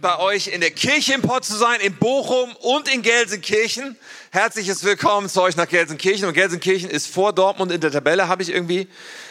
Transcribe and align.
bei 0.00 0.18
euch 0.18 0.48
in 0.48 0.60
der 0.60 0.70
Kirche 0.70 1.14
im 1.14 1.22
Pott 1.22 1.44
zu 1.44 1.56
sein, 1.56 1.80
in 1.80 1.94
Bochum 1.94 2.54
und 2.56 2.92
in 2.92 3.02
Gelsenkirchen. 3.02 3.96
Herzliches 4.30 4.84
Willkommen 4.84 5.28
zu 5.28 5.42
euch 5.42 5.56
nach 5.56 5.68
Gelsenkirchen. 5.68 6.26
Und 6.26 6.34
Gelsenkirchen 6.34 6.90
ist 6.90 7.06
vor 7.06 7.32
Dortmund 7.32 7.72
in 7.72 7.80
der 7.80 7.90
Tabelle, 7.90 8.28
habe 8.28 8.42
ich 8.42 8.50
irgendwie 8.50 8.88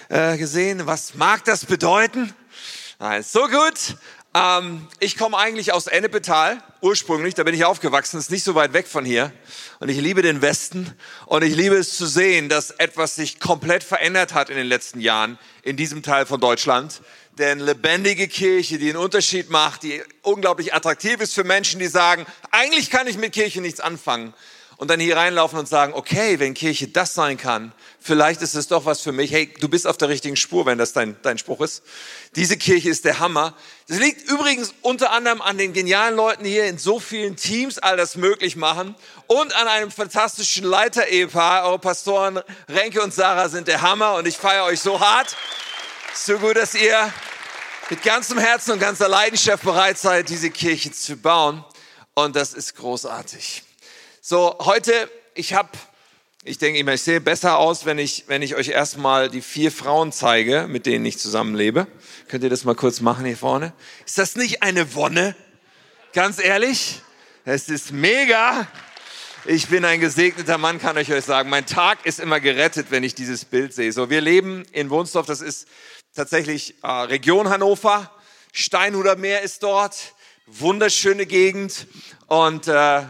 äh, 0.10 0.38
gesehen. 0.38 0.88
Was 0.88 1.16
mag 1.16 1.44
das 1.46 1.66
bedeuten? 1.66 2.34
Nein, 3.00 3.22
so 3.24 3.48
gut. 3.48 3.98
Ähm, 4.34 4.88
ich 5.00 5.18
komme 5.18 5.38
eigentlich 5.38 5.72
aus 5.72 5.88
Ennepetal, 5.88 6.62
ursprünglich, 6.82 7.36
da 7.36 7.44
bin 7.44 7.56
ich 7.56 7.64
aufgewachsen, 7.64 8.18
ist 8.18 8.32
nicht 8.32 8.44
so 8.44 8.56
weit 8.56 8.74
weg 8.74 8.88
von 8.88 9.06
hier. 9.06 9.32
Und 9.80 9.90
ich 9.90 9.98
liebe 9.98 10.22
den 10.22 10.42
Westen 10.42 10.94
und 11.26 11.44
ich 11.44 11.56
liebe 11.56 11.76
es 11.76 11.96
zu 11.96 12.06
sehen, 12.06 12.50
dass 12.50 12.72
etwas 12.72 13.16
sich 13.16 13.40
komplett 13.40 13.84
verändert 13.84 14.34
hat 14.34 14.50
in 14.50 14.58
den 14.58 14.68
letzten 14.68 15.00
Jahren 15.00 15.38
in 15.64 15.78
diesem 15.78 16.04
Teil 16.04 16.26
von 16.26 16.42
Deutschland 16.42 17.02
denn 17.38 17.60
lebendige 17.60 18.28
Kirche, 18.28 18.78
die 18.78 18.90
einen 18.90 18.98
Unterschied 18.98 19.50
macht, 19.50 19.84
die 19.84 20.02
unglaublich 20.22 20.74
attraktiv 20.74 21.20
ist 21.20 21.34
für 21.34 21.44
Menschen, 21.44 21.80
die 21.80 21.88
sagen, 21.88 22.26
eigentlich 22.52 22.90
kann 22.90 23.08
ich 23.08 23.18
mit 23.18 23.34
Kirche 23.34 23.62
nichts 23.62 23.80
anfangen. 23.80 24.34
Und 24.78 24.90
dann 24.90 25.00
hier 25.00 25.16
reinlaufen 25.16 25.58
und 25.58 25.70
sagen, 25.70 25.94
okay, 25.94 26.38
wenn 26.40 26.54
Kirche 26.54 26.90
das 26.90 27.14
sein 27.14 27.38
kann, 27.38 27.72
vielleicht 28.02 28.42
ist 28.42 28.56
es 28.56 28.68
doch 28.68 28.84
was 28.84 29.00
für 29.00 29.14
mich. 29.14 29.32
Hey, 29.32 29.54
du 29.62 29.70
bist 29.70 29.88
auf 29.88 29.96
der 29.96 30.10
richtigen 30.10 30.36
Spur, 30.36 30.66
wenn 30.66 30.78
das 30.78 30.92
dein, 30.92 31.16
dein 31.22 31.38
Spruch 31.38 31.62
ist. 31.62 31.82
Diese 32.36 32.58
Kirche 32.58 32.90
ist 32.90 33.06
der 33.06 33.20
Hammer. 33.20 33.54
Das 33.88 34.00
liegt 34.00 34.30
übrigens 34.30 34.74
unter 34.82 35.12
anderem 35.12 35.42
an 35.42 35.58
den 35.58 35.72
genialen 35.72 36.18
Leuten 36.18 36.44
hier 36.44 36.66
in 36.66 36.78
so 36.78 37.00
vielen 37.00 37.38
Teams, 37.38 37.80
all 37.80 37.96
das 37.96 38.18
möglich 38.18 38.58
machen. 38.58 38.96
Und 39.28 39.56
an 39.56 39.70
einem 39.70 39.92
fantastischen 39.92 40.66
Leiter-Ehepaar. 40.66 41.70
Eure 41.70 41.80
Pastoren 41.80 42.42
Renke 42.68 43.02
und 43.02 43.14
Sarah 43.14 43.48
sind 43.48 43.70
der 43.70 43.82
Hammer 43.82 44.16
und 44.16 44.28
ich 44.28 44.36
feiere 44.36 44.66
euch 44.66 44.82
so 44.82 45.00
hart. 45.00 45.38
So 46.14 46.38
gut, 46.38 46.58
dass 46.58 46.76
ihr 46.76 47.14
mit 47.90 48.04
ganzem 48.04 48.38
Herzen 48.38 48.72
und 48.72 48.80
ganzer 48.80 49.08
Leidenschaft 49.08 49.64
bereit 49.64 49.98
seid, 49.98 50.30
diese 50.30 50.50
Kirche 50.50 50.92
zu 50.92 51.18
bauen. 51.18 51.64
Und 52.16 52.36
das 52.36 52.54
ist 52.54 52.76
großartig. 52.76 53.64
So, 54.22 54.56
heute, 54.62 55.10
ich 55.36 55.54
habe, 55.54 55.70
ich 56.44 56.58
denke 56.58 56.80
immer, 56.80 56.94
ich 56.94 57.04
sehe 57.04 57.22
besser 57.22 57.58
aus, 57.58 57.86
wenn 57.86 58.00
ich, 58.00 58.24
wenn 58.28 58.42
ich 58.42 58.56
euch 58.56 58.70
erstmal 58.70 59.30
die 59.30 59.42
vier 59.42 59.72
Frauen 59.72 60.12
zeige, 60.12 60.68
mit 60.68 60.86
denen 60.86 61.06
ich 61.06 61.20
zusammenlebe. 61.20 61.88
Könnt 62.28 62.44
ihr 62.44 62.50
das 62.50 62.64
mal 62.64 62.76
kurz 62.76 63.02
machen 63.02 63.26
hier 63.26 63.38
vorne? 63.38 63.74
Ist 64.06 64.18
das 64.18 64.36
nicht 64.36 64.64
eine 64.64 64.96
Wonne? 64.96 65.36
Ganz 66.14 66.40
ehrlich? 66.40 67.02
Es 67.44 67.70
ist 67.70 67.92
mega. 67.92 68.68
Ich 69.48 69.68
bin 69.68 69.86
ein 69.86 70.00
gesegneter 70.00 70.58
Mann, 70.58 70.80
kann 70.80 70.98
ich 70.98 71.14
euch 71.14 71.24
sagen. 71.24 71.52
Mein 71.52 71.68
Tag 71.68 72.04
ist 72.04 72.20
immer 72.20 72.40
gerettet, 72.40 72.88
wenn 72.90 73.04
ich 73.04 73.14
dieses 73.14 73.46
Bild 73.46 73.76
sehe. 73.76 73.92
So, 73.92 74.10
wir 74.10 74.22
leben 74.22 74.64
in 74.72 74.90
Wohnsdorf, 74.90 75.28
das 75.28 75.42
ist 75.42 75.68
tatsächlich 76.16 76.76
äh, 76.82 76.88
Region 76.88 77.50
Hannover. 77.50 78.10
Steinhuder 78.54 79.18
Meer 79.18 79.42
ist 79.42 79.62
dort. 79.64 80.14
Wunderschöne 80.48 81.26
Gegend 81.26 81.88
und 82.28 82.68
äh, 82.68 83.02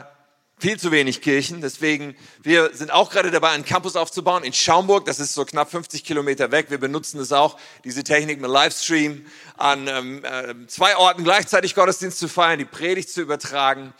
viel 0.58 0.80
zu 0.80 0.92
wenig 0.92 1.22
Kirchen. 1.22 1.62
Deswegen, 1.62 2.16
wir 2.42 2.72
sind 2.74 2.90
auch 2.90 3.12
gerade 3.12 3.30
dabei, 3.30 3.50
einen 3.50 3.66
Campus 3.66 3.96
aufzubauen 3.96 4.44
in 4.44 4.54
Schaumburg. 4.54 5.06
Das 5.06 5.20
ist 5.20 5.34
so 5.34 5.46
knapp 5.46 5.70
50 5.70 6.04
Kilometer 6.04 6.52
weg. 6.52 6.68
Wir 6.70 6.80
benutzen 6.80 7.20
es 7.20 7.32
auch, 7.32 7.60
diese 7.84 8.04
Technik 8.04 8.42
mit 8.42 8.50
Livestream, 8.50 9.26
an 9.58 9.88
ähm, 9.88 10.26
äh, 10.26 10.68
zwei 10.68 10.96
Orten 10.98 11.24
gleichzeitig 11.24 11.76
Gottesdienst 11.76 12.18
zu 12.18 12.28
feiern, 12.28 12.58
die 12.58 12.66
Predigt 12.66 13.10
zu 13.10 13.22
übertragen. 13.22 13.94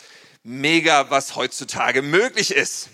Mega, 0.44 1.10
was 1.12 1.36
heutzutage 1.36 2.02
möglich 2.02 2.52
ist. 2.52 2.90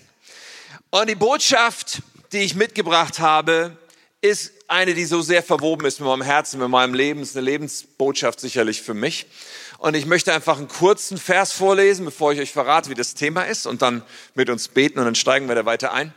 Und 0.90 1.08
die 1.08 1.14
Botschaft, 1.14 2.02
die 2.32 2.38
ich 2.38 2.54
mitgebracht 2.54 3.20
habe, 3.20 3.78
ist 4.20 4.52
eine, 4.72 4.94
die 4.94 5.04
so 5.04 5.22
sehr 5.22 5.42
verwoben 5.42 5.86
ist 5.86 6.00
mit 6.00 6.08
meinem 6.08 6.22
Herzen, 6.22 6.58
mit 6.58 6.68
meinem 6.68 6.94
Leben. 6.94 7.20
ist 7.20 7.36
eine 7.36 7.44
Lebensbotschaft 7.44 8.40
sicherlich 8.40 8.82
für 8.82 8.94
mich. 8.94 9.26
Und 9.78 9.94
ich 9.94 10.06
möchte 10.06 10.32
einfach 10.32 10.58
einen 10.58 10.68
kurzen 10.68 11.18
Vers 11.18 11.52
vorlesen, 11.52 12.04
bevor 12.04 12.32
ich 12.32 12.40
euch 12.40 12.52
verrate, 12.52 12.88
wie 12.88 12.94
das 12.94 13.14
Thema 13.14 13.42
ist 13.42 13.66
und 13.66 13.82
dann 13.82 14.02
mit 14.34 14.48
uns 14.48 14.68
beten 14.68 14.98
und 14.98 15.04
dann 15.04 15.14
steigen 15.14 15.48
wir 15.48 15.54
da 15.54 15.64
weiter 15.64 15.92
ein. 15.92 16.14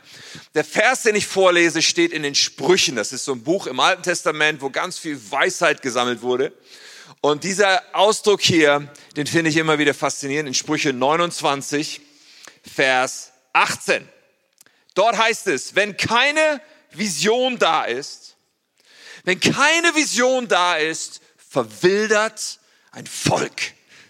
Der 0.54 0.64
Vers, 0.64 1.02
den 1.02 1.16
ich 1.16 1.26
vorlese, 1.26 1.82
steht 1.82 2.12
in 2.12 2.22
den 2.22 2.34
Sprüchen. 2.34 2.96
Das 2.96 3.12
ist 3.12 3.24
so 3.24 3.32
ein 3.32 3.42
Buch 3.42 3.66
im 3.66 3.80
Alten 3.80 4.02
Testament, 4.02 4.62
wo 4.62 4.70
ganz 4.70 4.98
viel 4.98 5.20
Weisheit 5.30 5.82
gesammelt 5.82 6.22
wurde. 6.22 6.52
Und 7.20 7.44
dieser 7.44 7.82
Ausdruck 7.92 8.40
hier, 8.40 8.88
den 9.16 9.26
finde 9.26 9.50
ich 9.50 9.56
immer 9.56 9.78
wieder 9.78 9.94
faszinierend 9.94 10.48
in 10.48 10.54
Sprüche 10.54 10.92
29, 10.92 12.00
Vers 12.62 13.32
18. 13.52 14.08
Dort 14.94 15.18
heißt 15.18 15.48
es, 15.48 15.74
wenn 15.74 15.96
keine 15.96 16.60
Vision 16.92 17.58
da 17.58 17.84
ist, 17.84 18.35
wenn 19.26 19.40
keine 19.40 19.94
Vision 19.96 20.46
da 20.46 20.76
ist, 20.76 21.20
verwildert 21.50 22.60
ein 22.92 23.06
Volk. 23.06 23.60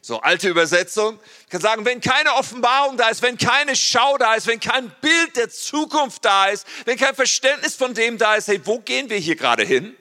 So 0.03 0.21
alte 0.21 0.49
Übersetzung. 0.49 1.19
Ich 1.44 1.49
kann 1.49 1.62
sagen, 1.62 1.87
wenn 1.87 2.03
keine 2.03 2.34
Offenbarung 2.34 2.99
da 2.99 3.09
ist, 3.09 3.22
wenn 3.22 3.38
keine 3.38 3.75
Schau 3.75 4.19
da 4.19 4.34
ist, 4.34 4.47
wenn 4.47 4.60
kein 4.60 4.93
Bild 5.00 5.37
der 5.37 5.49
Zukunft 5.49 6.22
da 6.25 6.47
ist, 6.47 6.66
wenn 6.84 6.99
kein 6.99 7.15
Verständnis 7.15 7.75
von 7.75 7.94
dem 7.94 8.19
da 8.19 8.34
ist, 8.37 8.49
hey, 8.49 8.60
wo 8.65 8.78
gehen 8.78 9.09
wir 9.09 9.16
hier 9.16 9.37
gerade 9.37 9.65
hin? 9.65 9.97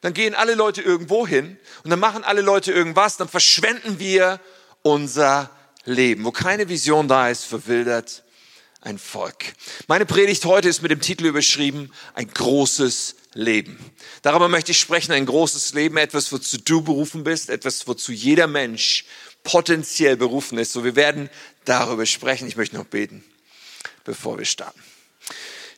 Dann 0.00 0.12
gehen 0.12 0.34
alle 0.34 0.56
Leute 0.56 0.82
irgendwo 0.82 1.24
hin 1.24 1.56
und 1.84 1.90
dann 1.90 2.00
machen 2.00 2.24
alle 2.24 2.40
Leute 2.40 2.72
irgendwas, 2.72 3.16
dann 3.16 3.28
verschwenden 3.28 4.00
wir 4.00 4.40
unser 4.82 5.50
Leben. 5.84 6.24
Wo 6.24 6.32
keine 6.32 6.68
Vision 6.68 7.06
da 7.06 7.28
ist, 7.28 7.44
verwildert 7.44 8.24
ein 8.82 8.98
Volk. 8.98 9.54
Meine 9.86 10.06
Predigt 10.06 10.44
heute 10.44 10.68
ist 10.68 10.82
mit 10.82 10.90
dem 10.90 11.00
Titel 11.00 11.26
überschrieben, 11.26 11.92
ein 12.14 12.28
großes 12.28 13.14
Leben. 13.34 13.78
Darüber 14.22 14.48
möchte 14.48 14.72
ich 14.72 14.78
sprechen, 14.78 15.12
ein 15.12 15.24
großes 15.24 15.72
Leben, 15.74 15.96
etwas, 15.96 16.32
wozu 16.32 16.58
du 16.58 16.82
berufen 16.82 17.24
bist, 17.24 17.48
etwas, 17.48 17.86
wozu 17.86 18.12
jeder 18.12 18.46
Mensch 18.46 19.04
potenziell 19.44 20.16
berufen 20.16 20.58
ist. 20.58 20.72
So, 20.72 20.84
wir 20.84 20.96
werden 20.96 21.30
darüber 21.64 22.06
sprechen. 22.06 22.48
Ich 22.48 22.56
möchte 22.56 22.76
noch 22.76 22.84
beten, 22.84 23.24
bevor 24.04 24.38
wir 24.38 24.44
starten. 24.44 24.80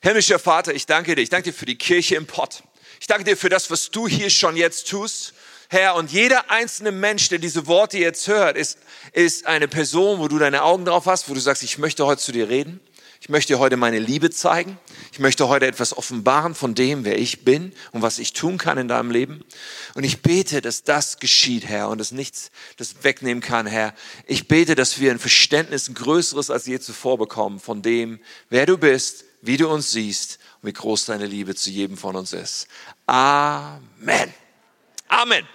Himmlischer 0.03 0.39
Vater, 0.39 0.75
ich 0.75 0.87
danke 0.87 1.15
dir. 1.15 1.23
Ich 1.23 1.31
danke 1.31 1.51
dir 1.51 1.57
für 1.57 1.67
die 1.67 1.77
Kirche 1.77 2.17
im 2.17 2.27
Pott. 2.27 2.63
Ich 3.01 3.07
danke 3.07 3.25
dir 3.25 3.37
für 3.37 3.49
das, 3.51 3.71
was 3.71 3.91
du 3.91 4.09
hier 4.09 4.31
schon 4.31 4.57
jetzt 4.57 4.89
tust. 4.89 5.35
Herr, 5.69 5.95
und 5.95 6.11
jeder 6.13 6.51
einzelne 6.51 6.93
Mensch, 6.93 7.29
der 7.29 7.39
diese 7.39 7.67
Worte 7.67 7.99
jetzt 7.99 8.29
hört, 8.29 8.57
ist, 8.57 8.79
ist 9.13 9.47
eine 9.47 9.69
Person, 9.69 10.21
wo 10.21 10.29
du 10.29 10.39
deine 10.39 10.63
Augen 10.63 10.85
drauf 10.85 11.07
hast, 11.07 11.29
wo 11.29 11.35
du 11.35 11.41
sagst, 11.41 11.63
ich 11.63 11.79
möchte 11.79 12.07
heute 12.07 12.23
zu 12.23 12.33
dir 12.33 12.49
reden. 12.49 12.81
Ich 13.25 13.31
möchte 13.31 13.55
dir 13.55 13.59
heute 13.59 13.79
meine 13.79 13.99
Liebe 13.99 14.29
zeigen. 14.29 14.79
Ich 15.11 15.19
möchte 15.19 15.49
heute 15.49 15.67
etwas 15.67 15.97
offenbaren 15.97 16.55
von 16.55 16.75
dem, 16.75 17.07
wer 17.07 17.19
ich 17.19 17.43
bin 17.43 17.73
und 17.93 18.03
was 18.03 18.19
ich 18.19 18.35
tun 18.35 18.59
kann 18.59 18.77
in 18.77 18.87
deinem 18.87 19.11
Leben. 19.11 19.43
Und 19.95 20.05
ich 20.05 20.21
bete, 20.21 20.61
dass 20.61 20.85
das 20.85 21.21
geschieht, 21.21 21.65
Herr, 21.65 21.89
und 21.89 21.97
dass 21.97 22.13
nichts 22.13 22.51
das 22.77 23.03
wegnehmen 23.03 23.43
kann, 23.43 23.67
Herr. 23.67 23.95
Ich 24.27 24.47
bete, 24.47 24.75
dass 24.75 25.01
wir 25.01 25.11
ein 25.11 25.19
Verständnis, 25.19 25.89
ein 25.89 25.95
größeres 25.95 26.51
als 26.51 26.67
je 26.67 26.79
zuvor 26.81 27.17
bekommen 27.17 27.61
von 27.61 27.81
dem, 27.81 28.21
wer 28.51 28.67
du 28.67 28.77
bist, 28.77 29.25
wie 29.41 29.57
du 29.57 29.71
uns 29.71 29.91
siehst 29.91 30.39
und 30.61 30.69
wie 30.69 30.75
groß 30.75 31.07
deine 31.07 31.25
Liebe 31.25 31.55
zu 31.55 31.71
jedem 31.71 31.97
von 31.97 32.17
uns 32.17 32.35
ist. 32.35 32.69
Amen. 33.07 34.35
Amen. 35.09 35.49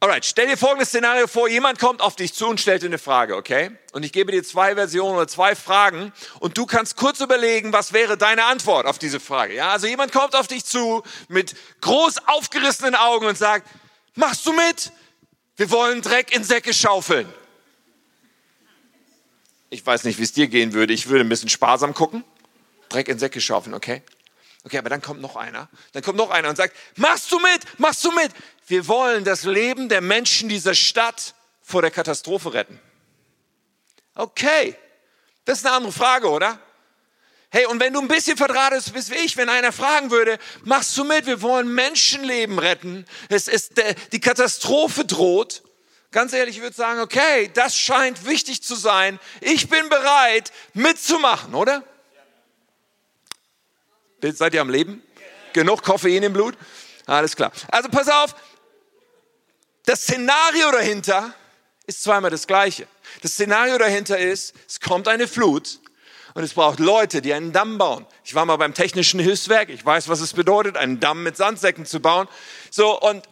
Alright, 0.00 0.24
stell 0.24 0.46
dir 0.46 0.56
folgendes 0.56 0.90
Szenario 0.90 1.26
vor, 1.26 1.48
jemand 1.48 1.80
kommt 1.80 2.02
auf 2.02 2.14
dich 2.14 2.32
zu 2.32 2.46
und 2.46 2.60
stellt 2.60 2.82
dir 2.82 2.86
eine 2.86 2.98
Frage, 2.98 3.34
okay? 3.34 3.72
Und 3.92 4.04
ich 4.04 4.12
gebe 4.12 4.30
dir 4.30 4.44
zwei 4.44 4.76
Versionen 4.76 5.16
oder 5.16 5.26
zwei 5.26 5.56
Fragen 5.56 6.12
und 6.38 6.56
du 6.56 6.66
kannst 6.66 6.96
kurz 6.96 7.18
überlegen, 7.18 7.72
was 7.72 7.92
wäre 7.92 8.16
deine 8.16 8.44
Antwort 8.44 8.86
auf 8.86 9.00
diese 9.00 9.18
Frage, 9.18 9.54
ja? 9.54 9.70
Also 9.70 9.88
jemand 9.88 10.12
kommt 10.12 10.36
auf 10.36 10.46
dich 10.46 10.64
zu 10.64 11.02
mit 11.26 11.56
groß 11.80 12.28
aufgerissenen 12.28 12.94
Augen 12.94 13.26
und 13.26 13.36
sagt, 13.36 13.68
machst 14.14 14.46
du 14.46 14.52
mit? 14.52 14.92
Wir 15.56 15.68
wollen 15.72 16.00
Dreck 16.00 16.32
in 16.32 16.44
Säcke 16.44 16.72
schaufeln. 16.72 17.28
Ich 19.70 19.84
weiß 19.84 20.04
nicht, 20.04 20.20
wie 20.20 20.22
es 20.22 20.32
dir 20.32 20.46
gehen 20.46 20.74
würde. 20.74 20.92
Ich 20.92 21.08
würde 21.08 21.24
ein 21.24 21.28
bisschen 21.28 21.48
sparsam 21.48 21.92
gucken. 21.92 22.22
Dreck 22.88 23.08
in 23.08 23.18
Säcke 23.18 23.40
schaufeln, 23.40 23.74
okay? 23.74 24.02
Okay, 24.64 24.78
aber 24.78 24.90
dann 24.90 25.00
kommt 25.00 25.20
noch 25.20 25.36
einer. 25.36 25.68
Dann 25.92 26.02
kommt 26.02 26.18
noch 26.18 26.30
einer 26.30 26.48
und 26.48 26.56
sagt, 26.56 26.76
machst 26.96 27.30
du 27.32 27.38
mit? 27.38 27.78
Machst 27.78 28.04
du 28.04 28.12
mit? 28.12 28.32
Wir 28.66 28.86
wollen 28.88 29.24
das 29.24 29.44
Leben 29.44 29.88
der 29.88 30.00
Menschen 30.00 30.48
dieser 30.48 30.74
Stadt 30.74 31.34
vor 31.62 31.82
der 31.82 31.90
Katastrophe 31.90 32.52
retten. 32.54 32.80
Okay, 34.14 34.76
das 35.44 35.58
ist 35.58 35.66
eine 35.66 35.76
andere 35.76 35.92
Frage, 35.92 36.28
oder? 36.28 36.58
Hey, 37.50 37.64
und 37.66 37.80
wenn 37.80 37.94
du 37.94 38.00
ein 38.00 38.08
bisschen 38.08 38.36
verdrahtet 38.36 38.92
bist 38.92 39.10
wie 39.10 39.14
ich, 39.14 39.36
wenn 39.38 39.48
einer 39.48 39.72
fragen 39.72 40.10
würde, 40.10 40.38
machst 40.64 40.96
du 40.98 41.04
mit, 41.04 41.24
wir 41.24 41.40
wollen 41.40 41.72
Menschenleben 41.72 42.58
retten, 42.58 43.06
es 43.30 43.48
ist, 43.48 43.80
die 44.12 44.20
Katastrophe 44.20 45.06
droht, 45.06 45.62
ganz 46.10 46.34
ehrlich, 46.34 46.56
ich 46.56 46.62
würde 46.62 46.76
sagen, 46.76 47.00
okay, 47.00 47.50
das 47.54 47.74
scheint 47.74 48.26
wichtig 48.26 48.62
zu 48.62 48.74
sein, 48.74 49.18
ich 49.40 49.70
bin 49.70 49.88
bereit 49.88 50.52
mitzumachen, 50.74 51.54
oder? 51.54 51.84
Seid 54.20 54.54
ihr 54.54 54.60
am 54.60 54.70
Leben? 54.70 55.02
Genug 55.52 55.82
Koffein 55.82 56.22
im 56.22 56.32
Blut? 56.32 56.56
Alles 57.06 57.36
klar. 57.36 57.52
Also 57.68 57.88
pass 57.88 58.08
auf, 58.08 58.34
das 59.86 60.02
Szenario 60.02 60.70
dahinter 60.72 61.32
ist 61.86 62.02
zweimal 62.02 62.30
das 62.30 62.46
gleiche. 62.46 62.86
Das 63.22 63.32
Szenario 63.32 63.78
dahinter 63.78 64.18
ist, 64.18 64.54
es 64.66 64.80
kommt 64.80 65.08
eine 65.08 65.26
Flut 65.26 65.80
und 66.34 66.42
es 66.42 66.52
braucht 66.52 66.80
Leute, 66.80 67.22
die 67.22 67.32
einen 67.32 67.52
Damm 67.52 67.78
bauen. 67.78 68.06
Ich 68.24 68.34
war 68.34 68.44
mal 68.44 68.56
beim 68.56 68.74
technischen 68.74 69.18
Hilfswerk, 69.20 69.70
ich 69.70 69.84
weiß, 69.84 70.08
was 70.08 70.20
es 70.20 70.34
bedeutet, 70.34 70.76
einen 70.76 71.00
Damm 71.00 71.22
mit 71.22 71.36
Sandsäcken 71.36 71.86
zu 71.86 72.00
bauen. 72.00 72.28
So, 72.70 73.00
und 73.00 73.26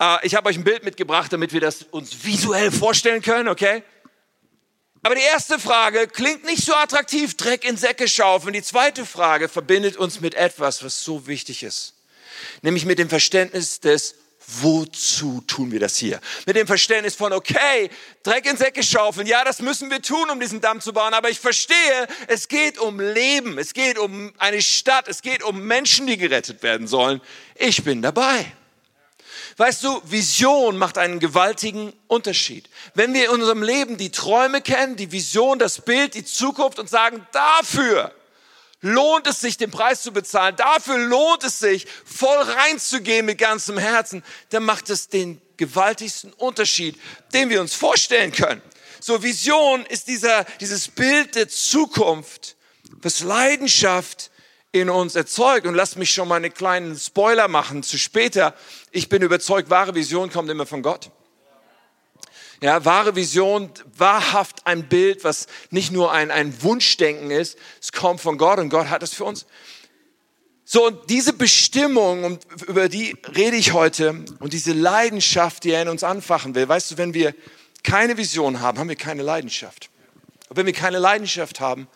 äh, 0.00 0.26
ich 0.26 0.34
habe 0.34 0.48
euch 0.48 0.56
ein 0.56 0.64
Bild 0.64 0.84
mitgebracht, 0.84 1.32
damit 1.32 1.52
wir 1.52 1.60
das 1.60 1.82
uns 1.82 2.24
visuell 2.24 2.70
vorstellen 2.70 3.20
können, 3.20 3.48
okay? 3.48 3.82
Aber 5.02 5.14
die 5.14 5.22
erste 5.22 5.58
Frage 5.58 6.06
klingt 6.08 6.44
nicht 6.44 6.64
so 6.64 6.74
attraktiv, 6.74 7.36
Dreck 7.36 7.64
in 7.64 7.76
Säcke 7.76 8.06
schaufeln. 8.06 8.52
Die 8.52 8.62
zweite 8.62 9.06
Frage 9.06 9.48
verbindet 9.48 9.96
uns 9.96 10.20
mit 10.20 10.34
etwas, 10.34 10.84
was 10.84 11.02
so 11.02 11.26
wichtig 11.26 11.62
ist. 11.62 11.94
Nämlich 12.62 12.84
mit 12.84 12.98
dem 12.98 13.08
Verständnis 13.08 13.80
des 13.80 14.14
wozu 14.60 15.42
tun 15.46 15.70
wir 15.70 15.80
das 15.80 15.96
hier? 15.96 16.20
Mit 16.46 16.56
dem 16.56 16.66
Verständnis 16.66 17.14
von, 17.14 17.32
okay, 17.32 17.90
Dreck 18.22 18.46
in 18.46 18.56
Säcke 18.56 18.82
schaufeln, 18.82 19.26
ja, 19.26 19.44
das 19.44 19.60
müssen 19.60 19.90
wir 19.90 20.02
tun, 20.02 20.28
um 20.30 20.40
diesen 20.40 20.60
Damm 20.60 20.80
zu 20.80 20.92
bauen, 20.92 21.14
aber 21.14 21.30
ich 21.30 21.38
verstehe, 21.38 22.08
es 22.26 22.48
geht 22.48 22.78
um 22.78 23.00
Leben, 23.00 23.58
es 23.58 23.72
geht 23.72 23.98
um 23.98 24.32
eine 24.38 24.62
Stadt, 24.62 25.08
es 25.08 25.22
geht 25.22 25.42
um 25.42 25.62
Menschen, 25.62 26.06
die 26.06 26.16
gerettet 26.16 26.62
werden 26.62 26.86
sollen. 26.86 27.20
Ich 27.54 27.84
bin 27.84 28.02
dabei. 28.02 28.52
Weißt 29.60 29.84
du, 29.84 30.00
Vision 30.06 30.78
macht 30.78 30.96
einen 30.96 31.20
gewaltigen 31.20 31.92
Unterschied. 32.06 32.70
Wenn 32.94 33.12
wir 33.12 33.26
in 33.26 33.30
unserem 33.32 33.62
Leben 33.62 33.98
die 33.98 34.10
Träume 34.10 34.62
kennen, 34.62 34.96
die 34.96 35.12
Vision, 35.12 35.58
das 35.58 35.82
Bild, 35.82 36.14
die 36.14 36.24
Zukunft 36.24 36.78
und 36.78 36.88
sagen, 36.88 37.26
dafür 37.32 38.10
lohnt 38.80 39.26
es 39.26 39.42
sich, 39.42 39.58
den 39.58 39.70
Preis 39.70 40.00
zu 40.00 40.12
bezahlen. 40.12 40.56
Dafür 40.56 40.96
lohnt 40.96 41.44
es 41.44 41.58
sich, 41.58 41.86
voll 42.06 42.38
reinzugehen 42.38 43.26
mit 43.26 43.36
ganzem 43.36 43.76
Herzen. 43.76 44.24
Dann 44.48 44.62
macht 44.62 44.88
es 44.88 45.08
den 45.08 45.42
gewaltigsten 45.58 46.32
Unterschied, 46.32 46.98
den 47.34 47.50
wir 47.50 47.60
uns 47.60 47.74
vorstellen 47.74 48.32
können. 48.32 48.62
So 48.98 49.22
Vision 49.22 49.84
ist 49.84 50.08
dieser, 50.08 50.44
dieses 50.60 50.88
Bild 50.88 51.34
der 51.34 51.50
Zukunft, 51.50 52.56
was 53.02 53.20
Leidenschaft 53.20 54.30
in 54.72 54.88
uns 54.90 55.14
erzeugt. 55.14 55.66
Und 55.66 55.74
lasst 55.74 55.96
mich 55.96 56.10
schon 56.10 56.28
mal 56.28 56.36
einen 56.36 56.54
kleinen 56.54 56.96
Spoiler 56.96 57.48
machen 57.48 57.82
zu 57.82 57.98
später. 57.98 58.54
Ich 58.90 59.08
bin 59.08 59.22
überzeugt, 59.22 59.70
wahre 59.70 59.94
Vision 59.94 60.30
kommt 60.30 60.50
immer 60.50 60.66
von 60.66 60.82
Gott. 60.82 61.10
Ja, 62.62 62.84
wahre 62.84 63.16
Vision, 63.16 63.70
wahrhaft 63.96 64.66
ein 64.66 64.86
Bild, 64.88 65.24
was 65.24 65.46
nicht 65.70 65.92
nur 65.92 66.12
ein, 66.12 66.30
ein 66.30 66.62
Wunschdenken 66.62 67.30
ist, 67.30 67.56
es 67.80 67.90
kommt 67.90 68.20
von 68.20 68.36
Gott 68.36 68.58
und 68.58 68.68
Gott 68.68 68.90
hat 68.90 69.02
es 69.02 69.14
für 69.14 69.24
uns. 69.24 69.46
So, 70.66 70.86
und 70.86 71.08
diese 71.08 71.32
Bestimmung, 71.32 72.38
über 72.66 72.90
die 72.90 73.16
rede 73.34 73.56
ich 73.56 73.72
heute, 73.72 74.24
und 74.40 74.52
diese 74.52 74.74
Leidenschaft, 74.74 75.64
die 75.64 75.70
er 75.70 75.82
in 75.82 75.88
uns 75.88 76.04
anfachen 76.04 76.54
will, 76.54 76.68
weißt 76.68 76.92
du, 76.92 76.98
wenn 76.98 77.14
wir 77.14 77.34
keine 77.82 78.18
Vision 78.18 78.60
haben, 78.60 78.78
haben 78.78 78.90
wir 78.90 78.96
keine 78.96 79.22
Leidenschaft. 79.22 79.88
Und 80.50 80.58
wenn 80.58 80.66
wir 80.66 80.74
keine 80.74 80.98
Leidenschaft 80.98 81.60
haben, 81.60 81.88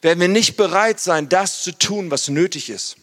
werden 0.00 0.20
wir 0.20 0.28
nicht 0.28 0.56
bereit 0.56 1.00
sein, 1.00 1.28
das 1.28 1.62
zu 1.62 1.72
tun, 1.72 2.10
was 2.10 2.28
nötig 2.28 2.70
ist 2.70 2.96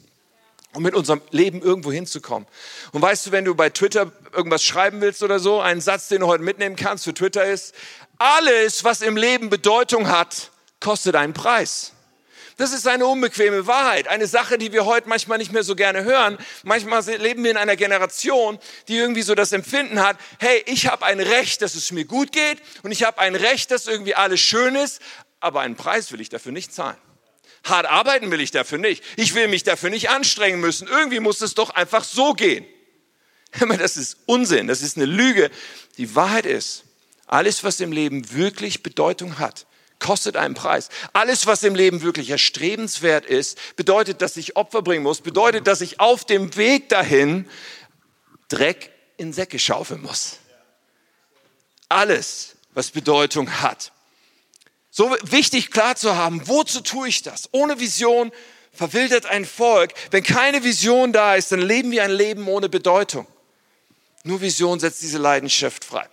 um 0.75 0.83
mit 0.83 0.93
unserem 0.93 1.21
Leben 1.31 1.61
irgendwo 1.61 1.91
hinzukommen. 1.91 2.47
Und 2.91 3.01
weißt 3.01 3.27
du, 3.27 3.31
wenn 3.31 3.45
du 3.45 3.55
bei 3.55 3.69
Twitter 3.69 4.11
irgendwas 4.33 4.63
schreiben 4.63 5.01
willst 5.01 5.23
oder 5.23 5.39
so, 5.39 5.61
einen 5.61 5.81
Satz, 5.81 6.09
den 6.09 6.21
du 6.21 6.27
heute 6.27 6.43
mitnehmen 6.43 6.75
kannst 6.75 7.05
für 7.05 7.13
Twitter 7.13 7.45
ist, 7.45 7.73
alles, 8.17 8.83
was 8.83 9.01
im 9.01 9.17
Leben 9.17 9.49
Bedeutung 9.49 10.09
hat, 10.09 10.51
kostet 10.79 11.15
einen 11.15 11.33
Preis. 11.33 11.91
Das 12.57 12.71
ist 12.71 12.87
eine 12.87 13.05
unbequeme 13.05 13.67
Wahrheit, 13.67 14.07
eine 14.07 14.27
Sache, 14.27 14.57
die 14.57 14.71
wir 14.71 14.85
heute 14.85 15.09
manchmal 15.09 15.39
nicht 15.39 15.51
mehr 15.51 15.63
so 15.63 15.75
gerne 15.75 16.05
hören. 16.05 16.37
Manchmal 16.63 17.03
leben 17.17 17.43
wir 17.43 17.51
in 17.51 17.57
einer 17.57 17.75
Generation, 17.75 18.59
die 18.87 18.95
irgendwie 18.95 19.23
so 19.23 19.35
das 19.35 19.51
Empfinden 19.51 20.01
hat, 20.01 20.15
hey, 20.39 20.63
ich 20.65 20.87
habe 20.87 21.05
ein 21.05 21.19
Recht, 21.19 21.61
dass 21.61 21.75
es 21.75 21.91
mir 21.91 22.05
gut 22.05 22.31
geht 22.31 22.59
und 22.83 22.91
ich 22.91 23.03
habe 23.03 23.19
ein 23.19 23.35
Recht, 23.35 23.71
dass 23.71 23.87
irgendwie 23.87 24.15
alles 24.15 24.39
schön 24.39 24.75
ist, 24.75 25.01
aber 25.39 25.61
einen 25.61 25.75
Preis 25.75 26.11
will 26.11 26.21
ich 26.21 26.29
dafür 26.29 26.51
nicht 26.51 26.73
zahlen. 26.73 26.97
Hart 27.63 27.85
arbeiten 27.87 28.31
will 28.31 28.41
ich 28.41 28.51
dafür 28.51 28.77
nicht. 28.77 29.03
Ich 29.17 29.33
will 29.33 29.47
mich 29.47 29.63
dafür 29.63 29.89
nicht 29.89 30.09
anstrengen 30.09 30.59
müssen. 30.59 30.87
Irgendwie 30.87 31.19
muss 31.19 31.41
es 31.41 31.55
doch 31.55 31.71
einfach 31.71 32.03
so 32.03 32.33
gehen. 32.33 32.65
Das 33.77 33.95
ist 33.95 34.17
Unsinn, 34.25 34.67
das 34.67 34.81
ist 34.81 34.97
eine 34.97 35.05
Lüge. 35.05 35.49
Die 35.97 36.13
Wahrheit 36.13 36.45
ist, 36.45 36.83
alles, 37.25 37.63
was 37.63 37.79
im 37.79 37.93
Leben 37.93 38.33
wirklich 38.33 38.83
Bedeutung 38.83 39.39
hat, 39.39 39.65
kostet 39.99 40.35
einen 40.35 40.55
Preis. 40.55 40.89
Alles, 41.13 41.47
was 41.47 41.63
im 41.63 41.73
Leben 41.73 42.01
wirklich 42.01 42.29
erstrebenswert 42.29 43.25
ist, 43.25 43.57
bedeutet, 43.75 44.21
dass 44.21 44.37
ich 44.37 44.55
Opfer 44.55 44.81
bringen 44.81 45.03
muss, 45.03 45.21
bedeutet, 45.21 45.67
dass 45.67 45.81
ich 45.81 45.99
auf 45.99 46.25
dem 46.25 46.55
Weg 46.55 46.89
dahin 46.89 47.49
Dreck 48.49 48.91
in 49.17 49.33
Säcke 49.33 49.57
schaufeln 49.57 50.01
muss. 50.01 50.37
Alles, 51.89 52.55
was 52.73 52.91
Bedeutung 52.91 53.61
hat. 53.61 53.91
So 54.97 55.13
wichtig 55.23 55.71
klar 55.71 55.97
zu 55.97 56.15
haben, 56.15 56.47
wozu 56.47 56.79
tue 56.79 57.09
ich 57.09 57.21
das? 57.21 57.49
Ohne 57.51 57.81
Vision 57.81 58.31
verwildert 58.71 59.25
ein 59.25 59.43
Volk. 59.43 59.93
Wenn 60.09 60.23
keine 60.23 60.63
Vision 60.63 61.11
da 61.11 61.35
ist, 61.35 61.51
dann 61.51 61.59
leben 61.59 61.91
wir 61.91 62.05
ein 62.05 62.11
Leben 62.11 62.47
ohne 62.47 62.69
Bedeutung. 62.69 63.27
Nur 64.23 64.39
Vision 64.39 64.79
setzt 64.79 65.01
diese 65.01 65.17
Leidenschaft 65.17 65.83
frei. 65.83 66.07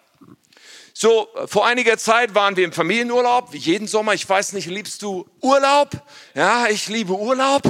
So, 0.93 1.29
vor 1.47 1.65
einiger 1.65 1.97
Zeit 1.97 2.35
waren 2.35 2.57
wir 2.57 2.65
im 2.65 2.73
Familienurlaub, 2.73 3.53
wie 3.53 3.59
jeden 3.59 3.87
Sommer. 3.87 4.15
Ich 4.15 4.29
weiß 4.29 4.53
nicht, 4.53 4.67
liebst 4.67 5.01
du 5.03 5.29
Urlaub? 5.41 5.91
Ja, 6.35 6.67
ich 6.67 6.89
liebe 6.89 7.17
Urlaub. 7.17 7.63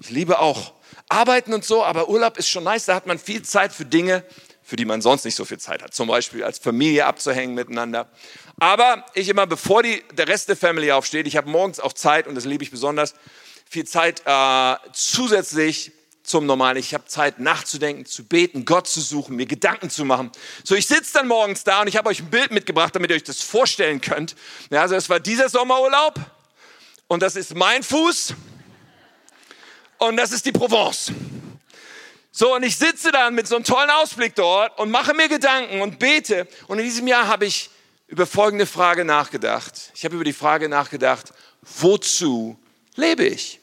Ich 0.00 0.10
liebe 0.10 0.38
auch 0.38 0.74
Arbeiten 1.08 1.54
und 1.54 1.64
so, 1.64 1.82
aber 1.82 2.08
Urlaub 2.08 2.38
ist 2.38 2.48
schon 2.48 2.62
nice. 2.62 2.84
Da 2.84 2.94
hat 2.94 3.06
man 3.08 3.18
viel 3.18 3.42
Zeit 3.42 3.72
für 3.72 3.84
Dinge, 3.84 4.24
für 4.62 4.76
die 4.76 4.84
man 4.84 5.02
sonst 5.02 5.24
nicht 5.24 5.34
so 5.34 5.44
viel 5.44 5.58
Zeit 5.58 5.82
hat. 5.82 5.92
Zum 5.92 6.06
Beispiel 6.06 6.44
als 6.44 6.60
Familie 6.60 7.04
abzuhängen 7.04 7.56
miteinander. 7.56 8.08
Aber 8.58 9.04
ich 9.14 9.28
immer, 9.28 9.46
bevor 9.46 9.82
die, 9.82 10.02
der 10.12 10.28
Rest 10.28 10.48
der 10.48 10.56
Family 10.56 10.92
aufsteht, 10.92 11.26
ich 11.26 11.36
habe 11.36 11.50
morgens 11.50 11.80
auch 11.80 11.92
Zeit, 11.92 12.26
und 12.26 12.34
das 12.34 12.44
liebe 12.44 12.62
ich 12.62 12.70
besonders, 12.70 13.14
viel 13.68 13.86
Zeit 13.86 14.22
äh, 14.24 14.76
zusätzlich 14.92 15.92
zum 16.22 16.46
Normalen. 16.46 16.76
Ich 16.76 16.94
habe 16.94 17.04
Zeit 17.06 17.38
nachzudenken, 17.40 18.06
zu 18.06 18.24
beten, 18.24 18.64
Gott 18.64 18.86
zu 18.86 19.00
suchen, 19.00 19.36
mir 19.36 19.46
Gedanken 19.46 19.90
zu 19.90 20.04
machen. 20.04 20.30
So, 20.64 20.74
ich 20.74 20.86
sitze 20.86 21.14
dann 21.14 21.26
morgens 21.26 21.64
da 21.64 21.80
und 21.80 21.88
ich 21.88 21.96
habe 21.96 22.08
euch 22.08 22.20
ein 22.20 22.30
Bild 22.30 22.52
mitgebracht, 22.52 22.94
damit 22.94 23.10
ihr 23.10 23.16
euch 23.16 23.24
das 23.24 23.42
vorstellen 23.42 24.00
könnt. 24.00 24.36
Ja, 24.70 24.82
also 24.82 24.94
es 24.94 25.08
war 25.08 25.20
dieser 25.20 25.48
Sommerurlaub 25.48 26.14
und 27.08 27.22
das 27.22 27.36
ist 27.36 27.54
mein 27.54 27.82
Fuß 27.82 28.34
und 29.98 30.16
das 30.16 30.32
ist 30.32 30.46
die 30.46 30.52
Provence. 30.52 31.12
So, 32.30 32.54
und 32.54 32.62
ich 32.62 32.78
sitze 32.78 33.12
dann 33.12 33.34
mit 33.34 33.46
so 33.46 33.56
einem 33.56 33.64
tollen 33.64 33.90
Ausblick 33.90 34.34
dort 34.34 34.78
und 34.78 34.90
mache 34.90 35.12
mir 35.12 35.28
Gedanken 35.28 35.82
und 35.82 35.98
bete. 35.98 36.48
Und 36.66 36.78
in 36.78 36.84
diesem 36.84 37.06
Jahr 37.06 37.26
habe 37.26 37.44
ich 37.44 37.68
über 38.12 38.26
folgende 38.26 38.66
Frage 38.66 39.06
nachgedacht. 39.06 39.90
Ich 39.94 40.04
habe 40.04 40.16
über 40.16 40.24
die 40.24 40.34
Frage 40.34 40.68
nachgedacht, 40.68 41.32
wozu 41.62 42.58
lebe 42.94 43.24
ich? 43.24 43.58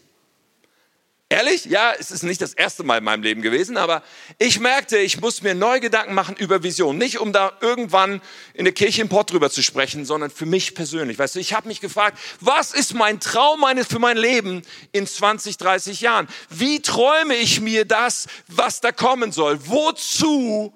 Ehrlich? 1.31 1.65
Ja, 1.65 1.93
es 1.93 2.09
ist 2.09 2.23
nicht 2.23 2.41
das 2.41 2.55
erste 2.55 2.81
Mal 2.81 2.97
in 2.97 3.03
meinem 3.03 3.21
Leben 3.21 3.43
gewesen, 3.43 3.77
aber 3.77 4.01
ich 4.39 4.59
merkte, 4.59 4.97
ich 4.97 5.21
muss 5.21 5.43
mir 5.43 5.53
neue 5.53 5.79
Gedanken 5.79 6.15
machen 6.15 6.35
über 6.35 6.63
Vision. 6.63 6.97
Nicht, 6.97 7.19
um 7.19 7.31
da 7.31 7.55
irgendwann 7.61 8.23
in 8.55 8.65
der 8.65 8.73
Kirche 8.73 9.03
im 9.03 9.09
Pott 9.09 9.31
drüber 9.31 9.51
zu 9.51 9.61
sprechen, 9.61 10.03
sondern 10.03 10.31
für 10.31 10.47
mich 10.47 10.73
persönlich. 10.73 11.19
Weißt 11.19 11.35
du, 11.35 11.39
ich 11.39 11.53
habe 11.53 11.67
mich 11.67 11.79
gefragt, 11.79 12.17
was 12.39 12.73
ist 12.73 12.95
mein 12.95 13.19
Traum 13.19 13.63
für 13.87 13.99
mein 13.99 14.17
Leben 14.17 14.63
in 14.93 15.05
20, 15.05 15.57
30 15.57 16.01
Jahren? 16.01 16.27
Wie 16.49 16.81
träume 16.81 17.35
ich 17.35 17.61
mir 17.61 17.85
das, 17.85 18.25
was 18.47 18.81
da 18.81 18.91
kommen 18.91 19.31
soll? 19.31 19.59
Wozu 19.67 20.73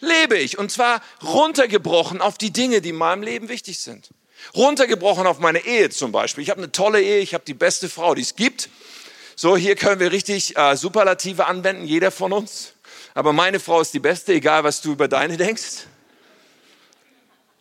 lebe 0.00 0.36
ich? 0.36 0.58
Und 0.58 0.70
zwar 0.70 1.02
runtergebrochen 1.22 2.20
auf 2.20 2.38
die 2.38 2.52
Dinge, 2.52 2.80
die 2.80 2.90
in 2.90 2.96
meinem 2.96 3.22
Leben 3.22 3.48
wichtig 3.48 3.80
sind. 3.80 4.10
Runtergebrochen 4.54 5.26
auf 5.26 5.38
meine 5.38 5.64
Ehe 5.64 5.90
zum 5.90 6.12
Beispiel. 6.12 6.42
Ich 6.42 6.50
habe 6.50 6.60
eine 6.60 6.72
tolle 6.72 7.02
Ehe, 7.02 7.20
ich 7.20 7.34
habe 7.34 7.44
die 7.44 7.54
beste 7.54 7.88
Frau, 7.88 8.14
die 8.14 8.22
es 8.22 8.36
gibt. 8.36 8.68
So, 9.34 9.56
hier 9.56 9.76
können 9.76 10.00
wir 10.00 10.12
richtig 10.12 10.56
äh, 10.56 10.76
Superlative 10.76 11.46
anwenden, 11.46 11.86
jeder 11.86 12.10
von 12.10 12.32
uns. 12.32 12.72
Aber 13.14 13.32
meine 13.32 13.60
Frau 13.60 13.80
ist 13.80 13.94
die 13.94 13.98
beste, 13.98 14.34
egal 14.34 14.64
was 14.64 14.80
du 14.80 14.92
über 14.92 15.08
deine 15.08 15.36
denkst. 15.36 15.86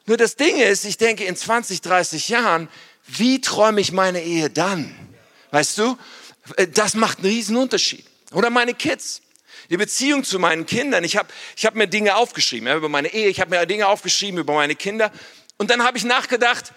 Nur 0.06 0.18
das 0.18 0.36
Ding 0.36 0.58
ist, 0.58 0.86
ich 0.86 0.98
denke 0.98 1.24
in 1.24 1.36
20, 1.36 1.82
30 1.82 2.30
Jahren, 2.30 2.70
wie 3.08 3.42
träume 3.42 3.82
ich 3.82 3.92
meine 3.92 4.22
Ehe 4.22 4.50
dann? 4.50 4.94
Weißt 5.52 5.78
du, 5.78 5.98
äh, 6.58 6.68
das 6.68 6.94
macht 6.94 7.20
einen 7.20 7.28
riesen 7.28 7.58
Unterschied. 7.58 8.06
Oder 8.32 8.50
meine 8.50 8.74
Kids. 8.74 9.22
Die 9.70 9.78
Beziehung 9.78 10.24
zu 10.24 10.40
meinen 10.40 10.66
Kindern. 10.66 11.04
Ich 11.04 11.18
habe 11.18 11.30
ich 11.56 11.66
hab 11.66 11.76
mir 11.76 11.88
Dinge 11.88 12.16
aufgeschrieben 12.16 12.68
ja, 12.68 12.76
über 12.76 12.90
meine 12.90 13.14
Ehe, 13.14 13.28
ich 13.28 13.42
habe 13.42 13.52
mir 13.52 13.66
Dinge 13.66 13.88
aufgeschrieben 13.88 14.40
über 14.40 14.54
meine 14.54 14.76
Kinder. 14.76 15.12
Und 15.58 15.72
dann 15.72 15.84
habe 15.84 15.98
ich 15.98 16.04
nachgedacht, 16.04 16.74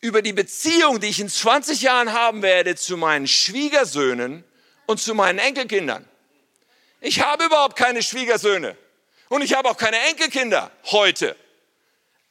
über 0.00 0.22
die 0.22 0.32
Beziehung, 0.32 1.00
die 1.00 1.08
ich 1.08 1.20
in 1.20 1.28
20 1.28 1.82
Jahren 1.82 2.12
haben 2.12 2.42
werde 2.42 2.74
zu 2.76 2.96
meinen 2.96 3.26
Schwiegersöhnen 3.26 4.44
und 4.86 5.00
zu 5.00 5.14
meinen 5.14 5.38
Enkelkindern. 5.38 6.06
Ich 7.00 7.20
habe 7.20 7.44
überhaupt 7.44 7.76
keine 7.76 8.02
Schwiegersöhne 8.02 8.76
und 9.28 9.42
ich 9.42 9.54
habe 9.54 9.68
auch 9.68 9.76
keine 9.76 9.98
Enkelkinder 10.08 10.70
heute. 10.86 11.36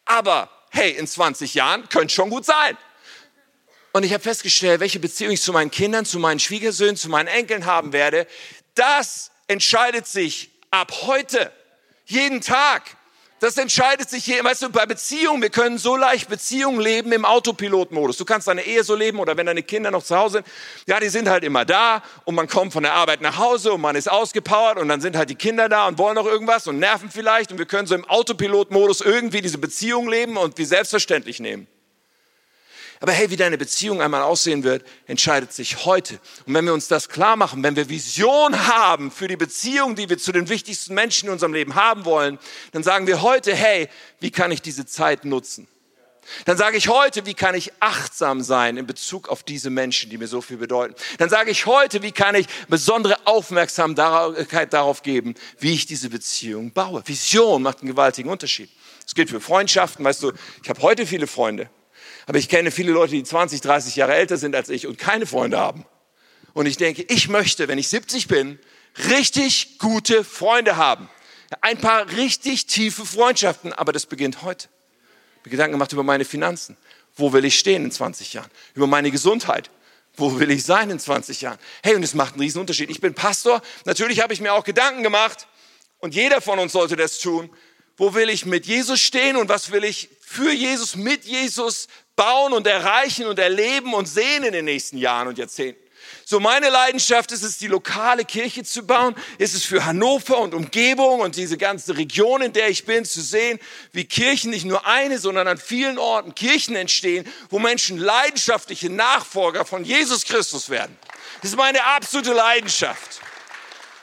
Aber 0.06 0.50
hey, 0.72 0.92
in 0.92 1.08
20 1.08 1.54
Jahren 1.54 1.88
könnte 1.90 2.14
schon 2.14 2.30
gut 2.30 2.46
sein. 2.46 2.78
Und 3.92 4.04
ich 4.04 4.14
habe 4.14 4.24
festgestellt, 4.24 4.80
welche 4.80 5.00
Beziehung 5.00 5.32
ich 5.32 5.42
zu 5.42 5.52
meinen 5.52 5.72
Kindern, 5.72 6.06
zu 6.06 6.20
meinen 6.20 6.40
Schwiegersöhnen, 6.40 6.96
zu 6.96 7.10
meinen 7.10 7.28
Enkeln 7.28 7.66
haben 7.66 7.94
werde. 7.94 8.28
Das 8.76 9.32
entscheidet 9.50 10.08
sich 10.08 10.52
ab 10.72 10.94
heute, 11.02 11.52
jeden 12.06 12.40
Tag. 12.40 12.84
Das 13.40 13.58
entscheidet 13.58 14.10
sich 14.10 14.26
hier, 14.26 14.44
weißt 14.44 14.64
du, 14.64 14.70
bei 14.70 14.86
Beziehungen, 14.86 15.42
wir 15.42 15.50
können 15.50 15.78
so 15.78 15.96
leicht 15.96 16.30
Beziehungen 16.30 16.82
leben 16.82 17.14
im 17.14 17.24
Autopilotmodus. 17.24 18.18
Du 18.18 18.26
kannst 18.26 18.50
deine 18.50 18.64
Ehe 18.64 18.84
so 18.84 18.96
leben 18.96 19.18
oder 19.18 19.38
wenn 19.38 19.46
deine 19.46 19.64
Kinder 19.64 19.92
noch 19.92 20.04
zu 20.04 20.18
Hause 20.18 20.40
sind, 20.40 20.48
ja, 20.88 21.00
die 21.00 21.08
sind 21.08 21.30
halt 21.30 21.46
immer 21.46 21.64
da 21.64 22.04
und 22.26 22.36
man 22.36 22.50
kommt 22.50 22.74
von 22.74 22.84
der 22.84 22.94
Arbeit 22.94 23.22
nach 23.22 23.38
Hause 23.38 23.72
und 23.72 23.82
man 23.82 23.96
ist 23.96 24.12
ausgepowert 24.12 24.78
und 24.78 24.90
dann 24.90 25.00
sind 25.00 25.16
halt 25.16 25.30
die 25.30 25.36
Kinder 25.36 25.70
da 25.70 25.88
und 25.88 25.98
wollen 25.98 26.16
noch 26.16 26.26
irgendwas 26.26 26.68
und 26.68 26.80
nerven 26.80 27.10
vielleicht 27.10 27.54
und 27.54 27.60
wir 27.60 27.66
können 27.66 27.88
so 27.88 27.96
im 27.96 28.04
Autopilotmodus 28.06 29.00
irgendwie 29.00 29.42
diese 29.42 29.58
Beziehung 29.58 30.10
leben 30.10 30.36
und 30.36 30.58
wie 30.58 30.66
selbstverständlich 30.66 31.40
nehmen. 31.40 31.68
Aber 33.02 33.14
hey, 33.14 33.30
wie 33.30 33.38
deine 33.38 33.58
Beziehung 33.58 34.02
einmal 34.02 34.24
aussehen 34.24 34.64
wird, 34.64 34.86
entscheidet 35.08 35.54
sich 35.54 35.86
heute. 35.86 36.20
Und 36.46 36.54
wenn 36.54 36.66
wir 36.66 36.74
uns 36.74 36.90
das 36.90 37.08
klar 37.08 37.38
machen, 37.38 37.64
wenn 37.64 37.78
wir 37.78 37.88
Vision 37.88 38.68
haben 38.68 39.10
für 39.10 39.30
die 39.30 39.38
Beziehung, 39.38 39.96
die 39.96 40.10
wir 40.10 40.18
zu 40.18 40.34
den 40.34 40.50
wichtigsten 40.50 40.94
Menschen 40.94 41.28
in 41.28 41.34
unserem 41.34 41.54
Leben 41.54 41.76
haben 41.76 42.04
wollen, 42.04 42.40
dann 42.74 42.84
sagen 42.84 43.08
wir 43.08 43.22
heute, 43.22 43.56
hey, 43.56 43.88
wie 44.20 44.32
kann 44.32 44.52
ich 44.52 44.62
diese 44.62 44.86
Zeit 44.86 45.24
nutzen? 45.24 45.68
Dann 46.46 46.58
sage 46.58 46.78
ich 46.78 46.90
heute, 46.90 47.26
wie 47.26 47.34
kann 47.34 47.56
ich 47.56 47.72
achtsam 47.80 48.42
sein 48.42 48.78
in 48.78 48.86
Bezug 48.86 49.30
auf 49.30 49.44
diese 49.44 49.70
Menschen, 49.70 50.10
die 50.10 50.18
mir 50.18 50.28
so 50.28 50.42
viel 50.42 50.58
bedeuten. 50.58 50.94
Dann 51.18 51.30
sage 51.30 51.52
ich 51.52 51.66
heute, 51.66 52.04
wie 52.04 52.12
kann 52.12 52.36
ich 52.36 52.48
besondere 52.68 53.18
Aufmerksamkeit 53.26 54.74
darauf 54.74 55.02
geben, 55.02 55.36
wie 55.58 55.74
ich 55.74 55.86
diese 55.86 56.10
Beziehung 56.10 56.72
baue. 56.72 57.02
Vision 57.06 57.64
macht 57.64 57.80
einen 57.80 57.90
gewaltigen 57.90 58.30
Unterschied. 58.30 58.70
Das 59.04 59.16
gilt 59.16 59.30
für 59.30 59.42
Freundschaften. 59.42 60.06
Weißt 60.06 60.22
du, 60.22 60.34
ich 60.62 60.70
habe 60.70 60.82
heute 60.82 61.08
viele 61.08 61.26
Freunde. 61.26 61.70
Aber 62.30 62.38
ich 62.38 62.48
kenne 62.48 62.70
viele 62.70 62.92
Leute, 62.92 63.14
die 63.14 63.24
20, 63.24 63.60
30 63.62 63.96
Jahre 63.96 64.14
älter 64.14 64.38
sind 64.38 64.56
als 64.56 64.70
ich 64.70 64.86
und 64.86 65.00
keine 65.00 65.26
Freunde 65.26 65.58
haben. 65.58 65.84
Und 66.54 66.68
ich 66.68 66.78
denke, 66.78 67.04
ich 67.10 67.28
möchte, 67.28 67.68
wenn 67.68 67.80
ich 67.80 67.88
70 67.88 68.28
bin, 68.28 68.60
richtig 69.10 69.80
gute 69.80 70.24
Freunde 70.24 70.78
haben. 70.78 71.10
Ein 71.62 71.80
paar 71.80 72.08
richtig 72.12 72.68
tiefe 72.68 73.04
Freundschaften, 73.04 73.74
aber 73.74 73.94
das 73.94 74.06
beginnt 74.06 74.44
heute. 74.44 74.68
Ich 74.68 75.40
habe 75.40 75.50
Gedanken 75.50 75.72
gemacht 75.72 75.92
über 75.92 76.04
meine 76.04 76.24
Finanzen. 76.24 76.78
Wo 77.16 77.34
will 77.34 77.46
ich 77.46 77.58
stehen 77.58 77.84
in 77.84 77.92
20 77.92 78.32
Jahren? 78.34 78.52
Über 78.76 78.86
meine 78.86 79.10
Gesundheit. 79.10 79.72
Wo 80.16 80.40
will 80.40 80.52
ich 80.52 80.64
sein 80.64 80.92
in 80.92 81.00
20 81.00 81.42
Jahren? 81.42 81.58
Hey, 81.82 81.96
und 81.96 82.04
es 82.04 82.14
macht 82.14 82.34
einen 82.34 82.42
riesen 82.42 82.62
Unterschied. 82.62 82.92
Ich 82.92 83.02
bin 83.02 83.16
Pastor. 83.16 83.60
Natürlich 83.86 84.22
habe 84.22 84.34
ich 84.34 84.40
mir 84.40 84.54
auch 84.54 84.66
Gedanken 84.66 85.02
gemacht. 85.02 85.48
Und 85.98 86.14
jeder 86.14 86.42
von 86.42 86.60
uns 86.60 86.74
sollte 86.74 86.96
das 86.96 87.18
tun. 87.18 87.50
Wo 87.98 88.14
will 88.14 88.30
ich 88.30 88.46
mit 88.46 88.68
Jesus 88.68 89.02
stehen 89.02 89.36
und 89.36 89.50
was 89.50 89.72
will 89.72 89.84
ich 89.84 90.10
für 90.22 90.54
Jesus, 90.54 90.96
mit 90.96 91.26
Jesus 91.26 91.88
bauen 92.20 92.52
und 92.52 92.68
erreichen 92.68 93.28
und 93.28 93.40
erleben 93.40 93.94
und 93.94 94.06
sehen 94.06 94.44
in 94.44 94.52
den 94.52 94.66
nächsten 94.66 94.98
Jahren 94.98 95.30
und 95.30 95.38
Jahrzehnten. 95.38 95.82
So 96.26 96.42
meine 96.42 96.70
Leidenschaft 96.70 97.32
ist 97.32 97.44
es, 97.44 97.58
die 97.58 97.68
lokale 97.68 98.26
Kirche 98.26 98.66
zu 98.66 98.86
bauen, 98.86 99.16
ist 99.38 99.56
es 99.56 99.64
für 99.64 99.86
Hannover 99.86 100.38
und 100.40 100.54
Umgebung 100.54 101.22
und 101.22 101.38
diese 101.38 101.58
ganze 101.58 101.96
Region, 101.96 102.42
in 102.42 102.52
der 102.52 102.68
ich 102.68 102.86
bin, 102.86 103.06
zu 103.06 103.22
sehen, 103.22 103.58
wie 103.94 104.04
Kirchen 104.04 104.52
nicht 104.52 104.66
nur 104.66 104.86
eine, 104.86 105.18
sondern 105.18 105.48
an 105.48 105.58
vielen 105.58 105.98
Orten 105.98 106.36
Kirchen 106.36 106.76
entstehen, 106.76 107.26
wo 107.50 107.58
Menschen 107.58 107.98
leidenschaftliche 107.98 108.90
Nachfolger 108.90 109.64
von 109.64 109.86
Jesus 109.86 110.26
Christus 110.26 110.70
werden. 110.70 110.98
Das 111.42 111.52
ist 111.52 111.58
meine 111.58 111.82
absolute 111.86 112.34
Leidenschaft. 112.34 113.22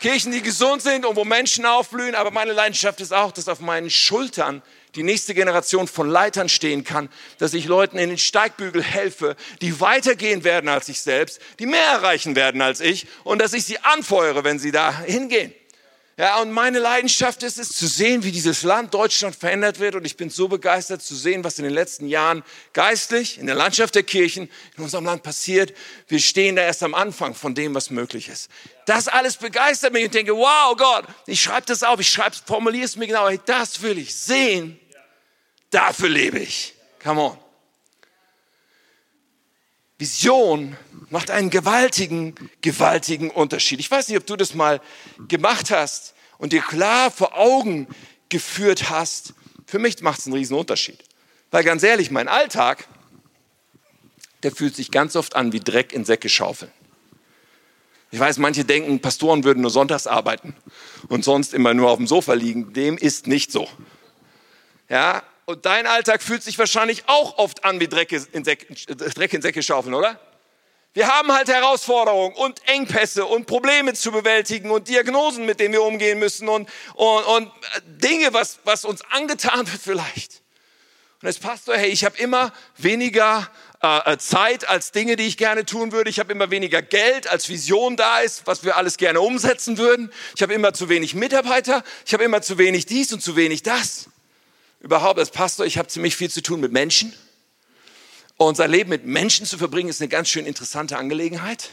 Kirchen, 0.01 0.33
die 0.33 0.41
gesund 0.41 0.81
sind 0.81 1.05
und 1.05 1.17
wo 1.17 1.25
Menschen 1.27 1.67
aufblühen, 1.67 2.15
aber 2.15 2.31
meine 2.31 2.55
Leidenschaft 2.55 3.01
ist 3.03 3.13
auch, 3.13 3.33
dass 3.33 3.47
auf 3.47 3.61
meinen 3.61 3.91
Schultern 3.91 4.63
die 4.97 5.03
nächste 5.03 5.35
Generation 5.35 5.87
von 5.87 6.09
Leitern 6.09 6.49
stehen 6.49 6.83
kann, 6.83 7.09
dass 7.39 7.55
ich 7.55 7.67
Leuten 7.67 7.99
in 7.99 8.09
den 8.09 8.19
Steigbügel 8.19 8.83
helfe, 8.83 9.37
die 9.61 9.81
weitergehen 9.81 10.43
werden 10.43 10.69
als 10.69 10.89
ich 10.89 11.01
selbst, 11.01 11.41
die 11.59 11.67
mehr 11.67 11.87
erreichen 11.87 12.35
werden 12.35 12.63
als 12.63 12.81
ich 12.81 13.07
und 13.23 13.41
dass 13.41 13.53
ich 13.53 13.65
sie 13.65 13.79
anfeuere, 13.79 14.43
wenn 14.43 14.59
sie 14.59 14.73
da 14.73 14.99
hingehen. 15.01 15.55
Ja, 16.19 16.41
und 16.41 16.51
meine 16.51 16.79
Leidenschaft 16.79 17.43
ist 17.43 17.59
es, 17.59 17.69
zu 17.69 17.87
sehen, 17.87 18.25
wie 18.25 18.33
dieses 18.33 18.63
Land 18.63 18.95
Deutschland 18.95 19.37
verändert 19.37 19.81
wird. 19.81 19.97
Und 19.97 20.07
ich 20.07 20.17
bin 20.17 20.31
so 20.31 20.49
begeistert 20.49 21.03
zu 21.03 21.15
sehen, 21.15 21.45
was 21.45 21.59
in 21.59 21.65
den 21.65 21.75
letzten 21.75 22.09
Jahren 22.09 22.43
geistlich, 22.73 23.37
in 23.39 23.45
der 23.45 23.55
Landschaft 23.55 23.95
der 23.95 24.03
Kirchen, 24.03 24.49
in 24.79 24.83
unserem 24.83 25.05
Land 25.05 25.23
passiert. 25.23 25.75
Wir 26.09 26.19
stehen 26.19 26.57
da 26.57 26.63
erst 26.63 26.83
am 26.83 26.95
Anfang 26.95 27.35
von 27.35 27.55
dem, 27.55 27.75
was 27.75 27.91
möglich 27.91 28.31
ist. 28.31 28.49
Das 28.87 29.09
alles 29.09 29.37
begeistert 29.37 29.93
mich 29.93 30.07
und 30.07 30.15
denke, 30.15 30.35
wow 30.35 30.75
Gott, 30.75 31.05
ich 31.27 31.43
schreibe 31.43 31.67
das 31.67 31.83
auf, 31.83 32.01
ich 32.01 32.09
schreibe, 32.09 32.35
formuliere 32.47 32.87
es 32.87 32.97
mir 32.97 33.09
genau, 33.09 33.31
das 33.45 33.83
will 33.83 33.99
ich 33.99 34.15
sehen 34.15 34.81
Dafür 35.71 36.09
lebe 36.09 36.39
ich. 36.39 36.75
Come 37.03 37.21
on. 37.21 37.39
Vision 39.99 40.77
macht 41.09 41.31
einen 41.31 41.51
gewaltigen, 41.51 42.35
gewaltigen 42.61 43.31
Unterschied. 43.31 43.81
Ich 43.81 43.91
weiß 43.91 44.09
nicht, 44.09 44.19
ob 44.19 44.27
du 44.27 44.37
das 44.37 44.55
mal 44.55 44.81
gemacht 45.29 45.71
hast 45.71 46.15
und 46.39 46.53
dir 46.53 46.61
klar 46.61 47.11
vor 47.11 47.37
Augen 47.37 47.87
geführt 48.29 48.91
hast. 48.91 49.33
Für 49.67 49.79
mich 49.79 50.01
macht 50.03 50.21
es 50.21 50.27
einen 50.27 50.35
riesen 50.35 50.57
Unterschied. 50.57 51.03
Weil 51.51 51.65
ganz 51.65 51.83
ehrlich, 51.83 52.11
mein 52.11 52.29
Alltag, 52.29 52.87
der 54.43 54.53
fühlt 54.53 54.77
sich 54.77 54.91
ganz 54.91 55.17
oft 55.17 55.35
an 55.35 55.53
wie 55.53 55.61
Dreck 55.61 55.93
in 55.93 56.05
Säcke 56.05 56.29
schaufeln. 56.29 56.71
Ich 58.11 58.21
weiß, 58.21 58.39
manche 58.39 58.65
denken, 58.65 59.01
Pastoren 59.01 59.45
würden 59.45 59.63
nur 59.63 59.71
sonntags 59.71 60.07
arbeiten 60.07 60.55
und 61.09 61.25
sonst 61.25 61.55
immer 61.55 61.75
nur 61.75 61.91
auf 61.91 61.97
dem 61.97 62.07
Sofa 62.07 62.35
liegen. 62.35 62.73
Dem 62.73 62.97
ist 62.99 63.27
nicht 63.27 63.51
so. 63.51 63.69
Ja, 64.89 65.23
und 65.47 65.65
dein 65.65 65.87
Alltag 65.87 66.23
fühlt 66.23 66.43
sich 66.43 66.59
wahrscheinlich 66.59 67.05
auch 67.07 67.39
oft 67.39 67.65
an 67.65 67.81
wie 67.81 67.89
Dreck 67.89 68.13
in, 68.13 68.45
Säcke, 68.45 68.75
Dreck 68.95 69.33
in 69.33 69.43
Säcke 69.43 69.63
schaufeln, 69.63 69.95
oder? 69.95 70.21
Wir 70.93 71.09
haben 71.09 71.31
halt 71.31 71.49
Herausforderungen 71.49 72.35
und 72.35 72.67
Engpässe 72.67 73.25
und 73.27 73.47
Probleme 73.47 73.95
zu 73.95 74.11
bewältigen 74.11 74.71
und 74.71 74.89
Diagnosen, 74.89 75.47
mit 75.47 75.61
denen 75.61 75.75
wir 75.75 75.83
umgehen 75.83 76.19
müssen 76.19 76.49
und, 76.49 76.69
und, 76.95 77.25
und 77.25 77.53
Dinge, 77.85 78.33
was, 78.33 78.59
was 78.65 78.85
uns 78.85 79.03
angetan 79.11 79.71
wird 79.71 79.81
vielleicht. 79.81 80.43
Und 81.21 81.29
als 81.29 81.39
Pastor, 81.39 81.77
hey, 81.77 81.91
ich 81.91 82.05
habe 82.05 82.17
immer 82.19 82.53
weniger 82.77 83.49
äh, 83.83 84.15
äh, 84.15 84.19
Zeit 84.19 84.69
als 84.69 84.91
Dinge, 84.91 85.17
die 85.17 85.27
ich 85.27 85.37
gerne 85.37 85.65
tun 85.65 85.93
würde. 85.93 86.11
Ich 86.11 86.19
habe 86.19 86.33
immer 86.33 86.51
weniger 86.51 86.83
Geld, 86.83 87.29
als 87.29 87.49
Vision 87.49 87.97
da 87.97 88.21
ist, 88.21 88.47
was 88.47 88.65
wir 88.65 88.77
alles 88.77 88.97
gerne 88.97 89.21
umsetzen 89.21 89.79
würden. 89.79 90.11
Ich 90.35 90.43
habe 90.43 90.55
immer 90.55 90.73
zu 90.73 90.89
wenig 90.89 91.15
Mitarbeiter. 91.15 91.85
Ich 92.05 92.15
habe 92.15 92.25
immer 92.25 92.43
zu 92.43 92.59
wenig 92.59 92.87
dies 92.87 93.13
und 93.13 93.21
zu 93.23 93.37
wenig 93.37 93.63
das 93.63 94.09
überhaupt 94.87 95.19
als 95.19 95.33
Pastor, 95.33 95.67
ich 95.67 95.79
habe 95.79 95.89
ziemlich 95.89 96.15
viel 96.15 96.31
zu 96.31 96.43
tun 96.43 96.61
mit 96.61 96.71
Menschen. 96.71 97.13
Und 98.37 98.57
sein 98.57 98.71
Leben 98.71 98.89
mit 98.89 99.05
Menschen 99.05 99.45
zu 99.45 99.59
verbringen, 99.59 99.89
ist 99.89 100.01
eine 100.01 100.09
ganz 100.09 100.29
schön 100.29 100.47
interessante 100.47 100.97
Angelegenheit. 100.97 101.71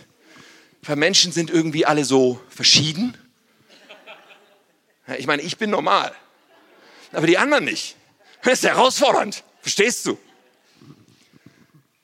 Weil 0.81 0.95
Menschen 0.95 1.31
sind 1.31 1.51
irgendwie 1.51 1.85
alle 1.85 2.05
so 2.05 2.41
verschieden. 2.49 3.15
Ich 5.17 5.27
meine, 5.27 5.43
ich 5.43 5.57
bin 5.57 5.69
normal. 5.69 6.11
Aber 7.11 7.27
die 7.27 7.37
anderen 7.37 7.65
nicht. 7.65 7.95
Das 8.41 8.53
ist 8.53 8.63
herausfordernd. 8.63 9.43
Verstehst 9.61 10.07
du? 10.07 10.17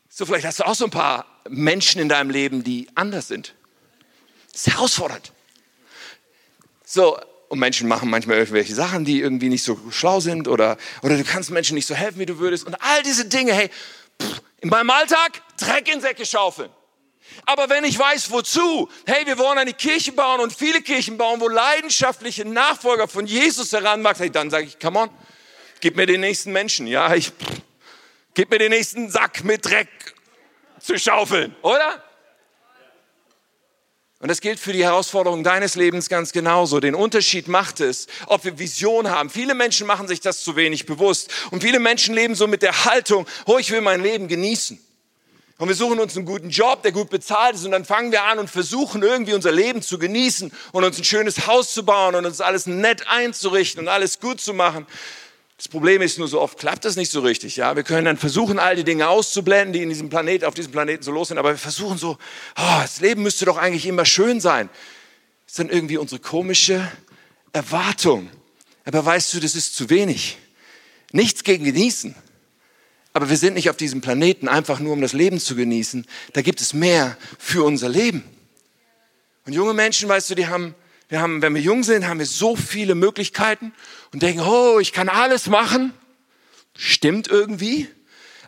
So, 0.10 0.28
vielleicht 0.28 0.46
hast 0.46 0.60
du 0.60 0.68
auch 0.68 0.76
so 0.76 0.86
ein 0.86 0.92
paar 0.92 1.26
Menschen 1.50 2.00
in 2.00 2.08
deinem 2.08 2.30
Leben, 2.30 2.64
die 2.64 2.88
anders 2.94 3.30
sind. 3.30 3.56
Das 4.52 4.68
ist 4.68 4.74
herausfordernd. 4.76 5.32
So, 6.86 7.20
und 7.50 7.60
Menschen 7.60 7.88
machen 7.88 8.10
manchmal 8.10 8.38
irgendwelche 8.38 8.74
Sachen, 8.74 9.06
die 9.06 9.20
irgendwie 9.20 9.50
nicht 9.50 9.64
so 9.64 9.78
schlau 9.92 10.20
sind 10.20 10.48
oder, 10.48 10.78
oder 11.02 11.18
du 11.18 11.24
kannst 11.24 11.50
Menschen 11.50 11.76
nicht 11.76 11.88
so 11.88 11.96
helfen, 11.96 12.20
wie 12.20 12.26
du 12.26 12.38
würdest. 12.40 12.66
Und 12.66 12.76
all 12.82 13.04
diese 13.04 13.26
Dinge, 13.26 13.54
hey, 13.54 13.70
pff, 14.22 14.42
in 14.62 14.70
meinem 14.70 14.90
Alltag 14.90 15.42
Dreck 15.58 15.94
in 15.94 16.00
Säcke 16.00 16.26
schaufeln. 16.26 16.70
Aber 17.46 17.70
wenn 17.70 17.84
ich 17.84 17.98
weiß, 17.98 18.32
wozu, 18.32 18.90
hey, 19.06 19.26
wir 19.26 19.38
wollen 19.38 19.58
eine 19.58 19.74
Kirche 19.74 20.12
bauen 20.12 20.40
und 20.40 20.54
viele 20.54 20.82
Kirchen 20.82 21.18
bauen, 21.18 21.40
wo 21.40 21.48
leidenschaftliche 21.48 22.46
Nachfolger 22.46 23.08
von 23.08 23.26
Jesus 23.26 23.72
heranwachsen, 23.72 24.24
hey, 24.24 24.32
dann 24.32 24.50
sage 24.50 24.66
ich, 24.66 24.80
come 24.80 25.00
on, 25.00 25.10
gib 25.80 25.96
mir 25.96 26.06
den 26.06 26.22
nächsten 26.22 26.52
Menschen, 26.52 26.88
ja, 26.88 27.14
ich, 27.16 27.28
pff, 27.28 27.62
gib 28.34 28.52
mir 28.52 28.60
den 28.60 28.72
nächsten 28.72 29.10
Sack 29.10 29.44
mit 29.44 29.66
Dreck 29.66 29.90
zu 30.80 30.98
schaufeln, 30.98 31.56
oder? 31.62 32.04
Und 34.22 34.28
das 34.28 34.42
gilt 34.42 34.60
für 34.60 34.74
die 34.74 34.84
Herausforderungen 34.84 35.46
deines 35.46 35.76
Lebens 35.76 36.10
ganz 36.10 36.34
genauso. 36.34 36.82
Den 36.82 36.94
Unterschied 36.94 37.48
macht 37.48 37.80
es, 37.80 38.08
ob 38.28 38.44
wir 38.44 38.60
Vision 38.60 39.10
haben. 39.10 39.30
Viele 39.30 39.56
Menschen 39.56 39.88
machen 39.88 40.10
sich 40.10 40.20
das 40.20 40.44
zu 40.44 40.58
wenig 40.58 40.86
bewusst. 40.86 41.32
Und 41.52 41.64
viele 41.64 41.80
Menschen 41.80 42.14
leben 42.14 42.36
so 42.36 42.46
mit 42.46 42.62
der 42.62 42.84
Haltung, 42.84 43.26
oh, 43.46 43.58
ich 43.58 43.72
will 43.72 43.80
mein 43.80 44.04
Leben 44.04 44.28
genießen. 44.28 44.78
Und 45.58 45.68
wir 45.70 45.76
suchen 45.76 46.00
uns 46.00 46.18
einen 46.18 46.26
guten 46.26 46.50
Job, 46.50 46.84
der 46.84 46.92
gut 46.92 47.10
bezahlt 47.10 47.56
ist. 47.56 47.64
Und 47.64 47.72
dann 47.72 47.86
fangen 47.86 48.12
wir 48.12 48.24
an 48.24 48.40
und 48.40 48.50
versuchen 48.50 49.04
irgendwie 49.04 49.34
unser 49.34 49.54
Leben 49.54 49.82
zu 49.82 49.98
genießen 49.98 50.52
und 50.74 50.84
uns 50.84 50.98
ein 50.98 51.06
schönes 51.06 51.48
Haus 51.48 51.74
zu 51.74 51.86
bauen 51.86 52.16
und 52.16 52.26
uns 52.26 52.42
alles 52.42 52.66
nett 52.66 53.08
einzurichten 53.08 53.84
und 53.84 53.88
alles 53.88 54.20
gut 54.20 54.42
zu 54.42 54.54
machen. 54.54 54.86
Das 55.60 55.68
Problem 55.68 56.02
ist 56.02 56.18
nur, 56.18 56.30
so 56.30 56.40
oft 56.40 56.58
klappt 56.58 56.86
das 56.86 56.96
nicht 56.96 57.12
so 57.12 57.20
richtig. 57.20 57.58
Ja, 57.58 57.76
wir 57.76 57.84
können 57.84 58.06
dann 58.06 58.16
versuchen, 58.16 58.60
all 58.60 58.78
die 58.78 58.86
Dinge 58.86 59.10
auszublenden, 59.10 59.74
die 59.74 59.82
in 59.82 59.90
diesem 59.90 60.10
Planet, 60.10 60.46
auf 60.46 60.54
diesem 60.54 60.72
Planeten 60.72 61.04
so 61.04 61.12
los 61.12 61.28
sind. 61.28 61.38
Aber 61.38 61.50
wir 61.50 61.58
versuchen 61.58 61.98
so, 61.98 62.18
oh, 62.58 62.80
das 62.82 63.02
Leben 63.02 63.24
müsste 63.24 63.44
doch 63.44 63.58
eigentlich 63.58 63.86
immer 63.86 64.06
schön 64.06 64.40
sein. 64.40 64.70
Das 65.44 65.52
ist 65.52 65.60
dann 65.60 65.70
irgendwie 65.70 65.98
unsere 65.98 66.22
komische 66.22 66.90
Erwartung. 67.52 68.30
Aber 68.86 69.06
weißt 69.06 69.34
du, 69.34 69.42
das 69.42 69.54
ist 69.54 69.76
zu 69.76 69.90
wenig. 69.90 70.38
Nichts 71.12 71.44
gegen 71.44 71.66
genießen. 71.66 72.16
Aber 73.12 73.30
wir 73.30 73.36
sind 73.36 73.56
nicht 73.56 73.70
auf 73.70 73.76
diesem 73.76 74.00
Planeten 74.00 74.48
einfach 74.48 74.80
nur, 74.80 74.94
um 74.94 75.02
das 75.02 75.12
Leben 75.12 75.42
zu 75.42 75.58
genießen. 75.58 76.08
Da 76.32 76.42
gibt 76.42 76.62
es 76.62 76.74
mehr 76.74 77.18
für 77.38 77.66
unser 77.66 77.90
Leben. 77.90 78.24
Und 79.46 79.52
junge 79.52 79.74
Menschen, 79.74 80.08
weißt 80.08 80.30
du, 80.30 80.36
die 80.36 80.48
haben, 80.48 80.74
wir 81.10 81.22
haben, 81.22 81.42
wenn 81.42 81.56
wir 81.56 81.62
jung 81.62 81.84
sind, 81.84 82.08
haben 82.08 82.20
wir 82.20 82.28
so 82.28 82.56
viele 82.56 82.94
Möglichkeiten 82.94 83.74
und 84.14 84.22
denken, 84.22 84.42
oh, 84.42 84.80
ich 84.80 84.94
kann 84.94 85.10
alles 85.10 85.48
machen. 85.48 85.92
Stimmt 86.78 87.28
irgendwie. 87.28 87.88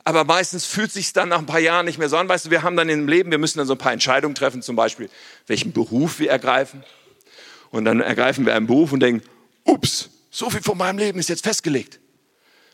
Aber 0.03 0.23
meistens 0.23 0.65
fühlt 0.65 0.91
sich 0.91 1.11
dann 1.11 1.29
nach 1.29 1.39
ein 1.39 1.47
paar 1.47 1.59
Jahren 1.59 1.85
nicht 1.85 1.97
mehr 1.97 2.07
so 2.07 2.17
an. 2.17 2.29
Weißt 2.29 2.45
du, 2.45 2.51
wir 2.51 2.61
haben 2.61 2.75
dann 2.75 2.87
im 2.89 3.07
Leben, 3.07 3.31
wir 3.31 3.39
müssen 3.39 3.57
dann 3.57 3.67
so 3.67 3.73
ein 3.73 3.79
paar 3.79 3.93
Entscheidungen 3.93 4.35
treffen, 4.35 4.61
zum 4.61 4.75
Beispiel, 4.75 5.09
welchen 5.47 5.73
Beruf 5.73 6.19
wir 6.19 6.29
ergreifen. 6.29 6.83
Und 7.71 7.85
dann 7.85 7.99
ergreifen 7.99 8.45
wir 8.45 8.55
einen 8.55 8.67
Beruf 8.67 8.91
und 8.91 8.99
denken, 8.99 9.27
ups, 9.63 10.09
so 10.29 10.49
viel 10.49 10.61
von 10.61 10.77
meinem 10.77 10.99
Leben 10.99 11.19
ist 11.19 11.29
jetzt 11.29 11.43
festgelegt. 11.43 11.99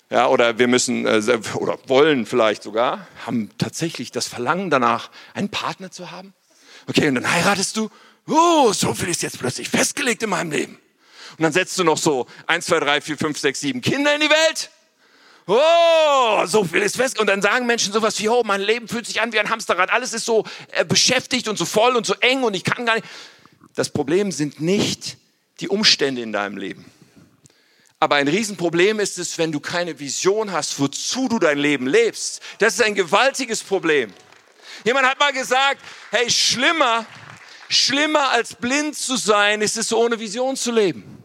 Ja, 0.10 0.28
oder 0.28 0.58
wir 0.58 0.68
müssen, 0.68 1.06
äh, 1.06 1.22
oder 1.56 1.78
wollen 1.88 2.26
vielleicht 2.26 2.64
sogar, 2.64 3.08
haben 3.26 3.50
tatsächlich 3.58 4.12
das 4.12 4.28
Verlangen 4.28 4.70
danach, 4.70 5.12
einen 5.34 5.50
Partner 5.50 5.92
zu 5.92 6.12
haben. 6.12 6.34
Okay, 6.88 7.08
und 7.08 7.16
dann 7.16 7.30
heiratest 7.30 7.76
du. 7.76 7.90
Oh, 8.28 8.74
so 8.74 8.94
viel 8.94 9.10
ist 9.10 9.22
jetzt 9.22 9.40
plötzlich 9.40 9.70
festgelegt 9.70 10.22
in 10.24 10.30
meinem 10.30 10.52
Leben. 10.52 10.80
Und 11.38 11.44
dann 11.44 11.54
setzt 11.54 11.78
du 11.80 11.84
noch 11.84 11.98
so 11.98 12.28
eins, 12.46 12.66
zwei, 12.66 12.80
drei, 12.80 13.00
vier, 13.00 13.18
fünf, 13.18 13.38
sechs, 13.38 13.62
sieben 13.62 13.82
Kinder 13.82 14.14
in 14.14 14.22
die 14.22 14.30
Welt. 14.30 14.70
Oh, 15.46 16.46
so 16.46 16.66
viel 16.66 16.82
ist 16.82 16.98
fest. 16.98 17.20
Und 17.20 17.28
dann 17.28 17.42
sagen 17.42 17.66
Menschen 17.66 17.94
sowas 17.94 18.20
wie, 18.20 18.28
oh, 18.28 18.44
mein 18.44 18.60
Leben 18.60 18.88
fühlt 18.88 19.06
sich 19.06 19.22
an 19.22 19.32
wie 19.32 19.40
ein 19.40 19.50
Hamsterrad. 19.50 19.92
Alles 19.92 20.14
ist 20.14 20.26
so 20.26 20.44
äh, 20.72 20.84
beschäftigt 20.84 21.48
und 21.48 21.58
so 21.58 21.66
voll 21.66 21.96
und 21.96 22.06
so 22.06 22.16
eng 22.16 22.44
und 22.44 22.54
ich 22.54 22.66
kann 22.66 22.86
gar 22.86 22.96
nicht. 22.96 23.08
Das 23.76 23.90
Problem 23.90 24.32
sind 24.32 24.60
nicht 24.60 25.18
die 25.62 25.70
Umstände 25.70 26.22
in 26.22 26.34
deinem 26.34 26.58
Leben. 26.58 26.86
Aber 28.00 28.16
ein 28.16 28.28
Riesenproblem 28.28 29.00
ist 29.00 29.18
es, 29.18 29.38
wenn 29.38 29.52
du 29.52 29.60
keine 29.60 30.00
Vision 30.00 30.52
hast, 30.52 30.80
wozu 30.80 31.30
du 31.30 31.40
dein 31.40 31.58
Leben 31.58 31.88
lebst. 31.88 32.42
Das 32.60 32.74
ist 32.74 32.84
ein 32.84 32.94
gewaltiges 32.94 33.64
Problem. 33.64 34.14
Jemand 34.84 35.08
hat 35.08 35.20
mal 35.20 35.34
gesagt, 35.34 35.82
hey, 36.12 36.30
schlimmer, 36.30 37.06
schlimmer 37.70 38.30
als 38.30 38.56
blind 38.56 38.96
zu 38.96 39.18
sein, 39.18 39.62
ist 39.62 39.78
es 39.78 39.94
ohne 39.94 40.20
Vision 40.20 40.56
zu 40.56 40.72
leben. 40.72 41.24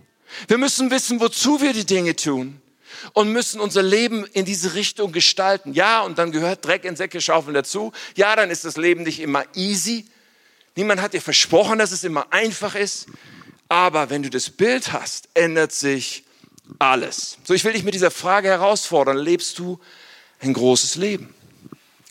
Wir 0.48 0.58
müssen 0.58 0.90
wissen, 0.90 1.20
wozu 1.20 1.60
wir 1.60 1.72
die 1.72 1.86
Dinge 1.86 2.16
tun 2.16 2.60
und 3.12 3.32
müssen 3.32 3.60
unser 3.60 3.82
Leben 3.82 4.24
in 4.32 4.44
diese 4.44 4.74
Richtung 4.74 5.12
gestalten. 5.12 5.72
Ja, 5.72 6.02
und 6.02 6.18
dann 6.18 6.32
gehört 6.32 6.64
Dreck 6.64 6.84
in 6.84 6.96
Säcke 6.96 7.20
schaufeln 7.20 7.54
dazu. 7.54 7.92
Ja, 8.16 8.34
dann 8.36 8.50
ist 8.50 8.64
das 8.64 8.76
Leben 8.76 9.02
nicht 9.02 9.20
immer 9.20 9.44
easy. 9.54 10.06
Niemand 10.74 11.00
hat 11.00 11.12
dir 11.12 11.20
versprochen, 11.20 11.78
dass 11.78 11.92
es 11.92 12.04
immer 12.04 12.32
einfach 12.32 12.74
ist. 12.74 13.06
Aber 13.68 14.10
wenn 14.10 14.22
du 14.22 14.30
das 14.30 14.50
Bild 14.50 14.92
hast, 14.92 15.28
ändert 15.34 15.72
sich 15.72 16.24
alles. 16.78 17.38
So, 17.44 17.54
ich 17.54 17.64
will 17.64 17.72
dich 17.72 17.84
mit 17.84 17.94
dieser 17.94 18.10
Frage 18.10 18.48
herausfordern. 18.48 19.16
Lebst 19.16 19.58
du 19.58 19.78
ein 20.40 20.52
großes 20.52 20.96
Leben? 20.96 21.34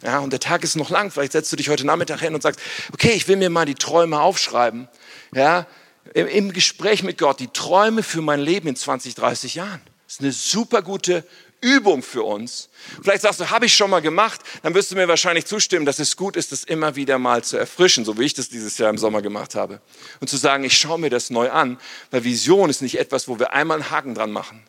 Ja, 0.03 0.19
und 0.19 0.31
der 0.31 0.39
Tag 0.39 0.63
ist 0.63 0.75
noch 0.75 0.89
lang. 0.89 1.11
Vielleicht 1.11 1.33
setzt 1.33 1.51
du 1.51 1.55
dich 1.55 1.69
heute 1.69 1.85
Nachmittag 1.85 2.19
hin 2.21 2.33
und 2.33 2.41
sagst, 2.41 2.59
okay, 2.93 3.11
ich 3.11 3.27
will 3.27 3.37
mir 3.37 3.49
mal 3.49 3.65
die 3.65 3.75
Träume 3.75 4.19
aufschreiben. 4.19 4.87
Ja, 5.33 5.67
im, 6.13 6.27
im 6.27 6.53
Gespräch 6.53 7.03
mit 7.03 7.17
Gott, 7.17 7.39
die 7.39 7.47
Träume 7.47 8.03
für 8.03 8.21
mein 8.21 8.39
Leben 8.39 8.67
in 8.67 8.75
20, 8.75 9.15
30 9.15 9.55
Jahren. 9.55 9.81
Das 10.05 10.15
ist 10.15 10.21
eine 10.21 10.31
super 10.31 10.81
gute 10.81 11.23
Übung 11.61 12.01
für 12.01 12.23
uns. 12.23 12.69
Vielleicht 13.01 13.21
sagst 13.21 13.39
du, 13.39 13.49
habe 13.49 13.67
ich 13.67 13.73
schon 13.75 13.91
mal 13.91 14.01
gemacht, 14.01 14.41
dann 14.63 14.73
wirst 14.73 14.91
du 14.91 14.95
mir 14.95 15.07
wahrscheinlich 15.07 15.45
zustimmen, 15.45 15.85
dass 15.85 15.99
es 15.99 16.17
gut 16.17 16.35
ist, 16.35 16.51
das 16.51 16.63
immer 16.63 16.95
wieder 16.95 17.19
mal 17.19 17.43
zu 17.43 17.57
erfrischen, 17.57 18.03
so 18.03 18.17
wie 18.17 18.23
ich 18.23 18.33
das 18.33 18.49
dieses 18.49 18.77
Jahr 18.79 18.89
im 18.89 18.97
Sommer 18.97 19.21
gemacht 19.21 19.53
habe. 19.53 19.79
Und 20.19 20.27
zu 20.27 20.37
sagen, 20.37 20.63
ich 20.63 20.77
schaue 20.77 20.99
mir 20.99 21.11
das 21.11 21.29
neu 21.29 21.51
an, 21.51 21.79
weil 22.09 22.23
Vision 22.23 22.69
ist 22.69 22.81
nicht 22.81 22.97
etwas, 22.97 23.27
wo 23.27 23.37
wir 23.37 23.53
einmal 23.53 23.77
einen 23.77 23.91
Haken 23.91 24.15
dran 24.15 24.31
machen, 24.31 24.63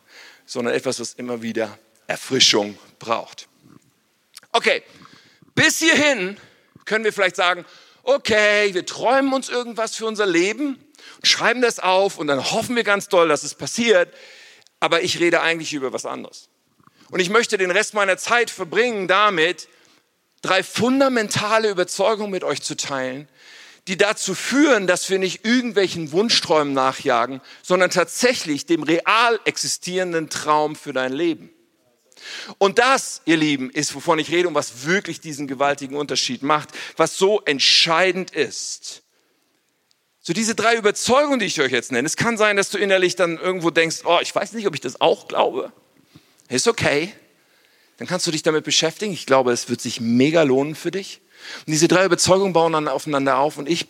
sondern 0.45 0.75
etwas, 0.75 1.01
was 1.01 1.15
immer 1.15 1.41
wieder 1.41 1.79
Erfrischung 2.07 2.79
braucht. 2.99 3.49
Okay, 4.53 4.83
bis 5.55 5.79
hierhin 5.79 6.37
können 6.85 7.05
wir 7.05 7.13
vielleicht 7.13 7.37
sagen, 7.37 7.65
okay, 8.03 8.75
wir 8.75 8.87
träumen 8.87 9.33
uns 9.33 9.49
irgendwas 9.49 9.95
für 9.95 10.07
unser 10.07 10.27
Leben, 10.27 10.85
schreiben 11.23 11.63
das 11.63 11.79
auf 11.79 12.19
und 12.19 12.27
dann 12.27 12.53
hoffen 12.53 12.75
wir 12.77 12.85
ganz 12.85 13.09
doll, 13.09 13.29
dass 13.29 13.43
es 13.43 13.55
passiert 13.55 14.13
aber 14.83 15.03
ich 15.05 15.21
rede 15.21 15.41
eigentlich 15.41 15.75
über 15.75 15.93
was 15.93 16.05
anderes. 16.07 16.49
Und 17.11 17.21
ich 17.21 17.31
möchte 17.31 17.57
den 17.57 17.71
Rest 17.71 17.95
meiner 17.95 18.17
Zeit 18.17 18.51
verbringen 18.51 19.07
damit, 19.07 19.69
drei 20.43 20.65
fundamentale 20.65 21.71
Überzeugungen 21.71 22.33
mit 22.33 22.43
euch 22.43 22.63
zu 22.63 22.77
teilen, 22.77 23.29
die 23.87 23.97
dazu 23.97 24.35
führen, 24.35 24.89
dass 24.89 25.09
wir 25.09 25.21
nicht 25.21 25.45
irgendwelchen 25.45 26.11
Wunschträumen 26.11 26.75
nachjagen, 26.75 27.41
sondern 27.63 27.91
tatsächlich 27.91 28.67
dem 28.67 28.83
real 28.83 29.39
existierenden 29.45 30.31
Traum 30.31 30.75
für 30.75 30.93
dein 30.93 31.13
Leben. 31.13 31.51
Und 32.59 32.79
das, 32.79 33.23
ihr 33.25 33.37
Lieben, 33.37 33.71
ist, 33.71 33.95
wovon 33.95 34.19
ich 34.19 34.31
rede 34.31 34.49
und 34.49 34.55
was 34.55 34.85
wirklich 34.85 35.21
diesen 35.21 35.47
gewaltigen 35.47 35.97
Unterschied 35.97 36.43
macht, 36.43 36.71
was 36.97 37.17
so 37.17 37.41
entscheidend 37.43 38.31
ist. 38.31 39.03
So 40.21 40.33
diese 40.33 40.55
drei 40.55 40.77
Überzeugungen, 40.77 41.41
die 41.41 41.47
ich 41.47 41.61
euch 41.61 41.73
jetzt 41.73 41.91
nenne. 41.91 42.07
Es 42.07 42.17
kann 42.17 42.37
sein, 42.37 42.57
dass 42.57 42.71
du 42.71 42.79
innerlich 42.79 43.17
dann 43.17 43.39
irgendwo 43.39 43.71
denkst, 43.71 44.03
oh, 44.05 44.19
ich 44.23 44.33
weiß 44.33 44.53
nicht, 44.53 44.67
ob 44.69 44.75
ich 44.75 44.81
das 44.81 45.01
auch 45.01 45.27
glaube. 45.27 45.73
Ist 46.49 46.69
okay. 46.69 47.13
Dann 47.99 48.07
kannst 48.07 48.27
du 48.27 48.31
dich 48.31 48.43
damit 48.43 48.65
beschäftigen. 48.65 49.13
Ich 49.13 49.27
glaube, 49.27 49.53
es 49.53 49.69
wird 49.69 49.81
sich 49.81 50.01
mega 50.01 50.43
lohnen 50.43 50.75
für 50.77 50.93
dich. 50.93 51.21
Und 51.67 51.73
diese 51.73 51.89
drei 51.89 52.05
Überzeugungen 52.05 52.53
bauen 52.53 52.73
dann 52.73 52.87
aufeinander 52.87 53.39
auf. 53.39 53.59
Und 53.59 53.69
ich 53.69 53.89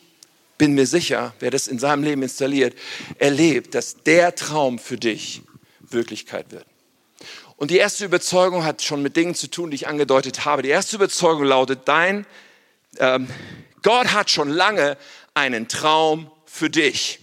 bin 0.56 0.72
mir 0.72 0.86
sicher, 0.86 1.34
wer 1.40 1.50
das 1.50 1.66
in 1.66 1.78
seinem 1.78 2.02
Leben 2.02 2.22
installiert, 2.22 2.74
erlebt, 3.18 3.74
dass 3.74 4.02
der 4.04 4.34
Traum 4.34 4.78
für 4.78 4.96
dich 4.96 5.42
Wirklichkeit 5.80 6.50
wird. 6.50 6.66
Und 7.56 7.70
die 7.70 7.78
erste 7.78 8.04
Überzeugung 8.04 8.64
hat 8.64 8.82
schon 8.82 9.02
mit 9.02 9.16
Dingen 9.16 9.34
zu 9.34 9.48
tun, 9.48 9.70
die 9.70 9.76
ich 9.76 9.88
angedeutet 9.88 10.44
habe. 10.44 10.62
Die 10.62 10.68
erste 10.68 10.96
Überzeugung 10.96 11.44
lautet, 11.44 11.86
dein 11.86 12.26
ähm, 12.98 13.28
Gott 13.82 14.12
hat 14.12 14.30
schon 14.30 14.48
lange 14.48 14.96
einen 15.34 15.68
Traum 15.68 16.30
für 16.46 16.70
dich. 16.70 17.18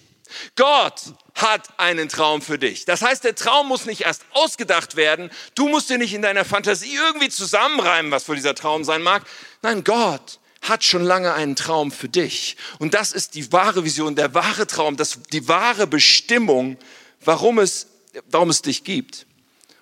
Gott 0.55 1.01
hat 1.33 1.67
einen 1.77 2.09
Traum 2.09 2.41
für 2.41 2.59
dich. 2.59 2.85
Das 2.85 3.01
heißt, 3.01 3.23
der 3.23 3.35
Traum 3.35 3.67
muss 3.67 3.85
nicht 3.85 4.01
erst 4.01 4.23
ausgedacht 4.31 4.95
werden. 4.95 5.31
Du 5.55 5.69
musst 5.69 5.89
dir 5.89 5.97
nicht 5.97 6.13
in 6.13 6.21
deiner 6.21 6.45
Fantasie 6.45 6.93
irgendwie 6.93 7.29
zusammenreimen, 7.29 8.11
was 8.11 8.25
für 8.25 8.35
dieser 8.35 8.55
Traum 8.55 8.83
sein 8.83 9.01
mag. 9.01 9.23
Nein, 9.61 9.83
Gott 9.83 10.39
hat 10.61 10.83
schon 10.83 11.03
lange 11.03 11.33
einen 11.33 11.55
Traum 11.55 11.91
für 11.91 12.09
dich. 12.09 12.57
Und 12.77 12.93
das 12.93 13.13
ist 13.13 13.35
die 13.35 13.51
wahre 13.51 13.85
Vision, 13.85 14.15
der 14.15 14.33
wahre 14.33 14.67
Traum, 14.67 14.97
das, 14.97 15.19
die 15.31 15.47
wahre 15.47 15.87
Bestimmung, 15.87 16.77
warum 17.23 17.59
es, 17.59 17.87
warum 18.29 18.49
es 18.49 18.61
dich 18.61 18.83
gibt. 18.83 19.25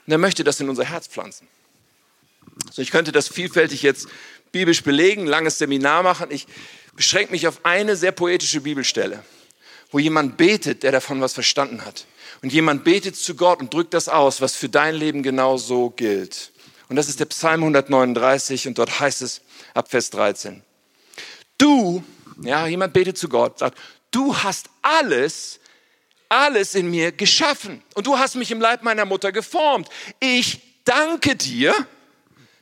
Und 0.07 0.13
er 0.13 0.17
möchte 0.17 0.43
das 0.43 0.59
in 0.59 0.69
unser 0.69 0.85
Herz 0.85 1.07
pflanzen. 1.07 1.47
So, 2.71 2.81
ich 2.81 2.91
könnte 2.91 3.11
das 3.11 3.27
vielfältig 3.27 3.83
jetzt 3.83 4.07
biblisch 4.51 4.83
belegen, 4.83 5.27
langes 5.27 5.57
Seminar 5.57 6.01
machen. 6.01 6.31
Ich 6.31 6.47
beschränke 6.95 7.33
mich 7.33 7.47
auf 7.47 7.59
eine 7.63 7.95
sehr 7.95 8.13
poetische 8.13 8.61
Bibelstelle, 8.61 9.23
wo 9.91 9.99
jemand 9.99 10.37
betet, 10.37 10.83
der 10.83 10.93
davon 10.93 11.21
was 11.21 11.33
verstanden 11.33 11.85
hat. 11.85 12.05
Und 12.41 12.53
jemand 12.53 12.83
betet 12.83 13.15
zu 13.15 13.35
Gott 13.35 13.59
und 13.59 13.73
drückt 13.73 13.93
das 13.93 14.09
aus, 14.09 14.41
was 14.41 14.55
für 14.55 14.69
dein 14.69 14.95
Leben 14.95 15.23
genau 15.23 15.57
so 15.57 15.89
gilt. 15.89 16.51
Und 16.87 16.95
das 16.95 17.09
ist 17.09 17.19
der 17.19 17.25
Psalm 17.25 17.61
139 17.61 18.67
und 18.67 18.77
dort 18.77 18.99
heißt 18.99 19.21
es 19.21 19.41
ab 19.73 19.89
Vers 19.89 20.09
13. 20.11 20.63
Du, 21.57 22.03
ja, 22.41 22.67
jemand 22.67 22.93
betet 22.93 23.17
zu 23.17 23.27
Gott, 23.27 23.59
sagt, 23.59 23.77
du 24.11 24.35
hast 24.37 24.69
alles, 24.81 25.59
alles 26.29 26.75
in 26.75 26.89
mir 26.89 27.11
geschaffen 27.11 27.83
und 27.93 28.07
du 28.07 28.17
hast 28.17 28.35
mich 28.35 28.51
im 28.51 28.61
Leib 28.61 28.83
meiner 28.83 29.05
Mutter 29.05 29.31
geformt. 29.31 29.89
Ich 30.19 30.61
danke 30.83 31.35
dir, 31.35 31.73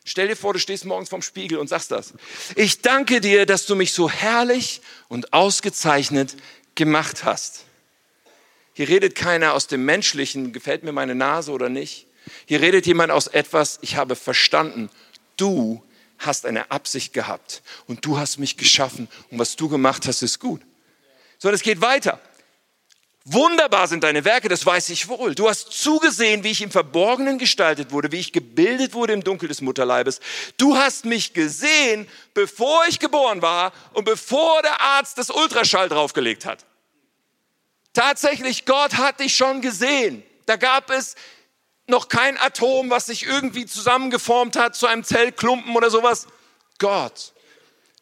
Stell 0.07 0.27
dir 0.27 0.35
vor, 0.35 0.53
du 0.53 0.59
stehst 0.59 0.85
morgens 0.85 1.09
vorm 1.09 1.23
Spiegel 1.23 1.57
und 1.57 1.67
sagst 1.67 1.89
das. 1.89 2.13
Ich 2.55 2.83
danke 2.83 3.21
dir, 3.21 3.47
dass 3.47 3.65
du 3.65 3.75
mich 3.75 3.91
so 3.91 4.07
herrlich 4.07 4.81
und 5.07 5.33
ausgezeichnet 5.33 6.35
gemacht 6.75 7.23
hast. 7.23 7.63
Hier 8.73 8.87
redet 8.87 9.15
keiner 9.15 9.53
aus 9.53 9.65
dem 9.65 9.83
Menschlichen, 9.83 10.53
gefällt 10.53 10.83
mir 10.83 10.91
meine 10.91 11.15
Nase 11.15 11.51
oder 11.51 11.69
nicht. 11.69 12.05
Hier 12.45 12.61
redet 12.61 12.85
jemand 12.85 13.11
aus 13.11 13.25
etwas, 13.25 13.79
ich 13.81 13.95
habe 13.95 14.15
verstanden, 14.15 14.89
du 15.37 15.83
hast 16.19 16.45
eine 16.45 16.69
Absicht 16.69 17.11
gehabt 17.11 17.63
und 17.87 18.05
du 18.05 18.17
hast 18.19 18.37
mich 18.37 18.57
geschaffen 18.57 19.07
und 19.31 19.39
was 19.39 19.55
du 19.55 19.69
gemacht 19.69 20.07
hast, 20.07 20.21
ist 20.21 20.39
gut. 20.39 20.61
So, 21.39 21.49
das 21.49 21.63
geht 21.63 21.81
weiter. 21.81 22.19
Wunderbar 23.27 23.87
sind 23.87 24.03
deine 24.03 24.23
Werke, 24.23 24.49
das 24.49 24.63
weiß 24.63 24.89
ich 24.89 25.07
wohl. 25.07 25.33
Du 25.33 25.49
hast 25.49 25.71
zugesehen, 25.71 26.43
wie 26.43 26.51
ich 26.51 26.61
im 26.61 26.69
Verborgenen 26.69 27.39
gestaltet 27.39 27.91
wurde, 27.91 28.11
wie 28.11 28.19
ich 28.19 28.31
gebildet 28.31 28.93
wurde 28.93 29.13
im 29.13 29.23
Dunkel 29.23 29.49
des 29.49 29.61
Mutterleibes. 29.61 30.19
Du 30.57 30.77
hast 30.77 31.05
mich 31.05 31.33
gesehen, 31.33 32.07
bevor 32.35 32.85
ich 32.87 32.99
geboren 32.99 33.41
war 33.41 33.73
und 33.93 34.03
bevor 34.03 34.61
der 34.61 34.79
Arzt 34.79 35.17
das 35.17 35.31
Ultraschall 35.31 35.89
draufgelegt 35.89 36.45
hat. 36.45 36.65
Tatsächlich, 37.93 38.65
Gott 38.65 38.97
hat 38.97 39.19
dich 39.19 39.35
schon 39.35 39.61
gesehen. 39.61 40.21
Da 40.45 40.55
gab 40.55 40.91
es 40.91 41.15
noch 41.87 42.09
kein 42.09 42.37
Atom, 42.37 42.91
was 42.91 43.07
sich 43.07 43.25
irgendwie 43.25 43.65
zusammengeformt 43.65 44.55
hat 44.55 44.75
zu 44.75 44.85
einem 44.85 45.03
Zellklumpen 45.03 45.75
oder 45.75 45.89
sowas. 45.89 46.27
Gott 46.77 47.33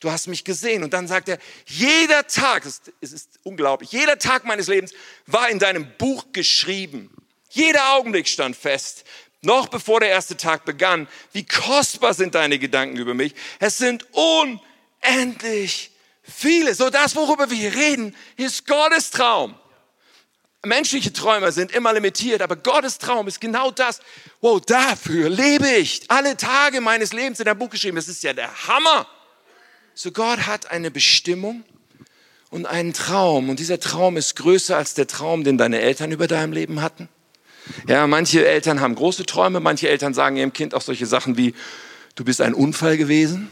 du 0.03 0.11
hast 0.11 0.27
mich 0.27 0.43
gesehen. 0.43 0.83
Und 0.83 0.93
dann 0.93 1.07
sagt 1.07 1.29
er, 1.29 1.37
jeder 1.65 2.27
Tag, 2.27 2.65
es 2.65 2.81
ist 2.99 3.32
unglaublich, 3.43 3.91
jeder 3.91 4.17
Tag 4.17 4.45
meines 4.45 4.67
Lebens 4.67 4.93
war 5.27 5.49
in 5.49 5.59
deinem 5.59 5.87
Buch 5.97 6.25
geschrieben. 6.31 7.09
Jeder 7.49 7.93
Augenblick 7.93 8.27
stand 8.27 8.55
fest, 8.55 9.03
noch 9.41 9.67
bevor 9.67 9.99
der 9.99 10.09
erste 10.09 10.37
Tag 10.37 10.65
begann, 10.65 11.07
wie 11.33 11.45
kostbar 11.45 12.13
sind 12.13 12.35
deine 12.35 12.57
Gedanken 12.57 12.97
über 12.97 13.13
mich. 13.13 13.35
Es 13.59 13.77
sind 13.77 14.07
unendlich 14.11 15.91
viele. 16.23 16.73
So 16.73 16.89
das, 16.89 17.15
worüber 17.15 17.49
wir 17.49 17.57
hier 17.57 17.75
reden, 17.75 18.15
ist 18.37 18.65
Gottes 18.65 19.11
Traum. 19.11 19.55
Menschliche 20.65 21.11
Träume 21.11 21.51
sind 21.51 21.73
immer 21.73 21.91
limitiert, 21.91 22.41
aber 22.41 22.55
Gottes 22.55 22.97
Traum 22.97 23.27
ist 23.27 23.41
genau 23.41 23.69
das. 23.69 23.99
Wow, 24.39 24.61
dafür 24.61 25.27
lebe 25.27 25.69
ich. 25.69 26.03
Alle 26.07 26.37
Tage 26.37 26.79
meines 26.79 27.11
Lebens 27.11 27.39
in 27.39 27.45
der 27.45 27.55
Buch 27.55 27.69
geschrieben. 27.69 27.97
Das 27.97 28.07
ist 28.07 28.23
ja 28.23 28.31
der 28.31 28.67
Hammer. 28.67 29.05
So 29.93 30.11
Gott 30.11 30.47
hat 30.47 30.71
eine 30.71 30.89
Bestimmung 30.89 31.65
und 32.53 32.67
einen 32.67 32.93
Traum. 32.93 33.49
Und 33.49 33.59
dieser 33.59 33.79
Traum 33.79 34.15
ist 34.15 34.35
größer 34.35 34.77
als 34.77 34.93
der 34.93 35.07
Traum, 35.07 35.43
den 35.43 35.57
deine 35.57 35.81
Eltern 35.81 36.11
über 36.11 36.27
deinem 36.27 36.53
Leben 36.53 36.83
hatten. 36.83 37.09
Ja, 37.87 38.05
manche 38.05 38.47
Eltern 38.47 38.79
haben 38.79 38.93
große 38.93 39.25
Träume, 39.25 39.59
manche 39.59 39.89
Eltern 39.89 40.13
sagen 40.13 40.37
ihrem 40.37 40.53
Kind 40.53 40.75
auch 40.75 40.81
solche 40.81 41.07
Sachen 41.07 41.35
wie, 41.35 41.55
du 42.15 42.23
bist 42.23 42.41
ein 42.41 42.53
Unfall 42.53 42.97
gewesen. 42.97 43.49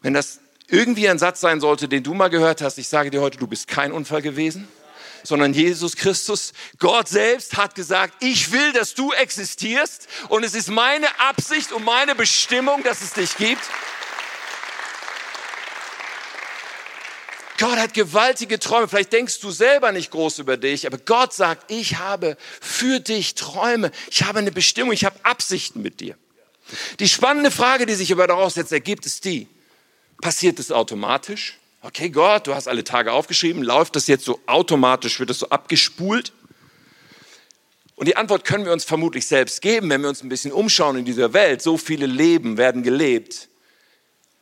Wenn 0.00 0.14
das 0.14 0.40
irgendwie 0.68 1.10
ein 1.10 1.18
Satz 1.18 1.40
sein 1.42 1.60
sollte, 1.60 1.86
den 1.86 2.02
du 2.02 2.14
mal 2.14 2.28
gehört 2.28 2.62
hast, 2.62 2.78
ich 2.78 2.88
sage 2.88 3.10
dir 3.10 3.20
heute, 3.20 3.36
du 3.36 3.46
bist 3.46 3.68
kein 3.68 3.92
Unfall 3.92 4.22
gewesen, 4.22 4.66
sondern 5.22 5.52
Jesus 5.52 5.94
Christus, 5.94 6.54
Gott 6.78 7.08
selbst 7.08 7.58
hat 7.58 7.74
gesagt, 7.74 8.14
ich 8.20 8.50
will, 8.50 8.72
dass 8.72 8.94
du 8.94 9.12
existierst 9.12 10.08
und 10.30 10.42
es 10.42 10.54
ist 10.54 10.70
meine 10.70 11.08
Absicht 11.20 11.70
und 11.70 11.84
meine 11.84 12.14
Bestimmung, 12.14 12.82
dass 12.82 13.02
es 13.02 13.12
dich 13.12 13.36
gibt. 13.36 13.62
Gott 17.58 17.78
hat 17.78 17.94
gewaltige 17.94 18.58
Träume. 18.58 18.88
Vielleicht 18.88 19.12
denkst 19.12 19.40
du 19.40 19.50
selber 19.50 19.92
nicht 19.92 20.10
groß 20.10 20.40
über 20.40 20.56
dich, 20.56 20.86
aber 20.86 20.98
Gott 20.98 21.32
sagt, 21.32 21.70
ich 21.70 21.98
habe 21.98 22.36
für 22.60 23.00
dich 23.00 23.34
Träume. 23.34 23.90
Ich 24.10 24.24
habe 24.24 24.40
eine 24.40 24.50
Bestimmung, 24.52 24.92
ich 24.92 25.04
habe 25.04 25.16
Absichten 25.22 25.82
mit 25.82 26.00
dir. 26.00 26.16
Die 26.98 27.08
spannende 27.08 27.50
Frage, 27.50 27.86
die 27.86 27.94
sich 27.94 28.10
aber 28.12 28.26
daraus 28.26 28.56
jetzt 28.56 28.72
ergibt, 28.72 29.06
ist 29.06 29.24
die, 29.24 29.46
passiert 30.20 30.58
es 30.58 30.72
automatisch? 30.72 31.58
Okay, 31.82 32.08
Gott, 32.08 32.46
du 32.46 32.54
hast 32.54 32.66
alle 32.66 32.82
Tage 32.82 33.12
aufgeschrieben, 33.12 33.62
läuft 33.62 33.94
das 33.94 34.06
jetzt 34.06 34.24
so 34.24 34.40
automatisch, 34.46 35.20
wird 35.20 35.30
das 35.30 35.38
so 35.38 35.50
abgespult? 35.50 36.32
Und 37.96 38.08
die 38.08 38.16
Antwort 38.16 38.44
können 38.44 38.64
wir 38.64 38.72
uns 38.72 38.84
vermutlich 38.84 39.26
selbst 39.26 39.62
geben, 39.62 39.90
wenn 39.90 40.00
wir 40.00 40.08
uns 40.08 40.22
ein 40.22 40.28
bisschen 40.28 40.50
umschauen 40.50 40.96
in 40.96 41.04
dieser 41.04 41.32
Welt. 41.32 41.62
So 41.62 41.76
viele 41.76 42.06
Leben 42.06 42.56
werden 42.56 42.82
gelebt 42.82 43.48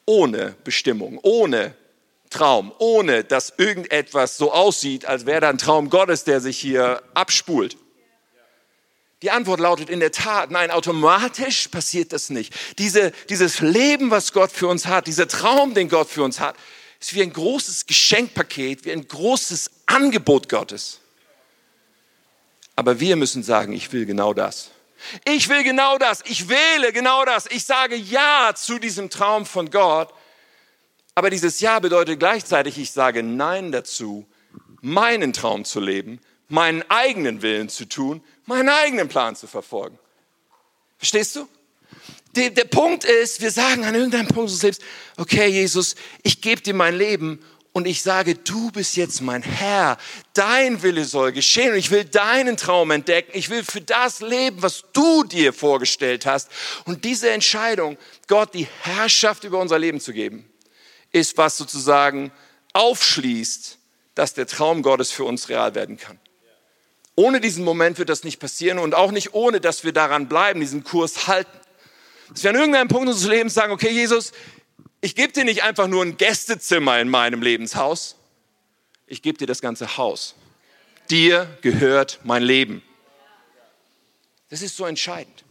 ohne 0.06 0.54
Bestimmung, 0.64 1.18
ohne 1.22 1.74
Traum, 2.32 2.72
ohne 2.78 3.22
dass 3.22 3.52
irgendetwas 3.56 4.36
so 4.36 4.52
aussieht, 4.52 5.04
als 5.04 5.26
wäre 5.26 5.40
da 5.40 5.50
ein 5.50 5.58
Traum 5.58 5.90
Gottes, 5.90 6.24
der 6.24 6.40
sich 6.40 6.58
hier 6.58 7.02
abspult. 7.14 7.76
Die 9.22 9.30
Antwort 9.30 9.60
lautet 9.60 9.88
in 9.88 10.00
der 10.00 10.10
Tat, 10.10 10.50
nein, 10.50 10.72
automatisch 10.72 11.68
passiert 11.68 12.12
das 12.12 12.28
nicht. 12.28 12.52
Diese, 12.78 13.12
dieses 13.28 13.60
Leben, 13.60 14.10
was 14.10 14.32
Gott 14.32 14.50
für 14.50 14.66
uns 14.66 14.86
hat, 14.86 15.06
dieser 15.06 15.28
Traum, 15.28 15.74
den 15.74 15.88
Gott 15.88 16.08
für 16.08 16.24
uns 16.24 16.40
hat, 16.40 16.56
ist 17.00 17.14
wie 17.14 17.22
ein 17.22 17.32
großes 17.32 17.86
Geschenkpaket, 17.86 18.84
wie 18.84 18.92
ein 18.92 19.06
großes 19.06 19.70
Angebot 19.86 20.48
Gottes. 20.48 21.00
Aber 22.74 22.98
wir 22.98 23.14
müssen 23.14 23.44
sagen, 23.44 23.72
ich 23.72 23.92
will 23.92 24.06
genau 24.06 24.34
das. 24.34 24.70
Ich 25.24 25.48
will 25.48 25.62
genau 25.62 25.98
das. 25.98 26.22
Ich 26.24 26.48
wähle 26.48 26.92
genau 26.92 27.24
das. 27.24 27.46
Ich 27.46 27.64
sage 27.64 27.94
Ja 27.94 28.52
zu 28.54 28.78
diesem 28.78 29.10
Traum 29.10 29.46
von 29.46 29.70
Gott. 29.70 30.12
Aber 31.14 31.30
dieses 31.30 31.60
Ja 31.60 31.78
bedeutet 31.78 32.18
gleichzeitig, 32.18 32.78
ich 32.78 32.90
sage 32.90 33.22
Nein 33.22 33.72
dazu, 33.72 34.26
meinen 34.80 35.32
Traum 35.32 35.64
zu 35.64 35.80
leben, 35.80 36.20
meinen 36.48 36.82
eigenen 36.88 37.42
Willen 37.42 37.68
zu 37.68 37.86
tun, 37.86 38.22
meinen 38.46 38.68
eigenen 38.68 39.08
Plan 39.08 39.36
zu 39.36 39.46
verfolgen. 39.46 39.98
Verstehst 40.98 41.36
du? 41.36 41.48
Der, 42.34 42.50
der 42.50 42.64
Punkt 42.64 43.04
ist, 43.04 43.42
wir 43.42 43.50
sagen 43.50 43.84
an 43.84 43.94
irgendeinem 43.94 44.26
Punkt 44.28 44.50
unseres 44.50 44.62
Lebens, 44.62 44.80
okay 45.18 45.48
Jesus, 45.48 45.94
ich 46.22 46.40
gebe 46.40 46.62
dir 46.62 46.72
mein 46.72 46.94
Leben 46.94 47.44
und 47.72 47.86
ich 47.86 48.02
sage, 48.02 48.34
du 48.34 48.70
bist 48.70 48.96
jetzt 48.96 49.20
mein 49.20 49.42
Herr, 49.42 49.98
dein 50.32 50.82
Wille 50.82 51.04
soll 51.04 51.32
geschehen 51.32 51.72
und 51.72 51.78
ich 51.78 51.90
will 51.90 52.04
deinen 52.04 52.56
Traum 52.56 52.90
entdecken, 52.90 53.32
ich 53.34 53.50
will 53.50 53.64
für 53.64 53.80
das 53.80 54.20
leben, 54.20 54.62
was 54.62 54.84
du 54.92 55.24
dir 55.24 55.52
vorgestellt 55.52 56.24
hast. 56.24 56.50
Und 56.84 57.04
diese 57.04 57.30
Entscheidung, 57.30 57.98
Gott 58.28 58.54
die 58.54 58.66
Herrschaft 58.82 59.44
über 59.44 59.58
unser 59.58 59.78
Leben 59.78 60.00
zu 60.00 60.12
geben, 60.12 60.46
ist, 61.12 61.36
was 61.36 61.56
sozusagen 61.56 62.32
aufschließt, 62.72 63.78
dass 64.14 64.34
der 64.34 64.46
Traum 64.46 64.82
Gottes 64.82 65.12
für 65.12 65.24
uns 65.24 65.48
real 65.48 65.74
werden 65.74 65.96
kann. 65.96 66.18
Ohne 67.14 67.40
diesen 67.40 67.64
Moment 67.64 67.98
wird 67.98 68.08
das 68.08 68.24
nicht 68.24 68.40
passieren 68.40 68.78
und 68.78 68.94
auch 68.94 69.12
nicht 69.12 69.34
ohne, 69.34 69.60
dass 69.60 69.84
wir 69.84 69.92
daran 69.92 70.28
bleiben, 70.28 70.60
diesen 70.60 70.82
Kurs 70.82 71.26
halten. 71.26 71.58
Dass 72.30 72.42
wir 72.42 72.50
an 72.50 72.56
irgendeinem 72.56 72.88
Punkt 72.88 73.08
unseres 73.08 73.28
Lebens 73.28 73.52
sagen, 73.52 73.72
okay, 73.72 73.90
Jesus, 73.90 74.32
ich 75.02 75.14
gebe 75.14 75.32
dir 75.32 75.44
nicht 75.44 75.62
einfach 75.62 75.88
nur 75.88 76.02
ein 76.02 76.16
Gästezimmer 76.16 76.98
in 77.00 77.08
meinem 77.08 77.42
Lebenshaus, 77.42 78.16
ich 79.06 79.20
gebe 79.20 79.36
dir 79.36 79.46
das 79.46 79.60
ganze 79.60 79.98
Haus. 79.98 80.34
Dir 81.10 81.58
gehört 81.60 82.20
mein 82.24 82.42
Leben. 82.42 82.82
Das 84.48 84.62
ist 84.62 84.76
so 84.76 84.86
entscheidend. 84.86 85.44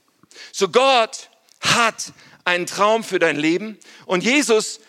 So 0.52 0.70
Gott 0.70 1.30
hat 1.60 2.14
einen 2.44 2.66
Traum 2.66 3.04
für 3.04 3.20
dein 3.20 3.36
Leben 3.36 3.78
und 4.06 4.24
Jesus 4.24 4.80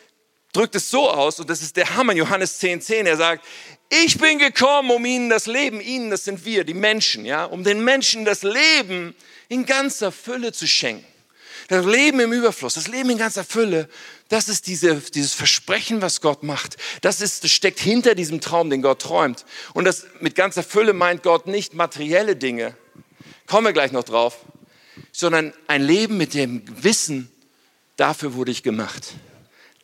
drückt 0.53 0.75
es 0.75 0.91
so 0.91 1.11
aus, 1.11 1.41
und 1.41 1.49
das 1.49 1.63
ist 1.63 1.77
der 1.77 1.97
Hammer, 1.97 2.13
Johannes 2.13 2.59
10, 2.59 2.81
10, 2.81 3.07
er 3.07 3.17
sagt, 3.17 3.45
ich 3.89 4.19
bin 4.19 4.39
gekommen, 4.39 4.91
um 4.91 5.05
ihnen 5.05 5.29
das 5.29 5.47
Leben, 5.47 5.81
ihnen, 5.81 6.11
das 6.11 6.25
sind 6.25 6.45
wir, 6.45 6.65
die 6.65 6.75
Menschen, 6.75 7.25
ja, 7.25 7.45
um 7.45 7.65
den 7.65 7.83
Menschen 7.83 8.25
das 8.25 8.43
Leben 8.43 9.15
in 9.49 9.67
ganzer 9.67 10.13
Fülle 10.13 10.53
zu 10.53 10.67
schenken. 10.67 11.07
Das 11.69 11.87
Leben 11.87 12.21
im 12.21 12.33
Überfluss, 12.33 12.75
das 12.75 12.89
Leben 12.89 13.11
in 13.11 13.19
ganzer 13.19 13.45
Fülle, 13.45 13.89
das 14.29 14.49
ist 14.49 14.67
diese, 14.67 14.97
dieses 14.97 15.33
Versprechen, 15.33 16.03
was 16.03 16.21
Gott 16.21 16.43
macht. 16.43 16.77
Das, 17.03 17.21
ist, 17.21 17.45
das 17.45 17.51
steckt 17.51 17.81
hinter 17.81 18.15
diesem 18.15 18.41
Traum, 18.41 18.69
den 18.69 18.83
Gott 18.83 19.01
träumt. 19.01 19.45
Und 19.73 19.85
das 19.85 20.07
mit 20.21 20.35
ganzer 20.35 20.63
Fülle 20.63 20.93
meint 20.93 21.23
Gott 21.23 21.47
nicht 21.47 21.75
materielle 21.75 22.37
Dinge, 22.37 22.77
kommen 23.47 23.67
wir 23.67 23.73
gleich 23.73 23.93
noch 23.93 24.05
drauf, 24.05 24.39
sondern 25.13 25.53
ein 25.67 25.83
Leben 25.83 26.17
mit 26.17 26.35
dem 26.35 26.63
Wissen, 26.83 27.31
dafür 27.97 28.35
wurde 28.35 28.51
ich 28.51 28.63
gemacht 28.63 29.15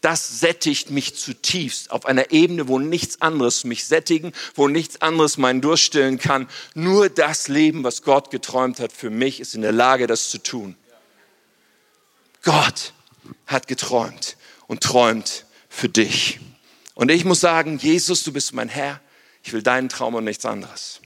das 0.00 0.40
sättigt 0.40 0.90
mich 0.90 1.16
zutiefst 1.16 1.90
auf 1.90 2.06
einer 2.06 2.30
Ebene, 2.30 2.68
wo 2.68 2.78
nichts 2.78 3.20
anderes 3.20 3.64
mich 3.64 3.84
sättigen, 3.87 4.32
wo 4.54 4.68
nichts 4.68 5.02
anderes 5.02 5.38
meinen 5.38 5.61
Durst 5.61 5.84
stillen 5.84 6.18
kann. 6.18 6.48
Nur 6.74 7.08
das 7.08 7.48
Leben, 7.48 7.84
was 7.84 8.02
Gott 8.02 8.30
geträumt 8.30 8.80
hat 8.80 8.92
für 8.92 9.11
mich, 9.11 9.40
ist 9.40 9.54
in 9.54 9.62
der 9.62 9.72
Lage, 9.72 10.06
das 10.06 10.30
zu 10.30 10.38
tun. 10.38 10.76
Gott 12.42 12.92
hat 13.46 13.66
geträumt 13.66 14.37
und 14.66 14.82
träumt 14.82 15.44
für 15.68 15.88
dich. 15.88 16.38
Und 16.94 17.11
ich 17.11 17.24
muss 17.24 17.40
sagen, 17.40 17.78
Jesus, 17.78 18.24
du 18.24 18.32
bist 18.32 18.52
mein 18.52 18.68
Herr. 18.68 19.00
Ich 19.42 19.52
will 19.52 19.62
deinen 19.62 19.88
Traum 19.88 20.14
und 20.14 20.24
nichts 20.24 20.44
anderes 20.44 21.00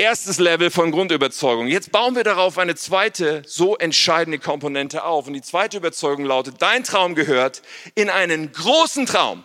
erstes 0.00 0.38
Level 0.38 0.70
von 0.70 0.92
Grundüberzeugung. 0.92 1.66
Jetzt 1.66 1.92
bauen 1.92 2.16
wir 2.16 2.24
darauf 2.24 2.56
eine 2.56 2.74
zweite, 2.74 3.42
so 3.46 3.76
entscheidende 3.76 4.38
Komponente 4.38 5.04
auf. 5.04 5.26
Und 5.26 5.34
die 5.34 5.42
zweite 5.42 5.76
Überzeugung 5.76 6.24
lautet, 6.24 6.56
dein 6.60 6.84
Traum 6.84 7.14
gehört 7.14 7.60
in 7.94 8.08
einen 8.08 8.50
großen 8.50 9.04
Traum, 9.04 9.44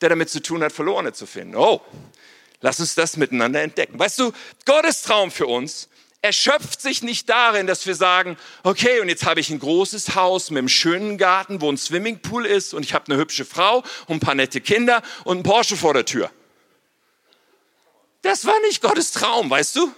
der 0.00 0.08
damit 0.08 0.28
zu 0.28 0.42
tun 0.42 0.64
hat, 0.64 0.72
Verlorene 0.72 1.12
zu 1.12 1.24
finden. 1.26 1.54
Oh, 1.54 1.80
lass 2.62 2.80
uns 2.80 2.96
das 2.96 3.16
miteinander 3.16 3.62
entdecken. 3.62 3.96
Weißt 3.96 4.18
du, 4.18 4.32
Gottes 4.64 5.02
Traum 5.02 5.30
für 5.30 5.46
uns 5.46 5.88
erschöpft 6.20 6.82
sich 6.82 7.04
nicht 7.04 7.28
darin, 7.30 7.68
dass 7.68 7.86
wir 7.86 7.94
sagen, 7.94 8.36
okay, 8.64 8.98
und 8.98 9.08
jetzt 9.08 9.24
habe 9.24 9.38
ich 9.38 9.50
ein 9.50 9.60
großes 9.60 10.16
Haus 10.16 10.50
mit 10.50 10.58
einem 10.58 10.68
schönen 10.68 11.16
Garten, 11.16 11.60
wo 11.60 11.70
ein 11.70 11.76
Swimmingpool 11.76 12.44
ist 12.44 12.74
und 12.74 12.82
ich 12.82 12.92
habe 12.92 13.06
eine 13.06 13.20
hübsche 13.20 13.44
Frau 13.44 13.84
und 14.08 14.16
ein 14.16 14.20
paar 14.20 14.34
nette 14.34 14.60
Kinder 14.60 15.00
und 15.22 15.38
ein 15.38 15.42
Porsche 15.44 15.76
vor 15.76 15.94
der 15.94 16.06
Tür. 16.06 16.32
Das 18.24 18.46
war 18.46 18.58
nicht 18.60 18.80
Gottes 18.80 19.12
Traum, 19.12 19.50
weißt 19.50 19.76
du? 19.76 19.92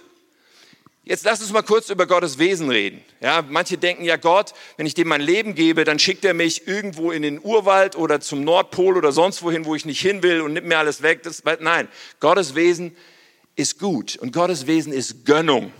Jetzt 1.05 1.23
lass 1.23 1.39
uns 1.39 1.53
mal 1.53 1.61
kurz 1.61 1.89
über 1.89 2.05
Gottes 2.05 2.37
Wesen 2.37 2.69
reden. 2.69 3.01
Ja, 3.21 3.41
manche 3.41 3.77
denken 3.77 4.03
ja, 4.03 4.17
Gott, 4.17 4.53
wenn 4.75 4.85
ich 4.85 4.93
dem 4.93 5.07
mein 5.07 5.21
Leben 5.21 5.55
gebe, 5.55 5.85
dann 5.85 5.97
schickt 5.97 6.25
er 6.25 6.33
mich 6.33 6.67
irgendwo 6.67 7.11
in 7.11 7.21
den 7.21 7.39
Urwald 7.41 7.95
oder 7.95 8.19
zum 8.19 8.43
Nordpol 8.43 8.97
oder 8.97 9.13
sonst 9.13 9.43
wohin, 9.43 9.63
wo 9.63 9.75
ich 9.75 9.85
nicht 9.85 10.01
hin 10.01 10.23
will 10.23 10.41
und 10.41 10.51
nimmt 10.51 10.67
mir 10.67 10.77
alles 10.77 11.01
weg. 11.01 11.23
Das, 11.23 11.41
nein, 11.61 11.87
Gottes 12.19 12.53
Wesen 12.53 12.97
ist 13.55 13.79
gut 13.79 14.17
und 14.17 14.33
Gottes 14.33 14.67
Wesen 14.67 14.91
ist 14.91 15.23
Gönnung. 15.23 15.71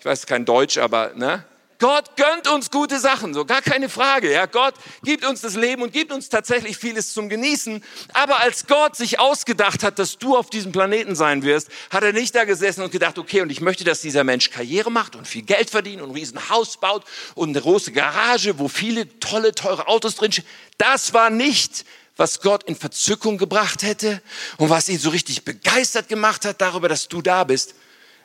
Ich 0.00 0.04
weiß 0.04 0.26
kein 0.26 0.44
Deutsch, 0.44 0.78
aber 0.78 1.12
ne? 1.14 1.44
Gott 1.78 2.16
gönnt 2.16 2.48
uns 2.48 2.72
gute 2.72 2.98
Sachen, 2.98 3.34
so 3.34 3.44
gar 3.44 3.62
keine 3.62 3.88
Frage. 3.88 4.32
Ja, 4.32 4.46
Gott 4.46 4.74
gibt 5.04 5.24
uns 5.24 5.42
das 5.42 5.54
Leben 5.54 5.82
und 5.82 5.92
gibt 5.92 6.10
uns 6.10 6.28
tatsächlich 6.28 6.76
vieles 6.76 7.12
zum 7.12 7.28
Genießen. 7.28 7.84
Aber 8.14 8.40
als 8.40 8.66
Gott 8.66 8.96
sich 8.96 9.20
ausgedacht 9.20 9.84
hat, 9.84 10.00
dass 10.00 10.18
du 10.18 10.36
auf 10.36 10.50
diesem 10.50 10.72
Planeten 10.72 11.14
sein 11.14 11.44
wirst, 11.44 11.68
hat 11.90 12.02
er 12.02 12.12
nicht 12.12 12.34
da 12.34 12.44
gesessen 12.44 12.82
und 12.82 12.90
gedacht, 12.90 13.16
okay, 13.16 13.42
und 13.42 13.50
ich 13.50 13.60
möchte, 13.60 13.84
dass 13.84 14.00
dieser 14.00 14.24
Mensch 14.24 14.50
Karriere 14.50 14.90
macht 14.90 15.14
und 15.14 15.28
viel 15.28 15.42
Geld 15.42 15.70
verdient 15.70 16.02
und 16.02 16.10
ein 16.10 16.14
Riesenhaus 16.14 16.78
baut 16.78 17.04
und 17.36 17.50
eine 17.50 17.60
große 17.60 17.92
Garage, 17.92 18.58
wo 18.58 18.66
viele 18.66 19.20
tolle, 19.20 19.54
teure 19.54 19.86
Autos 19.86 20.16
drinstehen. 20.16 20.48
Das 20.78 21.14
war 21.14 21.30
nicht 21.30 21.84
was 22.16 22.40
Gott 22.40 22.64
in 22.64 22.74
Verzückung 22.74 23.38
gebracht 23.38 23.84
hätte 23.84 24.20
und 24.56 24.70
was 24.70 24.88
ihn 24.88 24.98
so 24.98 25.10
richtig 25.10 25.44
begeistert 25.44 26.08
gemacht 26.08 26.44
hat 26.44 26.60
darüber, 26.60 26.88
dass 26.88 27.06
du 27.06 27.22
da 27.22 27.44
bist. 27.44 27.76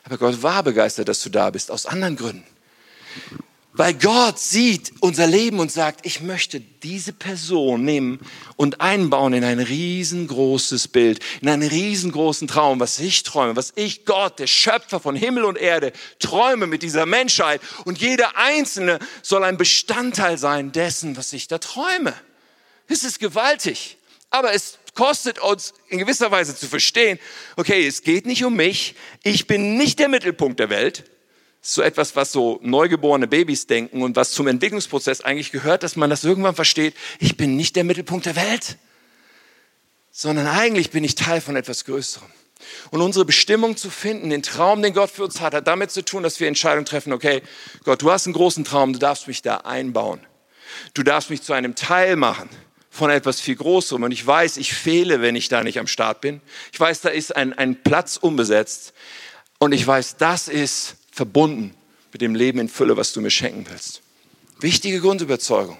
Aber 0.02 0.18
Gott 0.18 0.42
war 0.42 0.64
begeistert, 0.64 1.06
dass 1.06 1.22
du 1.22 1.30
da 1.30 1.50
bist, 1.50 1.70
aus 1.70 1.86
anderen 1.86 2.16
Gründen. 2.16 2.53
Weil 3.76 3.94
Gott 3.94 4.38
sieht 4.38 4.92
unser 5.00 5.26
Leben 5.26 5.58
und 5.58 5.72
sagt, 5.72 6.06
ich 6.06 6.20
möchte 6.20 6.60
diese 6.60 7.12
Person 7.12 7.84
nehmen 7.84 8.20
und 8.54 8.80
einbauen 8.80 9.32
in 9.32 9.42
ein 9.42 9.58
riesengroßes 9.58 10.86
Bild, 10.86 11.18
in 11.40 11.48
einen 11.48 11.68
riesengroßen 11.68 12.46
Traum, 12.46 12.78
was 12.78 13.00
ich 13.00 13.24
träume, 13.24 13.56
was 13.56 13.72
ich, 13.74 14.04
Gott, 14.04 14.38
der 14.38 14.46
Schöpfer 14.46 15.00
von 15.00 15.16
Himmel 15.16 15.44
und 15.44 15.58
Erde, 15.58 15.92
träume 16.20 16.68
mit 16.68 16.84
dieser 16.84 17.04
Menschheit. 17.04 17.60
Und 17.84 17.98
jeder 17.98 18.36
Einzelne 18.36 19.00
soll 19.22 19.42
ein 19.42 19.56
Bestandteil 19.56 20.38
sein 20.38 20.70
dessen, 20.70 21.16
was 21.16 21.32
ich 21.32 21.48
da 21.48 21.58
träume. 21.58 22.14
Es 22.86 23.02
ist 23.02 23.18
gewaltig, 23.18 23.96
aber 24.30 24.52
es 24.52 24.78
kostet 24.94 25.40
uns 25.40 25.74
in 25.88 25.98
gewisser 25.98 26.30
Weise 26.30 26.54
zu 26.54 26.68
verstehen, 26.68 27.18
okay, 27.56 27.84
es 27.88 28.02
geht 28.02 28.24
nicht 28.24 28.44
um 28.44 28.54
mich, 28.54 28.94
ich 29.24 29.48
bin 29.48 29.76
nicht 29.76 29.98
der 29.98 30.08
Mittelpunkt 30.08 30.60
der 30.60 30.70
Welt, 30.70 31.10
so 31.66 31.80
etwas, 31.80 32.14
was 32.14 32.30
so 32.30 32.60
neugeborene 32.62 33.26
Babys 33.26 33.66
denken 33.66 34.02
und 34.02 34.16
was 34.16 34.32
zum 34.32 34.46
Entwicklungsprozess 34.46 35.22
eigentlich 35.22 35.50
gehört, 35.50 35.82
dass 35.82 35.96
man 35.96 36.10
das 36.10 36.22
irgendwann 36.22 36.54
versteht. 36.54 36.94
Ich 37.20 37.38
bin 37.38 37.56
nicht 37.56 37.74
der 37.74 37.84
Mittelpunkt 37.84 38.26
der 38.26 38.36
Welt, 38.36 38.76
sondern 40.10 40.46
eigentlich 40.46 40.90
bin 40.90 41.04
ich 41.04 41.14
Teil 41.14 41.40
von 41.40 41.56
etwas 41.56 41.86
Größerem. 41.86 42.28
Und 42.90 43.00
unsere 43.00 43.24
Bestimmung 43.24 43.78
zu 43.78 43.88
finden, 43.88 44.28
den 44.28 44.42
Traum, 44.42 44.82
den 44.82 44.92
Gott 44.92 45.10
für 45.10 45.24
uns 45.24 45.40
hat, 45.40 45.54
hat 45.54 45.66
damit 45.66 45.90
zu 45.90 46.04
tun, 46.04 46.22
dass 46.22 46.38
wir 46.38 46.48
Entscheidungen 46.48 46.84
treffen, 46.84 47.14
okay, 47.14 47.42
Gott, 47.82 48.02
du 48.02 48.10
hast 48.10 48.26
einen 48.26 48.34
großen 48.34 48.64
Traum, 48.64 48.92
du 48.92 48.98
darfst 48.98 49.26
mich 49.26 49.40
da 49.40 49.58
einbauen. 49.58 50.20
Du 50.92 51.02
darfst 51.02 51.30
mich 51.30 51.42
zu 51.42 51.54
einem 51.54 51.74
Teil 51.74 52.16
machen 52.16 52.50
von 52.90 53.08
etwas 53.08 53.40
viel 53.40 53.56
Großerem. 53.56 54.02
Und 54.02 54.12
ich 54.12 54.26
weiß, 54.26 54.58
ich 54.58 54.74
fehle, 54.74 55.22
wenn 55.22 55.34
ich 55.34 55.48
da 55.48 55.64
nicht 55.64 55.78
am 55.78 55.86
Start 55.86 56.20
bin. 56.20 56.42
Ich 56.72 56.80
weiß, 56.80 57.00
da 57.00 57.08
ist 57.08 57.34
ein, 57.34 57.54
ein 57.54 57.82
Platz 57.82 58.18
unbesetzt. 58.18 58.92
Und 59.58 59.72
ich 59.72 59.86
weiß, 59.86 60.16
das 60.18 60.48
ist 60.48 60.96
verbunden 61.14 61.74
mit 62.12 62.20
dem 62.20 62.34
Leben 62.34 62.58
in 62.58 62.68
Fülle, 62.68 62.96
was 62.96 63.12
du 63.12 63.20
mir 63.20 63.30
schenken 63.30 63.66
willst. 63.70 64.02
Wichtige 64.60 65.00
Grundüberzeugung. 65.00 65.78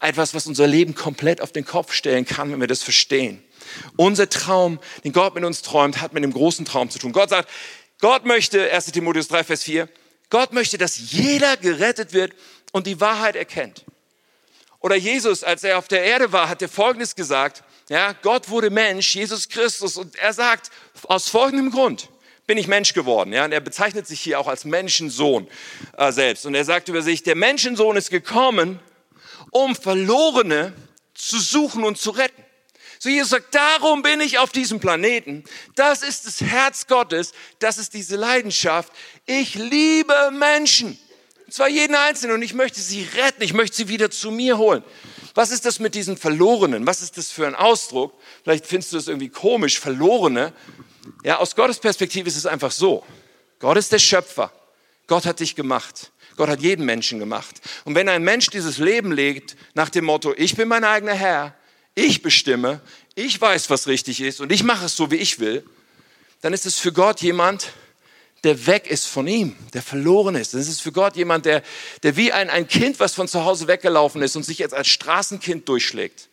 Etwas, 0.00 0.34
was 0.34 0.46
unser 0.46 0.66
Leben 0.66 0.94
komplett 0.94 1.40
auf 1.40 1.52
den 1.52 1.64
Kopf 1.64 1.92
stellen 1.92 2.26
kann, 2.26 2.52
wenn 2.52 2.60
wir 2.60 2.66
das 2.66 2.82
verstehen. 2.82 3.42
Unser 3.96 4.28
Traum, 4.28 4.78
den 5.04 5.12
Gott 5.12 5.34
mit 5.34 5.44
uns 5.44 5.62
träumt, 5.62 6.00
hat 6.00 6.12
mit 6.12 6.22
dem 6.22 6.32
großen 6.32 6.66
Traum 6.66 6.90
zu 6.90 6.98
tun. 6.98 7.12
Gott 7.12 7.30
sagt, 7.30 7.48
Gott 8.00 8.26
möchte, 8.26 8.70
1 8.70 8.86
Timotheus 8.86 9.28
3, 9.28 9.44
Vers 9.44 9.62
4, 9.62 9.88
Gott 10.28 10.52
möchte, 10.52 10.76
dass 10.76 11.12
jeder 11.12 11.56
gerettet 11.56 12.12
wird 12.12 12.32
und 12.72 12.86
die 12.86 13.00
Wahrheit 13.00 13.36
erkennt. 13.36 13.84
Oder 14.80 14.96
Jesus, 14.96 15.42
als 15.42 15.64
er 15.64 15.78
auf 15.78 15.88
der 15.88 16.04
Erde 16.04 16.32
war, 16.32 16.50
hat 16.50 16.60
er 16.60 16.68
Folgendes 16.68 17.14
gesagt, 17.14 17.62
ja, 17.88 18.12
Gott 18.12 18.50
wurde 18.50 18.68
Mensch, 18.68 19.14
Jesus 19.14 19.48
Christus, 19.48 19.96
und 19.96 20.16
er 20.16 20.34
sagt, 20.34 20.70
aus 21.04 21.28
folgendem 21.28 21.70
Grund, 21.70 22.08
bin 22.46 22.58
ich 22.58 22.66
Mensch 22.66 22.92
geworden. 22.92 23.32
Ja? 23.32 23.44
Und 23.44 23.52
er 23.52 23.60
bezeichnet 23.60 24.06
sich 24.06 24.20
hier 24.20 24.38
auch 24.38 24.48
als 24.48 24.64
Menschensohn 24.64 25.48
äh, 25.96 26.12
selbst. 26.12 26.46
Und 26.46 26.54
er 26.54 26.64
sagt 26.64 26.88
über 26.88 27.02
sich, 27.02 27.22
der 27.22 27.36
Menschensohn 27.36 27.96
ist 27.96 28.10
gekommen, 28.10 28.80
um 29.50 29.74
Verlorene 29.74 30.72
zu 31.14 31.38
suchen 31.38 31.84
und 31.84 31.98
zu 31.98 32.10
retten. 32.10 32.42
So 32.98 33.10
Jesus 33.10 33.30
sagt, 33.30 33.54
darum 33.54 34.02
bin 34.02 34.20
ich 34.20 34.38
auf 34.38 34.50
diesem 34.50 34.80
Planeten. 34.80 35.44
Das 35.74 36.02
ist 36.02 36.26
das 36.26 36.40
Herz 36.40 36.86
Gottes. 36.86 37.32
Das 37.58 37.78
ist 37.78 37.92
diese 37.94 38.16
Leidenschaft. 38.16 38.92
Ich 39.26 39.54
liebe 39.54 40.30
Menschen. 40.32 40.98
Und 41.44 41.52
zwar 41.52 41.68
jeden 41.68 41.94
Einzelnen. 41.94 42.36
Und 42.36 42.42
ich 42.42 42.54
möchte 42.54 42.80
sie 42.80 43.06
retten. 43.16 43.42
Ich 43.42 43.52
möchte 43.52 43.76
sie 43.76 43.88
wieder 43.88 44.10
zu 44.10 44.30
mir 44.30 44.58
holen. 44.58 44.82
Was 45.34 45.50
ist 45.50 45.66
das 45.66 45.80
mit 45.80 45.94
diesen 45.94 46.16
Verlorenen? 46.16 46.86
Was 46.86 47.02
ist 47.02 47.18
das 47.18 47.30
für 47.30 47.46
ein 47.46 47.56
Ausdruck? 47.56 48.14
Vielleicht 48.44 48.66
findest 48.66 48.92
du 48.92 48.96
das 48.96 49.08
irgendwie 49.08 49.28
komisch, 49.28 49.80
Verlorene. 49.80 50.52
Ja, 51.24 51.38
aus 51.38 51.56
Gottes 51.56 51.78
Perspektive 51.78 52.28
ist 52.28 52.36
es 52.36 52.46
einfach 52.46 52.70
so. 52.70 53.04
Gott 53.58 53.78
ist 53.78 53.90
der 53.90 53.98
Schöpfer. 53.98 54.52
Gott 55.06 55.24
hat 55.24 55.40
dich 55.40 55.56
gemacht. 55.56 56.12
Gott 56.36 56.50
hat 56.50 56.60
jeden 56.60 56.84
Menschen 56.84 57.18
gemacht. 57.18 57.62
Und 57.84 57.94
wenn 57.94 58.08
ein 58.08 58.22
Mensch 58.22 58.48
dieses 58.50 58.78
Leben 58.78 59.10
legt 59.10 59.56
nach 59.72 59.88
dem 59.88 60.04
Motto, 60.04 60.34
ich 60.36 60.54
bin 60.54 60.68
mein 60.68 60.84
eigener 60.84 61.14
Herr, 61.14 61.54
ich 61.94 62.22
bestimme, 62.22 62.80
ich 63.14 63.40
weiß, 63.40 63.70
was 63.70 63.86
richtig 63.86 64.20
ist 64.20 64.40
und 64.40 64.52
ich 64.52 64.64
mache 64.64 64.86
es 64.86 64.96
so, 64.96 65.10
wie 65.10 65.16
ich 65.16 65.40
will, 65.40 65.64
dann 66.42 66.52
ist 66.52 66.66
es 66.66 66.78
für 66.78 66.92
Gott 66.92 67.22
jemand, 67.22 67.68
der 68.42 68.66
weg 68.66 68.86
ist 68.86 69.06
von 69.06 69.26
ihm, 69.26 69.56
der 69.72 69.80
verloren 69.80 70.34
ist. 70.34 70.52
Das 70.52 70.68
ist 70.68 70.82
für 70.82 70.92
Gott 70.92 71.16
jemand, 71.16 71.46
der, 71.46 71.62
der 72.02 72.16
wie 72.16 72.32
ein, 72.32 72.50
ein 72.50 72.68
Kind, 72.68 73.00
was 73.00 73.14
von 73.14 73.28
zu 73.28 73.44
Hause 73.44 73.66
weggelaufen 73.66 74.20
ist 74.20 74.36
und 74.36 74.42
sich 74.42 74.58
jetzt 74.58 74.74
als 74.74 74.88
Straßenkind 74.88 75.66
durchschlägt. 75.66 76.28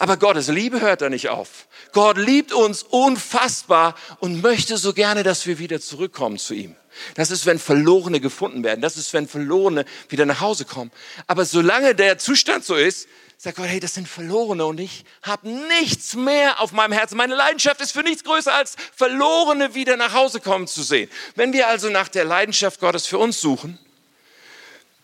Aber 0.00 0.16
Gottes 0.16 0.48
Liebe 0.48 0.80
hört 0.80 1.02
da 1.02 1.10
nicht 1.10 1.28
auf. 1.28 1.66
Gott 1.92 2.16
liebt 2.16 2.54
uns 2.54 2.82
unfassbar 2.84 3.94
und 4.20 4.40
möchte 4.40 4.78
so 4.78 4.94
gerne, 4.94 5.24
dass 5.24 5.44
wir 5.44 5.58
wieder 5.58 5.78
zurückkommen 5.78 6.38
zu 6.38 6.54
ihm. 6.54 6.74
Das 7.16 7.30
ist, 7.30 7.44
wenn 7.44 7.58
Verlorene 7.58 8.18
gefunden 8.18 8.64
werden. 8.64 8.80
Das 8.80 8.96
ist, 8.96 9.12
wenn 9.12 9.28
Verlorene 9.28 9.84
wieder 10.08 10.24
nach 10.24 10.40
Hause 10.40 10.64
kommen. 10.64 10.90
Aber 11.26 11.44
solange 11.44 11.94
der 11.94 12.16
Zustand 12.16 12.64
so 12.64 12.76
ist, 12.76 13.08
sagt 13.36 13.58
Gott, 13.58 13.66
hey, 13.66 13.78
das 13.78 13.92
sind 13.92 14.08
Verlorene 14.08 14.64
und 14.64 14.80
ich 14.80 15.04
habe 15.20 15.46
nichts 15.50 16.14
mehr 16.14 16.60
auf 16.60 16.72
meinem 16.72 16.92
Herzen. 16.92 17.18
Meine 17.18 17.34
Leidenschaft 17.34 17.82
ist 17.82 17.92
für 17.92 18.02
nichts 18.02 18.24
größer 18.24 18.54
als 18.54 18.76
Verlorene 18.96 19.74
wieder 19.74 19.98
nach 19.98 20.14
Hause 20.14 20.40
kommen 20.40 20.66
zu 20.66 20.82
sehen. 20.82 21.10
Wenn 21.34 21.52
wir 21.52 21.68
also 21.68 21.90
nach 21.90 22.08
der 22.08 22.24
Leidenschaft 22.24 22.80
Gottes 22.80 23.06
für 23.06 23.18
uns 23.18 23.38
suchen, 23.38 23.78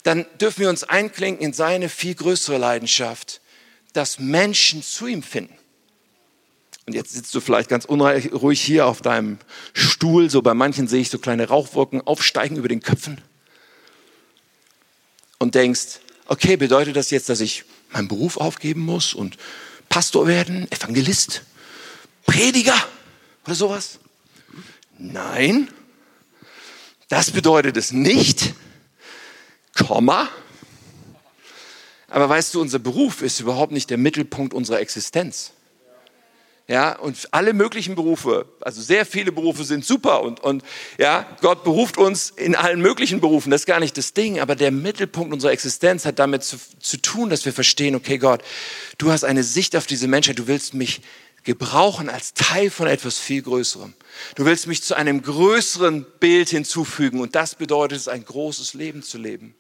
dann 0.05 0.25
dürfen 0.41 0.61
wir 0.61 0.71
uns 0.71 0.85
einklinken 0.85 1.45
in 1.45 1.53
seine 1.53 1.91
viel 1.91 2.15
größere 2.15 2.57
Leidenschaft, 2.57 3.43
dass 3.97 4.19
Menschen 4.19 4.83
zu 4.83 5.07
ihm 5.07 5.23
finden. 5.23 5.55
Und 6.85 6.93
jetzt 6.93 7.13
sitzt 7.15 7.35
du 7.35 7.41
vielleicht 7.41 7.69
ganz 7.69 7.85
unruhig 7.85 8.61
hier 8.61 8.87
auf 8.87 9.01
deinem 9.01 9.39
Stuhl. 9.73 10.31
So 10.31 10.43
bei 10.43 10.55
manchen 10.55 10.87
sehe 10.87 11.01
ich 11.01 11.11
so 11.11 11.19
kleine 11.19 11.49
Rauchwolken 11.49 12.01
aufsteigen 12.01 12.57
über 12.57 12.69
den 12.69 12.81
Köpfen. 12.81 13.21
Und 15.39 15.55
denkst, 15.55 16.01
okay, 16.27 16.57
bedeutet 16.57 16.95
das 16.95 17.11
jetzt, 17.11 17.29
dass 17.29 17.41
ich 17.41 17.65
meinen 17.91 18.09
Beruf 18.09 18.37
aufgeben 18.37 18.81
muss 18.83 19.15
und 19.15 19.37
Pastor 19.89 20.27
werden, 20.27 20.71
Evangelist, 20.71 21.43
Prediger 22.27 22.77
oder 23.45 23.55
sowas? 23.55 23.99
Nein, 24.99 25.69
das 27.09 27.31
bedeutet 27.31 27.77
es 27.77 27.93
nicht. 27.93 28.55
Komma. 29.75 30.29
Aber 32.09 32.29
weißt 32.29 32.55
du, 32.55 32.61
unser 32.61 32.79
Beruf 32.79 33.23
ist 33.23 33.41
überhaupt 33.41 33.73
nicht 33.73 33.91
der 33.91 33.99
Mittelpunkt 33.99 34.55
unserer 34.55 34.81
Existenz. 34.81 35.53
Ja, 36.69 36.99
und 36.99 37.29
alle 37.31 37.53
möglichen 37.53 37.95
Berufe, 37.95 38.47
also 38.61 38.83
sehr 38.83 39.07
viele 39.07 39.31
Berufe 39.31 39.63
sind 39.63 39.85
super 39.85 40.23
und, 40.23 40.41
und 40.41 40.65
ja, 40.99 41.25
Gott 41.41 41.63
beruft 41.63 41.97
uns 41.97 42.31
in 42.31 42.57
allen 42.57 42.81
möglichen 42.81 43.21
Berufen, 43.21 43.53
das 43.53 43.61
ist 43.61 43.67
gar 43.67 43.79
nicht 43.79 43.97
das 43.97 44.15
Ding, 44.15 44.41
aber 44.41 44.57
der 44.57 44.73
Mittelpunkt 44.73 45.33
unserer 45.33 45.53
Existenz 45.53 46.05
hat 46.05 46.19
damit 46.19 46.43
zu, 46.43 46.57
zu 46.81 46.97
tun, 46.97 47.31
dass 47.31 47.45
wir 47.45 47.53
verstehen, 47.53 47.95
okay 47.95 48.19
Gott, 48.19 48.43
du 48.99 49.13
hast 49.13 49.23
eine 49.23 49.45
Sicht 49.45 49.77
auf 49.77 49.87
diese 49.87 50.09
Menschheit, 50.09 50.41
du 50.41 50.49
willst 50.49 50.75
mich 50.75 51.03
gebrauchen 51.45 52.11
als 52.11 52.35
Teil 52.35 52.71
von 52.71 52.89
etwas 52.89 53.17
viel 53.17 53.43
Größerem. 53.43 53.95
Du 54.35 54.45
willst 54.45 54.67
mich 54.67 54.83
zu 54.83 54.97
einem 54.97 55.23
größeren 55.23 56.05
Bild 56.19 56.49
hinzufügen 56.49 57.21
und 57.21 57.37
das 57.37 57.55
bedeutet 57.55 57.99
es, 57.99 58.09
ein 58.09 58.25
großes 58.25 58.75
Leben 58.75 59.05
zu 59.05 59.19
leben. 59.19 59.55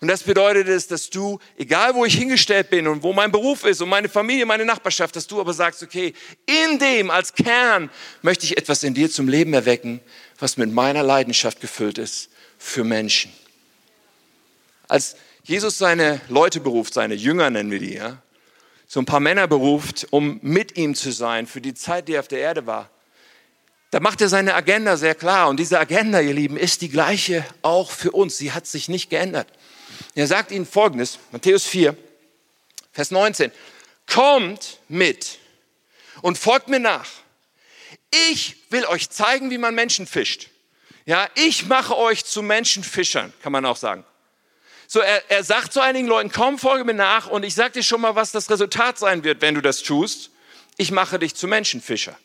Und 0.00 0.08
das 0.08 0.22
bedeutet 0.22 0.68
es, 0.68 0.86
dass 0.86 1.10
du, 1.10 1.38
egal 1.56 1.94
wo 1.94 2.04
ich 2.04 2.14
hingestellt 2.14 2.70
bin 2.70 2.86
und 2.86 3.02
wo 3.02 3.12
mein 3.12 3.32
Beruf 3.32 3.64
ist 3.64 3.80
und 3.80 3.88
meine 3.88 4.08
Familie, 4.08 4.46
meine 4.46 4.64
Nachbarschaft, 4.64 5.16
dass 5.16 5.26
du 5.26 5.40
aber 5.40 5.52
sagst, 5.52 5.82
okay, 5.82 6.14
in 6.46 6.78
dem 6.78 7.10
als 7.10 7.34
Kern 7.34 7.90
möchte 8.22 8.44
ich 8.44 8.56
etwas 8.56 8.82
in 8.82 8.94
dir 8.94 9.10
zum 9.10 9.28
Leben 9.28 9.54
erwecken, 9.54 10.00
was 10.38 10.56
mit 10.56 10.72
meiner 10.72 11.02
Leidenschaft 11.02 11.60
gefüllt 11.60 11.98
ist 11.98 12.30
für 12.58 12.84
Menschen. 12.84 13.32
Als 14.88 15.16
Jesus 15.44 15.78
seine 15.78 16.20
Leute 16.28 16.60
beruft, 16.60 16.94
seine 16.94 17.14
Jünger 17.14 17.50
nennen 17.50 17.70
wir 17.70 17.78
die, 17.78 17.94
ja, 17.94 18.22
so 18.88 19.00
ein 19.00 19.06
paar 19.06 19.20
Männer 19.20 19.48
beruft, 19.48 20.06
um 20.10 20.38
mit 20.42 20.76
ihm 20.76 20.94
zu 20.94 21.10
sein 21.10 21.46
für 21.46 21.60
die 21.60 21.74
Zeit, 21.74 22.08
die 22.08 22.14
er 22.14 22.20
auf 22.20 22.28
der 22.28 22.38
Erde 22.38 22.66
war, 22.66 22.90
da 23.90 24.00
macht 24.00 24.20
er 24.20 24.28
seine 24.28 24.54
Agenda 24.54 24.96
sehr 24.96 25.14
klar. 25.14 25.48
Und 25.48 25.58
diese 25.58 25.78
Agenda, 25.78 26.20
ihr 26.20 26.34
Lieben, 26.34 26.56
ist 26.56 26.82
die 26.82 26.88
gleiche 26.88 27.44
auch 27.62 27.90
für 27.90 28.10
uns. 28.10 28.36
Sie 28.36 28.52
hat 28.52 28.66
sich 28.66 28.88
nicht 28.88 29.10
geändert. 29.10 29.48
Er 30.16 30.26
sagt 30.26 30.50
ihnen 30.50 30.64
Folgendes, 30.64 31.18
Matthäus 31.30 31.66
4, 31.66 31.94
Vers 32.90 33.10
19. 33.10 33.52
Kommt 34.06 34.78
mit 34.88 35.38
und 36.22 36.38
folgt 36.38 36.68
mir 36.68 36.80
nach. 36.80 37.06
Ich 38.30 38.56
will 38.70 38.86
euch 38.86 39.10
zeigen, 39.10 39.50
wie 39.50 39.58
man 39.58 39.74
Menschen 39.74 40.06
fischt. 40.06 40.48
Ja, 41.04 41.28
ich 41.34 41.66
mache 41.66 41.96
euch 41.96 42.24
zu 42.24 42.42
Menschenfischern, 42.42 43.32
kann 43.42 43.52
man 43.52 43.66
auch 43.66 43.76
sagen. 43.76 44.04
So, 44.88 45.00
er, 45.00 45.30
er 45.30 45.44
sagt 45.44 45.74
zu 45.74 45.80
einigen 45.80 46.06
Leuten, 46.06 46.32
komm, 46.32 46.58
folge 46.58 46.84
mir 46.84 46.94
nach 46.94 47.28
und 47.28 47.44
ich 47.44 47.54
sag 47.54 47.74
dir 47.74 47.82
schon 47.82 48.00
mal, 48.00 48.14
was 48.14 48.32
das 48.32 48.48
Resultat 48.48 48.98
sein 48.98 49.22
wird, 49.22 49.42
wenn 49.42 49.54
du 49.54 49.60
das 49.60 49.82
tust. 49.82 50.30
Ich 50.78 50.90
mache 50.90 51.18
dich 51.18 51.34
zu 51.34 51.46
Menschenfischer. 51.46 52.16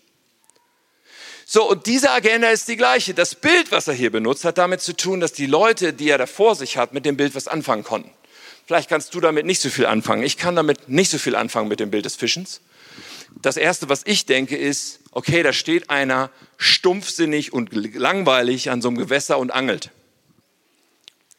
So, 1.53 1.69
und 1.69 1.85
diese 1.85 2.11
Agenda 2.11 2.47
ist 2.47 2.69
die 2.69 2.77
gleiche. 2.77 3.13
Das 3.13 3.35
Bild, 3.35 3.73
was 3.73 3.89
er 3.89 3.93
hier 3.93 4.09
benutzt, 4.09 4.45
hat 4.45 4.57
damit 4.57 4.79
zu 4.79 4.95
tun, 4.95 5.19
dass 5.19 5.33
die 5.33 5.47
Leute, 5.47 5.91
die 5.91 6.07
er 6.07 6.17
da 6.17 6.25
vor 6.25 6.55
sich 6.55 6.77
hat, 6.77 6.93
mit 6.93 7.05
dem 7.05 7.17
Bild 7.17 7.35
was 7.35 7.49
anfangen 7.49 7.83
konnten. 7.83 8.09
Vielleicht 8.65 8.87
kannst 8.87 9.13
du 9.13 9.19
damit 9.19 9.45
nicht 9.45 9.59
so 9.59 9.69
viel 9.69 9.85
anfangen. 9.85 10.23
Ich 10.23 10.37
kann 10.37 10.55
damit 10.55 10.87
nicht 10.87 11.11
so 11.11 11.17
viel 11.17 11.35
anfangen 11.35 11.67
mit 11.67 11.81
dem 11.81 11.91
Bild 11.91 12.05
des 12.05 12.15
Fischens. 12.15 12.61
Das 13.41 13.57
erste, 13.57 13.89
was 13.89 14.03
ich 14.05 14.25
denke, 14.25 14.55
ist, 14.55 15.01
okay, 15.11 15.43
da 15.43 15.51
steht 15.51 15.89
einer 15.89 16.29
stumpfsinnig 16.55 17.51
und 17.51 17.73
langweilig 17.73 18.69
an 18.69 18.81
so 18.81 18.87
einem 18.87 18.97
Gewässer 18.97 19.37
und 19.37 19.51
angelt. 19.51 19.89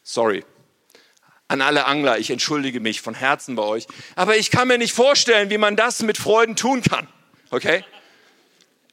Sorry. 0.02 0.44
An 1.48 1.62
alle 1.62 1.86
Angler, 1.86 2.18
ich 2.18 2.28
entschuldige 2.28 2.80
mich 2.80 3.00
von 3.00 3.14
Herzen 3.14 3.56
bei 3.56 3.62
euch. 3.62 3.86
Aber 4.14 4.36
ich 4.36 4.50
kann 4.50 4.68
mir 4.68 4.76
nicht 4.76 4.92
vorstellen, 4.92 5.48
wie 5.48 5.56
man 5.56 5.74
das 5.74 6.02
mit 6.02 6.18
Freuden 6.18 6.54
tun 6.54 6.82
kann. 6.82 7.08
Okay? 7.48 7.82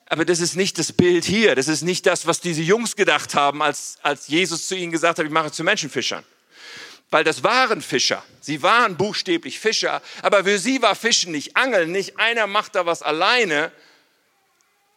Aber 0.09 0.25
das 0.25 0.39
ist 0.39 0.55
nicht 0.55 0.79
das 0.79 0.91
Bild 0.91 1.23
hier. 1.23 1.55
Das 1.55 1.67
ist 1.67 1.83
nicht 1.83 2.05
das, 2.07 2.25
was 2.25 2.41
diese 2.41 2.63
Jungs 2.63 2.95
gedacht 2.95 3.35
haben, 3.35 3.61
als, 3.61 3.97
als 4.01 4.27
Jesus 4.27 4.67
zu 4.67 4.75
ihnen 4.75 4.91
gesagt 4.91 5.19
hat, 5.19 5.25
ich 5.25 5.31
mache 5.31 5.51
zu 5.51 5.63
Menschenfischern. 5.63 6.25
Weil 7.11 7.23
das 7.23 7.43
waren 7.43 7.81
Fischer. 7.81 8.23
Sie 8.41 8.61
waren 8.63 8.97
buchstäblich 8.97 9.59
Fischer. 9.59 10.01
Aber 10.23 10.43
für 10.43 10.57
sie 10.57 10.81
war 10.81 10.95
Fischen 10.95 11.31
nicht 11.31 11.55
Angeln. 11.55 11.91
Nicht 11.91 12.19
einer 12.19 12.47
macht 12.47 12.75
da 12.75 12.87
was 12.87 13.03
alleine, 13.03 13.71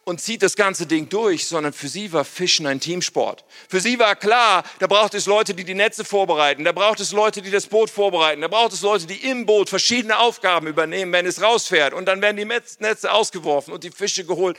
und 0.05 0.19
zieht 0.19 0.43
das 0.43 0.55
ganze 0.55 0.85
Ding 0.85 1.07
durch, 1.07 1.47
sondern 1.47 1.71
für 1.71 1.87
sie 1.87 2.11
war 2.11 2.25
Fischen 2.25 2.67
ein 2.67 2.79
Teamsport. 2.79 3.45
Für 3.69 3.79
sie 3.79 3.97
war 3.99 4.15
klar, 4.15 4.63
da 4.79 4.87
braucht 4.87 5.13
es 5.13 5.25
Leute, 5.25 5.53
die 5.53 5.63
die 5.63 5.73
Netze 5.73 6.03
vorbereiten, 6.03 6.63
da 6.63 6.73
braucht 6.73 6.99
es 6.99 7.13
Leute, 7.13 7.41
die 7.41 7.51
das 7.51 7.67
Boot 7.67 7.89
vorbereiten, 7.89 8.41
da 8.41 8.49
braucht 8.49 8.73
es 8.73 8.81
Leute, 8.81 9.05
die 9.05 9.15
im 9.29 9.45
Boot 9.45 9.69
verschiedene 9.69 10.19
Aufgaben 10.19 10.67
übernehmen, 10.67 11.13
wenn 11.13 11.25
es 11.25 11.41
rausfährt. 11.41 11.93
Und 11.93 12.05
dann 12.05 12.21
werden 12.21 12.37
die 12.37 12.45
Netze 12.45 13.11
ausgeworfen 13.11 13.73
und 13.73 13.83
die 13.83 13.91
Fische 13.91 14.25
geholt 14.25 14.57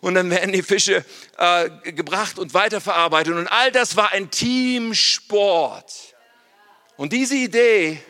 und 0.00 0.14
dann 0.14 0.30
werden 0.30 0.52
die 0.52 0.62
Fische 0.62 1.04
äh, 1.38 1.92
gebracht 1.92 2.38
und 2.38 2.54
weiterverarbeitet. 2.54 3.34
Und 3.34 3.48
all 3.48 3.72
das 3.72 3.96
war 3.96 4.12
ein 4.12 4.30
Teamsport. 4.30 5.92
Und 6.96 7.12
diese 7.12 7.34
Idee, 7.34 8.00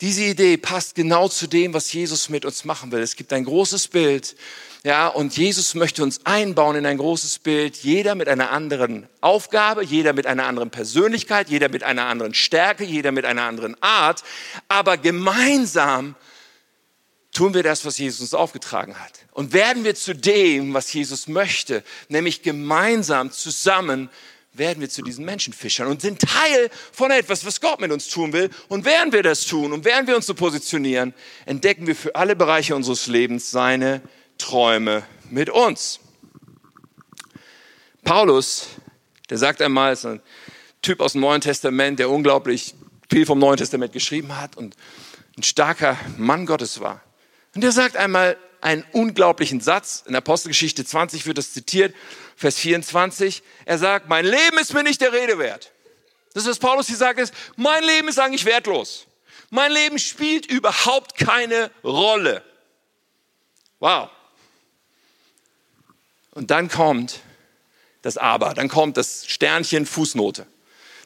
diese 0.00 0.22
Idee 0.22 0.56
passt 0.56 0.94
genau 0.94 1.28
zu 1.28 1.46
dem, 1.46 1.74
was 1.74 1.92
Jesus 1.92 2.28
mit 2.28 2.44
uns 2.44 2.64
machen 2.64 2.92
will. 2.92 3.02
Es 3.02 3.16
gibt 3.16 3.32
ein 3.32 3.44
großes 3.44 3.88
Bild 3.88 4.36
ja, 4.84 5.08
und 5.08 5.36
Jesus 5.36 5.74
möchte 5.74 6.04
uns 6.04 6.24
einbauen 6.24 6.76
in 6.76 6.86
ein 6.86 6.98
großes 6.98 7.40
Bild, 7.40 7.76
jeder 7.78 8.14
mit 8.14 8.28
einer 8.28 8.52
anderen 8.52 9.08
Aufgabe, 9.20 9.84
jeder 9.84 10.12
mit 10.12 10.26
einer 10.26 10.46
anderen 10.46 10.70
Persönlichkeit, 10.70 11.48
jeder 11.48 11.68
mit 11.68 11.82
einer 11.82 12.06
anderen 12.06 12.32
Stärke, 12.32 12.84
jeder 12.84 13.10
mit 13.10 13.24
einer 13.24 13.42
anderen 13.42 13.76
Art, 13.82 14.22
aber 14.68 14.96
gemeinsam 14.96 16.14
tun 17.32 17.54
wir 17.54 17.64
das, 17.64 17.84
was 17.84 17.98
Jesus 17.98 18.20
uns 18.20 18.34
aufgetragen 18.34 18.98
hat. 18.98 19.12
Und 19.32 19.52
werden 19.52 19.84
wir 19.84 19.94
zu 19.94 20.14
dem, 20.14 20.74
was 20.74 20.92
Jesus 20.92 21.26
möchte, 21.26 21.82
nämlich 22.08 22.42
gemeinsam 22.42 23.32
zusammen 23.32 24.10
werden 24.52 24.80
wir 24.80 24.88
zu 24.90 25.02
diesen 25.02 25.24
Menschenfischern 25.24 25.86
und 25.86 26.00
sind 26.00 26.20
Teil 26.20 26.70
von 26.92 27.10
etwas, 27.10 27.44
was 27.44 27.60
Gott 27.60 27.80
mit 27.80 27.92
uns 27.92 28.08
tun 28.08 28.32
will. 28.32 28.50
Und 28.68 28.84
während 28.84 29.12
wir 29.12 29.22
das 29.22 29.46
tun 29.46 29.72
und 29.72 29.84
während 29.84 30.08
wir 30.08 30.16
uns 30.16 30.26
so 30.26 30.34
positionieren, 30.34 31.14
entdecken 31.46 31.86
wir 31.86 31.94
für 31.94 32.16
alle 32.16 32.34
Bereiche 32.34 32.74
unseres 32.74 33.06
Lebens 33.06 33.50
seine 33.50 34.02
Träume 34.38 35.04
mit 35.30 35.50
uns. 35.50 36.00
Paulus, 38.04 38.68
der 39.28 39.38
sagt 39.38 39.60
einmal, 39.60 39.92
ist 39.92 40.06
ein 40.06 40.22
Typ 40.80 41.00
aus 41.00 41.12
dem 41.12 41.20
Neuen 41.20 41.40
Testament, 41.40 41.98
der 41.98 42.08
unglaublich 42.08 42.74
viel 43.10 43.26
vom 43.26 43.38
Neuen 43.38 43.56
Testament 43.56 43.92
geschrieben 43.92 44.40
hat 44.40 44.56
und 44.56 44.76
ein 45.36 45.42
starker 45.42 45.96
Mann 46.16 46.46
Gottes 46.46 46.80
war. 46.80 47.02
Und 47.54 47.62
der 47.62 47.72
sagt 47.72 47.96
einmal 47.96 48.36
einen 48.60 48.84
unglaublichen 48.92 49.60
Satz, 49.60 50.04
in 50.06 50.16
Apostelgeschichte 50.16 50.84
20 50.84 51.26
wird 51.26 51.38
das 51.38 51.52
zitiert, 51.52 51.94
Vers 52.36 52.56
24. 52.56 53.42
Er 53.64 53.78
sagt, 53.78 54.08
mein 54.08 54.24
Leben 54.24 54.58
ist 54.60 54.74
mir 54.74 54.82
nicht 54.82 55.00
der 55.00 55.12
Rede 55.12 55.38
wert. 55.38 55.72
Das 56.34 56.44
ist, 56.44 56.50
was 56.50 56.58
Paulus 56.58 56.86
hier 56.86 56.96
sagt, 56.96 57.18
ist, 57.18 57.34
mein 57.56 57.82
Leben 57.82 58.08
ist 58.08 58.18
eigentlich 58.18 58.44
wertlos. 58.44 59.06
Mein 59.50 59.72
Leben 59.72 59.98
spielt 59.98 60.46
überhaupt 60.46 61.16
keine 61.16 61.70
Rolle. 61.82 62.42
Wow. 63.80 64.10
Und 66.38 66.52
dann 66.52 66.68
kommt 66.68 67.18
das 68.02 68.16
Aber, 68.16 68.54
dann 68.54 68.68
kommt 68.68 68.96
das 68.96 69.26
Sternchen 69.26 69.86
Fußnote, 69.86 70.46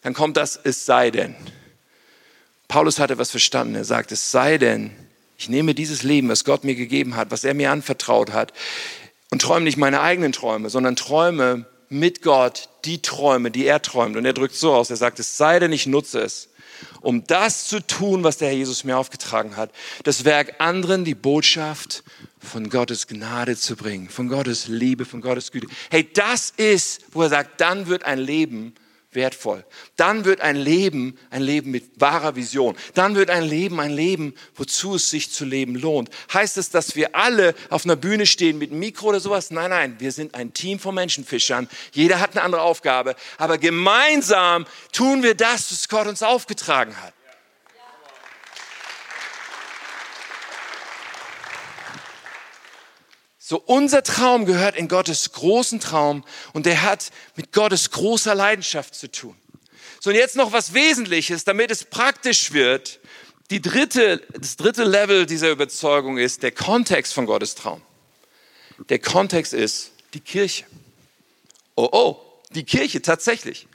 dann 0.03 0.12
kommt 0.12 0.37
das 0.37 0.61
Es 0.62 0.85
sei 0.85 1.11
denn. 1.11 1.35
Paulus 2.68 2.99
hatte 2.99 3.16
was 3.16 3.31
verstanden. 3.31 3.75
Er 3.75 3.87
sagt, 3.87 4.12
es 4.12 4.31
sei 4.31 4.59
denn, 4.59 4.90
ich 5.38 5.49
nehme 5.49 5.75
dieses 5.75 6.03
Leben, 6.03 6.29
was 6.29 6.45
Gott 6.45 6.64
mir 6.64 6.75
gegeben 6.75 7.16
hat, 7.16 7.31
was 7.31 7.45
er 7.45 7.55
mir 7.55 7.71
anvertraut 7.71 8.35
hat, 8.35 8.53
und 9.31 9.40
träume 9.40 9.64
nicht 9.64 9.79
meine 9.79 10.03
eigenen 10.03 10.33
Träume, 10.33 10.68
sondern 10.68 10.97
träume 10.97 11.64
mit 11.88 12.21
Gott 12.21 12.68
die 12.85 13.01
Träume, 13.01 13.51
die 13.51 13.64
er 13.64 13.81
träumt. 13.81 14.18
Und 14.18 14.27
er 14.27 14.35
drückt 14.35 14.55
so 14.55 14.75
aus, 14.75 14.90
er 14.90 14.97
sagt, 14.97 15.18
es 15.18 15.38
sei 15.38 15.61
denn, 15.61 15.73
ich 15.73 15.87
nutze 15.87 16.21
es, 16.21 16.51
um 17.01 17.27
das 17.27 17.64
zu 17.68 17.81
tun, 17.81 18.23
was 18.23 18.37
der 18.37 18.49
Herr 18.49 18.57
Jesus 18.57 18.85
mir 18.85 18.99
aufgetragen 18.99 19.57
hat. 19.57 19.71
Das 20.05 20.27
Werk 20.27 20.57
anderen, 20.59 21.07
die 21.07 21.14
Botschaft 21.14 22.05
von 22.43 22.69
Gottes 22.69 23.07
Gnade 23.07 23.57
zu 23.57 23.77
bringen, 23.77 24.09
von 24.09 24.29
Gottes 24.29 24.69
Liebe, 24.69 25.05
von 25.05 25.21
Gottes 25.21 25.53
Güte. 25.53 25.69
Hey, 25.91 26.09
das 26.13 26.53
ist, 26.57 27.03
wo 27.13 27.23
er 27.23 27.29
sagt, 27.29 27.61
dann 27.61 27.87
wird 27.87 28.05
ein 28.05 28.19
Leben 28.19 28.75
wertvoll. 29.13 29.65
Dann 29.97 30.25
wird 30.25 30.41
ein 30.41 30.57
Leben 30.57 31.19
ein 31.31 31.43
Leben 31.43 31.71
mit 31.71 32.01
wahrer 32.01 32.35
Vision. 32.35 32.77
Dann 32.95 33.15
wird 33.15 33.31
ein 33.31 33.45
Leben 33.45 33.79
ein 33.81 33.91
Leben, 33.91 34.35
wozu 34.55 34.95
es 34.97 35.11
sich 35.11 35.31
zu 35.31 35.45
leben 35.45 35.75
lohnt. 35.75 36.11
Heißt 36.33 36.57
es, 36.57 36.71
dass 36.71 36.97
wir 36.97 37.15
alle 37.15 37.55
auf 37.69 37.85
einer 37.85 37.97
Bühne 37.97 38.27
stehen 38.27 38.59
mit 38.59 38.73
Mikro 38.73 39.09
oder 39.09 39.21
sowas? 39.21 39.51
Nein, 39.51 39.71
nein, 39.71 39.97
wir 39.99 40.13
sind 40.13 40.35
ein 40.35 40.53
Team 40.53 40.79
von 40.79 40.95
Menschenfischern. 40.95 41.69
Jeder 41.93 42.21
hat 42.21 42.33
eine 42.33 42.43
andere 42.43 42.63
Aufgabe, 42.63 43.15
aber 43.39 43.59
gemeinsam 43.59 44.67
tun 44.93 45.23
wir 45.23 45.35
das, 45.35 45.71
was 45.71 45.89
Gott 45.89 46.07
uns 46.07 46.23
aufgetragen 46.23 46.97
hat. 47.01 47.13
So, 53.53 53.62
unser 53.67 54.03
Traum 54.03 54.47
gehört 54.47 54.77
in 54.77 54.88
Gottes 54.88 55.31
großen 55.33 55.79
Traum 55.79 56.25
und 56.55 56.65
der 56.65 56.81
hat 56.81 57.11
mit 57.37 57.53
Gottes 57.53 57.91
großer 57.91 58.35
Leidenschaft 58.35 58.95
zu 58.95 59.11
tun. 59.11 59.37
So, 60.01 60.09
und 60.09 60.17
jetzt 60.17 60.37
noch 60.37 60.53
was 60.53 60.73
Wesentliches, 60.73 61.45
damit 61.45 61.71
es 61.71 61.85
praktisch 61.85 62.55
wird. 62.55 62.99
Die 63.51 63.61
dritte, 63.61 64.23
das 64.33 64.57
dritte 64.57 64.85
Level 64.85 65.27
dieser 65.27 65.51
Überzeugung 65.51 66.17
ist 66.17 66.43
der 66.43 66.53
Kontext 66.53 67.12
von 67.12 67.27
Gottes 67.27 67.55
Traum. 67.55 67.83
Der 68.88 69.01
Kontext 69.01 69.53
ist 69.53 69.91
die 70.15 70.21
Kirche. 70.21 70.65
Oh, 71.75 71.91
oh, 71.93 72.23
die 72.55 72.65
Kirche 72.65 73.03
tatsächlich. 73.03 73.69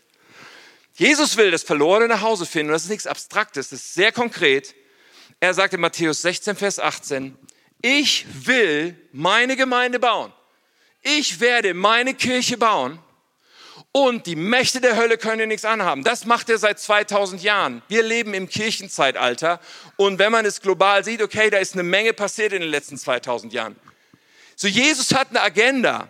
Jesus 0.96 1.38
will 1.38 1.52
das 1.52 1.62
Verlorene 1.62 2.08
nach 2.08 2.22
Hause 2.22 2.48
finden 2.48 2.70
und 2.70 2.74
das 2.74 2.86
ist 2.86 2.90
nichts 2.90 3.06
Abstraktes, 3.06 3.70
das 3.70 3.80
ist 3.82 3.94
sehr 3.94 4.12
konkret. 4.12 4.74
Er 5.40 5.54
sagt 5.54 5.76
in 5.76 5.82
Matthäus 5.82 6.24
16, 6.24 6.56
Vers 6.56 6.80
18, 6.80 7.38
ich 7.82 8.26
will 8.46 8.96
meine 9.12 9.56
Gemeinde 9.56 10.00
bauen. 10.00 10.34
Ich 11.02 11.40
werde 11.40 11.74
meine 11.74 12.13
Kirche 12.13 12.58
bauen 12.58 13.00
und 13.92 14.26
die 14.26 14.36
Mächte 14.36 14.82
der 14.82 14.96
Hölle 14.96 15.18
können 15.18 15.40
dir 15.40 15.48
nichts 15.48 15.66
anhaben. 15.66 16.04
Das 16.04 16.26
macht 16.26 16.50
er 16.50 16.58
seit 16.58 16.80
2000 16.80 17.42
Jahren. 17.42 17.82
Wir 17.88 18.04
leben 18.04 18.34
im 18.34 18.50
Kirchenzeitalter 18.50 19.60
und 19.96 20.20
wenn 20.20 20.32
man 20.32 20.46
es 20.46 20.62
global 20.62 21.04
sieht, 21.04 21.22
okay, 21.22 21.50
da 21.50 21.58
ist 21.58 21.74
eine 21.74 21.84
Menge 21.84 22.13
passiert 22.13 22.54
in 22.54 22.62
den 22.62 22.72
letzten 22.72 22.98
2000 22.98 23.54
Jahren. 23.54 23.76
So 24.56 24.68
Jesus 24.68 25.13
hat 25.13 25.30
eine 25.30 25.42
Agenda. 25.42 26.08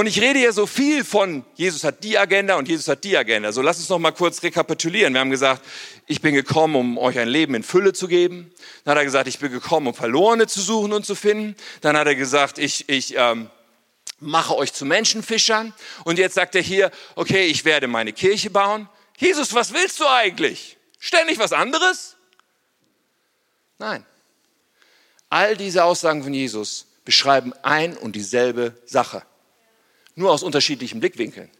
Und 0.00 0.06
ich 0.06 0.18
rede 0.18 0.38
ja 0.38 0.50
so 0.50 0.64
viel 0.64 1.04
von, 1.04 1.44
Jesus 1.56 1.84
hat 1.84 2.02
die 2.02 2.16
Agenda 2.16 2.54
und 2.54 2.66
Jesus 2.66 2.88
hat 2.88 3.04
die 3.04 3.18
Agenda. 3.18 3.52
So 3.52 3.60
lass 3.60 3.76
uns 3.76 3.90
noch 3.90 3.98
mal 3.98 4.12
kurz 4.12 4.42
rekapitulieren. 4.42 5.12
Wir 5.12 5.20
haben 5.20 5.28
gesagt, 5.28 5.62
ich 6.06 6.22
bin 6.22 6.34
gekommen, 6.34 6.74
um 6.74 6.96
euch 6.96 7.18
ein 7.18 7.28
Leben 7.28 7.54
in 7.54 7.62
Fülle 7.62 7.92
zu 7.92 8.08
geben. 8.08 8.50
Dann 8.84 8.92
hat 8.92 8.98
er 9.02 9.04
gesagt, 9.04 9.28
ich 9.28 9.40
bin 9.40 9.52
gekommen, 9.52 9.88
um 9.88 9.92
Verlorene 9.92 10.46
zu 10.46 10.62
suchen 10.62 10.94
und 10.94 11.04
zu 11.04 11.14
finden. 11.14 11.54
Dann 11.82 11.98
hat 11.98 12.06
er 12.06 12.14
gesagt, 12.14 12.56
ich, 12.56 12.88
ich 12.88 13.14
ähm, 13.14 13.50
mache 14.20 14.56
euch 14.56 14.72
zu 14.72 14.86
Menschenfischern. 14.86 15.74
Und 16.04 16.18
jetzt 16.18 16.34
sagt 16.34 16.54
er 16.54 16.62
hier, 16.62 16.90
okay, 17.14 17.44
ich 17.44 17.66
werde 17.66 17.86
meine 17.86 18.14
Kirche 18.14 18.48
bauen. 18.48 18.88
Jesus, 19.18 19.52
was 19.52 19.74
willst 19.74 20.00
du 20.00 20.08
eigentlich? 20.08 20.78
Ständig 20.98 21.38
was 21.38 21.52
anderes? 21.52 22.16
Nein. 23.76 24.06
All 25.28 25.58
diese 25.58 25.84
Aussagen 25.84 26.22
von 26.22 26.32
Jesus 26.32 26.86
beschreiben 27.04 27.52
ein 27.62 27.98
und 27.98 28.16
dieselbe 28.16 28.72
Sache 28.86 29.24
nur 30.14 30.30
aus 30.30 30.42
unterschiedlichen 30.42 31.00
Blickwinkeln. 31.00 31.50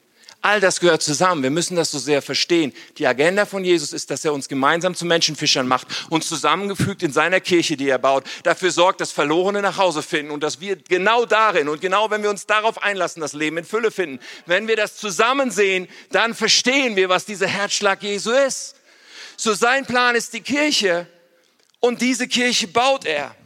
All 0.43 0.59
das 0.59 0.81
gehört 0.81 1.03
zusammen. 1.03 1.43
Wir 1.43 1.51
müssen 1.51 1.77
das 1.77 1.91
so 1.91 1.99
sehr 1.99 2.23
verstehen. 2.23 2.73
Die 2.97 3.07
Agenda 3.07 3.45
von 3.45 3.63
Jesus 3.63 3.93
ist, 3.93 4.11
dass 4.11 4.25
er 4.25 4.33
uns 4.33 4.49
gemeinsam 4.49 4.95
zu 4.95 5.05
Menschenfischern 5.05 5.69
macht, 5.69 5.87
uns 6.09 6.29
zusammengefügt 6.29 7.03
in 7.03 7.13
seiner 7.13 7.41
Kirche, 7.41 7.77
die 7.77 7.91
er 7.91 7.99
baut, 7.99 8.25
dafür 8.43 8.71
sorgt, 8.71 9.03
dass 9.03 9.13
Verlorene 9.13 9.61
nach 9.61 9.77
Hause 9.77 10.03
finden 10.03 10.31
und 10.31 10.43
dass 10.43 10.59
wir 10.59 10.77
genau 10.77 11.27
darin 11.27 11.69
und 11.69 11.83
genau 11.83 12.11
wenn 12.11 12.23
wir 12.23 12.31
uns 12.31 12.47
darauf 12.47 12.83
einlassen, 12.83 13.21
das 13.21 13.35
Leben 13.35 13.59
in 13.59 13.67
Fülle 13.67 13.91
finden. 13.91 14.19
Wenn 14.47 14.67
wir 14.67 14.77
das 14.77 14.97
zusammen 14.97 15.51
sehen, 15.51 15.89
dann 16.11 16.35
verstehen 16.35 16.97
wir, 16.97 17.11
was 17.11 17.27
dieser 17.27 17.47
Herzschlag 17.47 18.03
Jesu 18.03 18.31
ist. 18.31 18.77
So 19.37 19.53
sein 19.53 19.85
Plan 19.85 20.15
ist 20.15 20.33
die 20.33 20.41
Kirche 20.41 21.07
und 21.81 22.01
diese 22.01 22.29
Kirche 22.29 22.67
baut 22.67 23.05
er. 23.05 23.37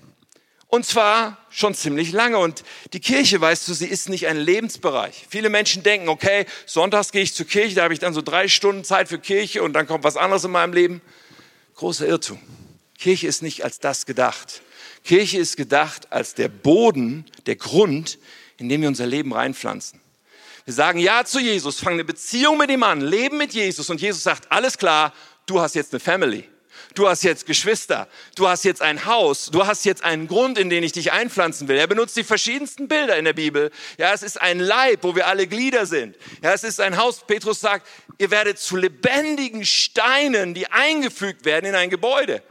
Und 0.75 0.85
zwar 0.85 1.39
schon 1.51 1.73
ziemlich 1.73 2.11
lange. 2.11 2.37
Und 2.37 2.65
die 2.95 2.99
Kirche, 2.99 3.41
weißt 3.41 3.69
du, 3.69 3.75
sie 3.75 3.87
ist 3.87 4.09
nicht 4.09 4.27
ein 4.27 4.37
Lebensbereich. 4.37 5.25
Viele 5.31 5.49
Menschen 5.49 5.85
denken, 5.85 6.09
okay, 6.09 6.47
sonntags 6.67 7.13
gehe 7.13 7.23
ich 7.23 7.33
zur 7.33 7.47
Kirche, 7.47 7.77
da 7.77 7.85
habe 7.85 7.95
ich 7.95 8.01
dann 8.01 8.13
so 8.13 8.23
drei 8.23 8.49
Stunden 8.49 8.83
Zeit 8.83 9.09
für 9.09 9.21
Kirche 9.21 9.63
und 9.63 9.73
dann 9.73 9.87
kommt 9.87 10.03
was 10.03 10.17
anderes 10.17 10.43
in 10.43 10.51
meinem 10.51 10.73
Leben. 10.73 11.01
Großer 11.77 12.09
Irrtum. 12.09 12.41
Kirche 12.99 13.29
ist 13.29 13.41
nicht 13.41 13.63
als 13.63 13.79
das 13.79 14.05
gedacht. 14.05 14.63
Kirche 15.05 15.39
ist 15.39 15.57
gedacht 15.57 16.11
als 16.11 16.35
der 16.35 16.49
Boden, 16.49 17.25
der 17.47 17.55
Grund, 17.55 18.19
indem 18.57 18.81
wir 18.81 18.89
unser 18.89 19.07
Leben 19.07 19.33
reinpflanzen. 19.33 20.01
Wir 20.65 20.75
sagen 20.75 20.99
Ja 20.99 21.25
zu 21.25 21.39
Jesus, 21.39 21.79
fangen 21.79 21.95
eine 21.95 22.05
Beziehung 22.05 22.59
mit 22.59 22.69
ihm 22.69 22.83
an, 22.83 23.01
leben 23.01 23.39
mit 23.39 23.55
Jesus 23.55 23.91
und 23.91 24.01
Jesus 24.01 24.25
sagt, 24.25 24.51
alles 24.51 24.77
klar, 24.77 25.13
du 25.47 25.61
hast 25.61 25.77
jetzt 25.77 25.93
eine 25.93 26.01
Family. 26.01 26.49
Du 26.95 27.09
hast 27.09 27.25
jetzt 27.25 27.47
Geschwister, 27.47 28.07
du 28.37 28.49
hast 28.49 28.65
jetzt 28.65 28.81
ein 28.81 29.05
Haus, 29.05 29.51
du 29.51 29.67
hast 29.67 29.85
jetzt 29.85 30.05
einen 30.05 30.29
Grund, 30.29 30.59
in 30.59 30.71
den 30.71 30.85
ich 30.85 30.93
dich 30.93 31.11
einpflanzen 31.11 31.67
will. 31.67 31.77
Er 31.77 31.89
benutzt 31.89 32.17
die 32.17 32.23
verschiedensten 32.23 32.87
Bilder 32.87 33.17
in 33.17 33.25
der 33.25 33.33
Bibel. 33.33 33.73
Ja, 33.99 34.13
es 34.13 34.23
ist 34.23 34.41
ein 34.41 34.61
Leib, 34.61 35.03
wo 35.03 35.17
wir 35.17 35.27
alle 35.27 35.49
Glieder 35.49 35.87
sind. 35.87 36.17
Ja, 36.41 36.53
es 36.53 36.63
ist 36.63 36.81
ein 36.81 36.97
Haus. 36.97 37.25
Petrus 37.27 37.59
sagt, 37.61 37.89
ihr 38.19 38.31
werdet 38.31 38.61
zu 38.61 38.77
lebendigen 38.77 39.67
Steinen, 39.67 40.55
die 40.55 40.69
eingefügt 40.69 41.45
werden 41.45 41.67
in 41.67 41.75
ein 41.75 41.91
Gebäude. 41.91 42.43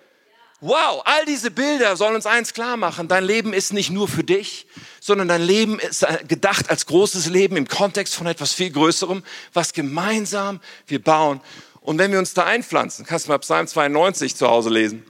Wow, 0.59 1.01
all 1.03 1.25
diese 1.25 1.51
Bilder 1.51 1.97
sollen 1.97 2.15
uns 2.15 2.25
eins 2.25 2.53
klar 2.53 2.77
machen. 2.77 3.09
Dein 3.09 3.25
Leben 3.25 3.53
ist 3.53 3.73
nicht 3.73 3.91
nur 3.91 4.07
für 4.07 4.23
dich, 4.23 4.65
sondern 5.01 5.27
dein 5.27 5.41
Leben 5.41 5.77
ist 5.79 6.05
gedacht 6.27 6.69
als 6.69 6.85
großes 6.85 7.27
Leben 7.27 7.57
im 7.57 7.67
Kontext 7.67 8.15
von 8.15 8.27
etwas 8.27 8.53
viel 8.53 8.71
Größerem, 8.71 9.23
was 9.51 9.73
gemeinsam 9.73 10.61
wir 10.87 11.03
bauen. 11.03 11.41
Und 11.83 11.97
wenn 11.97 12.11
wir 12.11 12.19
uns 12.19 12.33
da 12.33 12.45
einpflanzen, 12.45 13.05
kannst 13.05 13.25
du 13.25 13.29
mal 13.29 13.37
Psalm 13.39 13.67
92 13.67 14.35
zu 14.35 14.47
Hause 14.47 14.69
lesen, 14.69 15.03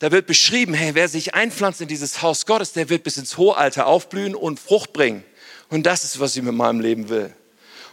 da 0.00 0.10
wird 0.10 0.26
beschrieben, 0.26 0.74
hey, 0.74 0.96
wer 0.96 1.08
sich 1.08 1.34
einpflanzt 1.34 1.80
in 1.80 1.86
dieses 1.86 2.22
Haus 2.22 2.44
Gottes, 2.44 2.72
der 2.72 2.88
wird 2.88 3.04
bis 3.04 3.16
ins 3.16 3.36
hohe 3.36 3.56
Alter 3.56 3.86
aufblühen 3.86 4.34
und 4.34 4.58
Frucht 4.58 4.92
bringen. 4.92 5.22
Und 5.68 5.86
das 5.86 6.02
ist, 6.02 6.18
was 6.18 6.36
ich 6.36 6.42
mit 6.42 6.54
meinem 6.54 6.80
Leben 6.80 7.08
will. 7.08 7.32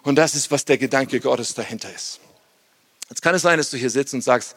Und 0.01 0.16
das 0.16 0.34
ist, 0.34 0.49
was 0.49 0.66
der 0.66 0.80
Gedanke 0.80 1.20
Gottes 1.20 1.53
dahinter 1.53 1.93
ist. 1.93 2.20
Jetzt 3.10 3.22
kann 3.22 3.36
es 3.36 3.43
sein, 3.43 3.57
dass 3.57 3.70
du 3.70 3.78
hier 3.78 3.91
sitzt 3.91 4.16
und 4.16 4.24
sagst, 4.24 4.55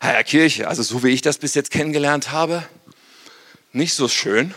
Herr 0.00 0.22
Kirche, 0.24 0.68
also 0.68 0.82
so 0.82 1.02
wie 1.02 1.08
ich 1.08 1.22
das 1.22 1.38
bis 1.38 1.54
jetzt 1.54 1.70
kennengelernt 1.70 2.32
habe, 2.32 2.66
nicht 3.72 3.94
so 3.94 4.06
schön. 4.08 4.54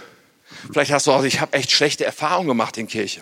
Vielleicht 0.72 0.92
hast 0.92 1.08
du 1.08 1.12
auch, 1.12 1.24
ich 1.24 1.40
habe 1.40 1.54
echt 1.54 1.72
schlechte 1.72 2.04
Erfahrungen 2.04 2.50
gemacht 2.50 2.78
in 2.78 2.88
Kirche. 2.88 3.22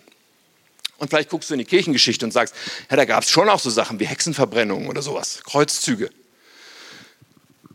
Und 1.01 1.09
vielleicht 1.09 1.29
guckst 1.29 1.49
du 1.49 1.55
in 1.55 1.57
die 1.57 1.65
Kirchengeschichte 1.65 2.23
und 2.23 2.31
sagst, 2.31 2.53
ja, 2.91 2.95
da 2.95 3.05
gab 3.05 3.23
es 3.23 3.31
schon 3.31 3.49
auch 3.49 3.59
so 3.59 3.71
Sachen 3.71 3.99
wie 3.99 4.05
Hexenverbrennungen 4.05 4.87
oder 4.87 5.01
sowas, 5.01 5.41
Kreuzzüge. 5.43 6.11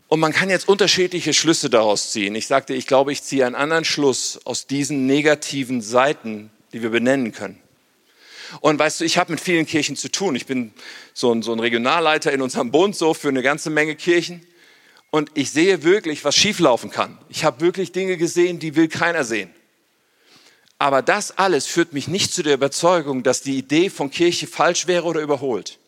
Und 0.07 0.21
man 0.21 0.31
kann 0.31 0.49
jetzt 0.49 0.69
unterschiedliche 0.69 1.33
Schlüsse 1.33 1.69
daraus 1.69 2.13
ziehen. 2.13 2.35
Ich 2.35 2.47
sagte, 2.47 2.73
ich 2.73 2.87
glaube, 2.87 3.11
ich 3.11 3.21
ziehe 3.21 3.45
einen 3.45 3.55
anderen 3.55 3.83
Schluss 3.83 4.39
aus 4.45 4.65
diesen 4.65 5.07
negativen 5.07 5.81
Seiten, 5.81 6.51
die 6.71 6.81
wir 6.81 6.89
benennen 6.89 7.33
können. 7.33 7.61
Und 8.61 8.79
weißt 8.79 9.01
du, 9.01 9.03
ich 9.03 9.17
habe 9.17 9.33
mit 9.33 9.41
vielen 9.41 9.65
Kirchen 9.65 9.97
zu 9.97 10.09
tun. 10.09 10.33
Ich 10.37 10.45
bin 10.45 10.71
so 11.13 11.33
ein, 11.33 11.41
so 11.41 11.51
ein 11.51 11.59
Regionalleiter 11.59 12.31
in 12.31 12.41
unserem 12.41 12.71
Bund 12.71 12.95
so 12.95 13.13
für 13.13 13.27
eine 13.27 13.41
ganze 13.41 13.69
Menge 13.69 13.97
Kirchen. 13.97 14.47
Und 15.09 15.31
ich 15.33 15.51
sehe 15.51 15.83
wirklich, 15.83 16.23
was 16.23 16.33
schieflaufen 16.33 16.91
kann. 16.91 17.17
Ich 17.27 17.43
habe 17.43 17.59
wirklich 17.59 17.91
Dinge 17.91 18.15
gesehen, 18.15 18.59
die 18.59 18.77
will 18.77 18.87
keiner 18.87 19.25
sehen. 19.25 19.49
Aber 20.79 21.01
das 21.01 21.37
alles 21.37 21.65
führt 21.65 21.93
mich 21.93 22.07
nicht 22.07 22.33
zu 22.33 22.43
der 22.43 22.53
Überzeugung, 22.53 23.23
dass 23.23 23.41
die 23.41 23.57
Idee 23.57 23.89
von 23.89 24.11
Kirche 24.11 24.47
falsch 24.47 24.87
wäre 24.87 25.05
oder 25.05 25.21
überholt. 25.21 25.79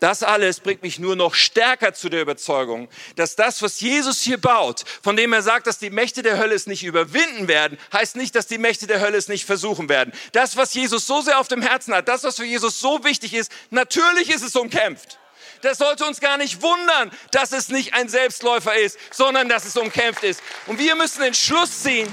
Das 0.00 0.22
alles 0.22 0.60
bringt 0.60 0.82
mich 0.82 0.98
nur 0.98 1.16
noch 1.16 1.34
stärker 1.34 1.94
zu 1.94 2.08
der 2.08 2.22
Überzeugung, 2.22 2.88
dass 3.16 3.36
das, 3.36 3.62
was 3.62 3.80
Jesus 3.80 4.20
hier 4.20 4.40
baut, 4.40 4.84
von 5.02 5.16
dem 5.16 5.32
er 5.32 5.42
sagt, 5.42 5.66
dass 5.66 5.78
die 5.78 5.90
Mächte 5.90 6.22
der 6.22 6.38
Hölle 6.38 6.54
es 6.54 6.66
nicht 6.66 6.84
überwinden 6.84 7.48
werden, 7.48 7.78
heißt 7.92 8.16
nicht, 8.16 8.34
dass 8.34 8.46
die 8.46 8.58
Mächte 8.58 8.86
der 8.86 9.00
Hölle 9.00 9.18
es 9.18 9.28
nicht 9.28 9.44
versuchen 9.44 9.88
werden. 9.88 10.12
Das, 10.32 10.56
was 10.56 10.74
Jesus 10.74 11.06
so 11.06 11.20
sehr 11.20 11.38
auf 11.38 11.48
dem 11.48 11.62
Herzen 11.62 11.94
hat, 11.94 12.08
das, 12.08 12.24
was 12.24 12.36
für 12.36 12.44
Jesus 12.44 12.80
so 12.80 13.04
wichtig 13.04 13.34
ist, 13.34 13.50
natürlich 13.70 14.30
ist 14.30 14.42
es 14.42 14.56
umkämpft. 14.56 15.18
Das 15.62 15.78
sollte 15.78 16.04
uns 16.04 16.20
gar 16.20 16.36
nicht 16.36 16.62
wundern, 16.62 17.10
dass 17.30 17.52
es 17.52 17.68
nicht 17.68 17.94
ein 17.94 18.08
Selbstläufer 18.08 18.76
ist, 18.76 18.98
sondern 19.10 19.48
dass 19.48 19.64
es 19.64 19.76
umkämpft 19.76 20.22
ist. 20.22 20.42
Und 20.66 20.78
wir 20.78 20.94
müssen 20.96 21.22
den 21.22 21.34
Schluss 21.34 21.82
ziehen, 21.82 22.08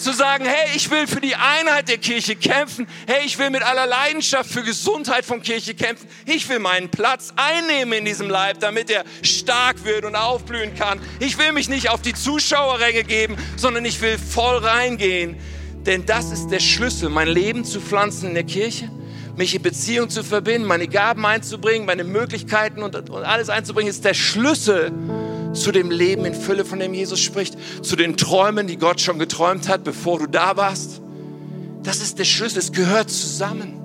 zu 0.00 0.12
sagen, 0.12 0.44
hey, 0.44 0.70
ich 0.74 0.90
will 0.90 1.06
für 1.06 1.20
die 1.20 1.34
Einheit 1.34 1.88
der 1.88 1.98
Kirche 1.98 2.34
kämpfen. 2.36 2.86
Hey, 3.06 3.24
ich 3.24 3.38
will 3.38 3.50
mit 3.50 3.62
aller 3.62 3.86
Leidenschaft 3.86 4.50
für 4.50 4.62
Gesundheit 4.62 5.24
von 5.24 5.42
Kirche 5.42 5.74
kämpfen. 5.74 6.08
Ich 6.26 6.48
will 6.48 6.58
meinen 6.58 6.88
Platz 6.88 7.32
einnehmen 7.36 7.92
in 7.98 8.04
diesem 8.04 8.28
Leib, 8.28 8.60
damit 8.60 8.90
er 8.90 9.04
stark 9.22 9.84
wird 9.84 10.04
und 10.04 10.16
aufblühen 10.16 10.74
kann. 10.74 11.00
Ich 11.20 11.38
will 11.38 11.52
mich 11.52 11.68
nicht 11.68 11.90
auf 11.90 12.02
die 12.02 12.14
Zuschauerränge 12.14 13.04
geben, 13.04 13.36
sondern 13.56 13.84
ich 13.84 14.00
will 14.00 14.18
voll 14.18 14.58
reingehen. 14.58 15.36
Denn 15.86 16.04
das 16.04 16.30
ist 16.30 16.48
der 16.48 16.60
Schlüssel, 16.60 17.08
mein 17.08 17.28
Leben 17.28 17.64
zu 17.64 17.80
pflanzen 17.80 18.28
in 18.28 18.34
der 18.34 18.44
Kirche, 18.44 18.90
mich 19.40 19.54
in 19.54 19.62
Beziehung 19.62 20.10
zu 20.10 20.22
verbinden, 20.22 20.68
meine 20.68 20.86
Gaben 20.86 21.24
einzubringen, 21.24 21.86
meine 21.86 22.04
Möglichkeiten 22.04 22.82
und, 22.82 22.94
und 22.94 23.24
alles 23.24 23.48
einzubringen, 23.48 23.88
ist 23.88 24.04
der 24.04 24.12
Schlüssel 24.12 24.92
zu 25.54 25.72
dem 25.72 25.90
Leben 25.90 26.26
in 26.26 26.34
Fülle, 26.34 26.66
von 26.66 26.78
dem 26.78 26.92
Jesus 26.92 27.20
spricht, 27.20 27.56
zu 27.80 27.96
den 27.96 28.18
Träumen, 28.18 28.66
die 28.66 28.76
Gott 28.76 29.00
schon 29.00 29.18
geträumt 29.18 29.66
hat, 29.66 29.82
bevor 29.82 30.18
du 30.18 30.26
da 30.26 30.58
warst. 30.58 31.00
Das 31.82 32.02
ist 32.02 32.18
der 32.18 32.24
Schlüssel, 32.24 32.58
es 32.58 32.70
gehört 32.70 33.08
zusammen. 33.08 33.80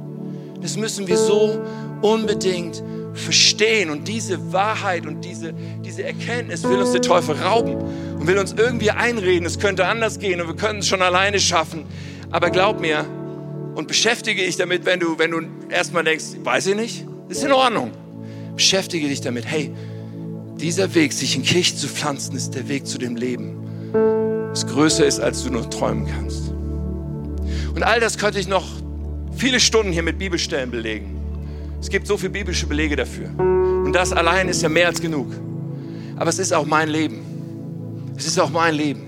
Das 0.61 0.75
müssen 0.75 1.07
wir 1.07 1.15
so 1.15 1.65
unbedingt 2.01 2.83
verstehen. 3.13 3.89
Und 3.91 4.09
diese 4.09 4.51
Wahrheit 4.51 5.05
und 5.05 5.21
diese, 5.21 5.53
diese 5.85 6.03
Erkenntnis 6.03 6.63
will 6.63 6.79
uns 6.79 6.91
der 6.91 7.01
Teufel 7.01 7.37
rauben 7.37 7.75
und 7.75 8.27
will 8.27 8.39
uns 8.39 8.51
irgendwie 8.57 8.91
einreden, 8.91 9.45
es 9.45 9.57
könnte 9.57 9.87
anders 9.87 10.19
gehen 10.19 10.41
und 10.41 10.47
wir 10.49 10.57
können 10.57 10.79
es 10.79 10.87
schon 10.89 11.01
alleine 11.01 11.39
schaffen. 11.39 11.85
Aber 12.29 12.49
glaub 12.49 12.81
mir 12.81 13.05
und 13.75 13.87
beschäftige 13.87 14.41
dich 14.41 14.57
damit, 14.57 14.85
wenn 14.85 14.99
du, 14.99 15.19
wenn 15.19 15.31
du 15.31 15.41
erstmal 15.69 16.03
denkst, 16.03 16.25
weiß 16.43 16.67
ich 16.67 16.75
nicht, 16.75 17.05
ist 17.29 17.43
in 17.43 17.51
Ordnung. 17.51 17.91
Beschäftige 18.55 19.07
dich 19.07 19.21
damit, 19.21 19.45
hey, 19.45 19.71
dieser 20.57 20.95
Weg, 20.95 21.11
sich 21.11 21.35
in 21.35 21.43
Kirche 21.43 21.75
zu 21.75 21.87
pflanzen, 21.87 22.35
ist 22.35 22.55
der 22.55 22.67
Weg 22.69 22.87
zu 22.87 22.97
dem 22.97 23.15
Leben, 23.15 23.57
das 24.49 24.65
größer 24.65 25.05
ist, 25.05 25.19
als 25.19 25.43
du 25.43 25.49
nur 25.49 25.69
träumen 25.69 26.07
kannst. 26.07 26.49
Und 27.75 27.83
all 27.83 27.99
das 27.99 28.17
könnte 28.17 28.39
ich 28.39 28.47
noch 28.47 28.65
viele 29.35 29.59
Stunden 29.59 29.91
hier 29.91 30.03
mit 30.03 30.17
Bibelstellen 30.17 30.71
belegen. 30.71 31.19
Es 31.81 31.89
gibt 31.89 32.07
so 32.07 32.15
viele 32.17 32.31
biblische 32.31 32.67
Belege 32.67 32.95
dafür. 32.95 33.29
Und 33.37 33.91
das 33.93 34.13
allein 34.13 34.47
ist 34.47 34.61
ja 34.61 34.69
mehr 34.69 34.87
als 34.87 35.01
genug. 35.01 35.27
Aber 36.15 36.29
es 36.29 36.39
ist 36.39 36.53
auch 36.53 36.65
mein 36.65 36.87
Leben. 36.87 38.13
Es 38.15 38.25
ist 38.25 38.39
auch 38.39 38.49
mein 38.49 38.73
Leben. 38.73 39.01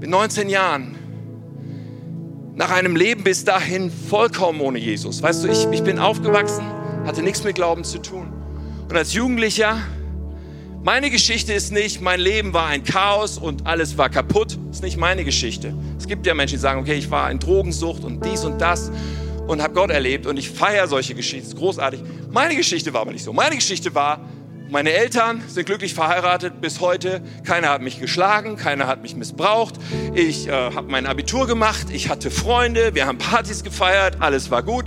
Mit 0.00 0.10
19 0.10 0.48
Jahren, 0.48 0.96
nach 2.54 2.70
einem 2.70 2.96
Leben 2.96 3.24
bis 3.24 3.44
dahin 3.44 3.90
vollkommen 3.90 4.60
ohne 4.60 4.78
Jesus. 4.78 5.22
Weißt 5.22 5.44
du, 5.44 5.48
ich, 5.48 5.66
ich 5.70 5.82
bin 5.82 5.98
aufgewachsen, 5.98 6.64
hatte 7.06 7.22
nichts 7.22 7.44
mit 7.44 7.54
Glauben 7.54 7.84
zu 7.84 7.98
tun. 7.98 8.32
Und 8.88 8.96
als 8.96 9.14
Jugendlicher, 9.14 9.78
meine 10.84 11.10
Geschichte 11.10 11.52
ist 11.52 11.72
nicht, 11.72 12.00
mein 12.00 12.20
Leben 12.20 12.52
war 12.52 12.66
ein 12.66 12.84
Chaos 12.84 13.38
und 13.38 13.66
alles 13.66 13.96
war 13.96 14.10
kaputt. 14.10 14.58
Das 14.68 14.78
ist 14.78 14.82
nicht 14.82 14.96
meine 14.98 15.24
Geschichte. 15.24 15.74
Es 15.96 16.06
gibt 16.06 16.26
ja 16.26 16.34
Menschen, 16.34 16.56
die 16.56 16.60
sagen, 16.60 16.80
okay, 16.80 16.94
ich 16.94 17.10
war 17.10 17.30
in 17.30 17.38
Drogensucht 17.38 18.04
und 18.04 18.24
dies 18.24 18.44
und 18.44 18.60
das 18.60 18.90
und 19.46 19.62
habe 19.62 19.74
Gott 19.74 19.90
erlebt 19.90 20.26
und 20.26 20.38
ich 20.38 20.50
feiere 20.50 20.88
solche 20.88 21.14
Geschichten. 21.14 21.44
Das 21.44 21.54
ist 21.54 21.58
großartig. 21.58 22.00
Meine 22.30 22.54
Geschichte 22.54 22.92
war 22.92 23.02
aber 23.02 23.12
nicht 23.12 23.24
so. 23.24 23.32
Meine 23.32 23.54
Geschichte 23.54 23.94
war, 23.94 24.20
meine 24.72 24.92
Eltern 24.94 25.42
sind 25.48 25.66
glücklich 25.66 25.92
verheiratet 25.92 26.62
bis 26.62 26.80
heute. 26.80 27.20
Keiner 27.44 27.68
hat 27.68 27.82
mich 27.82 28.00
geschlagen, 28.00 28.56
keiner 28.56 28.86
hat 28.86 29.02
mich 29.02 29.14
missbraucht. 29.14 29.74
Ich 30.14 30.48
äh, 30.48 30.50
habe 30.50 30.90
mein 30.90 31.04
Abitur 31.04 31.46
gemacht, 31.46 31.88
ich 31.92 32.08
hatte 32.08 32.30
Freunde, 32.30 32.94
wir 32.94 33.06
haben 33.06 33.18
Partys 33.18 33.64
gefeiert, 33.64 34.16
alles 34.20 34.50
war 34.50 34.62
gut. 34.62 34.86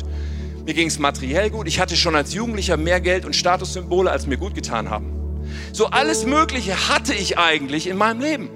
Mir 0.66 0.74
ging 0.74 0.88
es 0.88 0.98
materiell 0.98 1.52
gut. 1.52 1.68
Ich 1.68 1.80
hatte 1.80 1.96
schon 1.96 2.16
als 2.16 2.34
Jugendlicher 2.34 2.78
mehr 2.78 3.00
Geld 3.00 3.26
und 3.26 3.36
Statussymbole, 3.36 4.10
als 4.10 4.26
mir 4.26 4.38
gut 4.38 4.56
getan 4.56 4.90
haben. 4.90 5.44
So 5.72 5.86
alles 5.92 6.26
Mögliche 6.26 6.90
hatte 6.90 7.14
ich 7.14 7.38
eigentlich 7.38 7.86
in 7.86 7.96
meinem 7.96 8.22
Leben. 8.22 8.50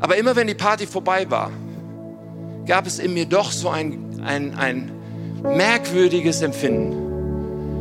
Aber 0.00 0.16
immer 0.16 0.34
wenn 0.34 0.48
die 0.48 0.54
Party 0.54 0.88
vorbei 0.88 1.30
war, 1.30 1.52
gab 2.66 2.88
es 2.88 2.98
in 2.98 3.14
mir 3.14 3.26
doch 3.26 3.52
so 3.52 3.68
ein, 3.68 4.20
ein, 4.24 4.56
ein 4.56 4.90
merkwürdiges 5.44 6.42
Empfinden. 6.42 7.05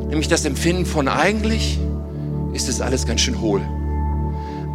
Nämlich 0.07 0.27
das 0.27 0.45
Empfinden 0.45 0.85
von 0.85 1.07
eigentlich 1.07 1.79
ist 2.53 2.69
es 2.69 2.81
alles 2.81 3.05
ganz 3.05 3.21
schön 3.21 3.41
hohl. 3.41 3.61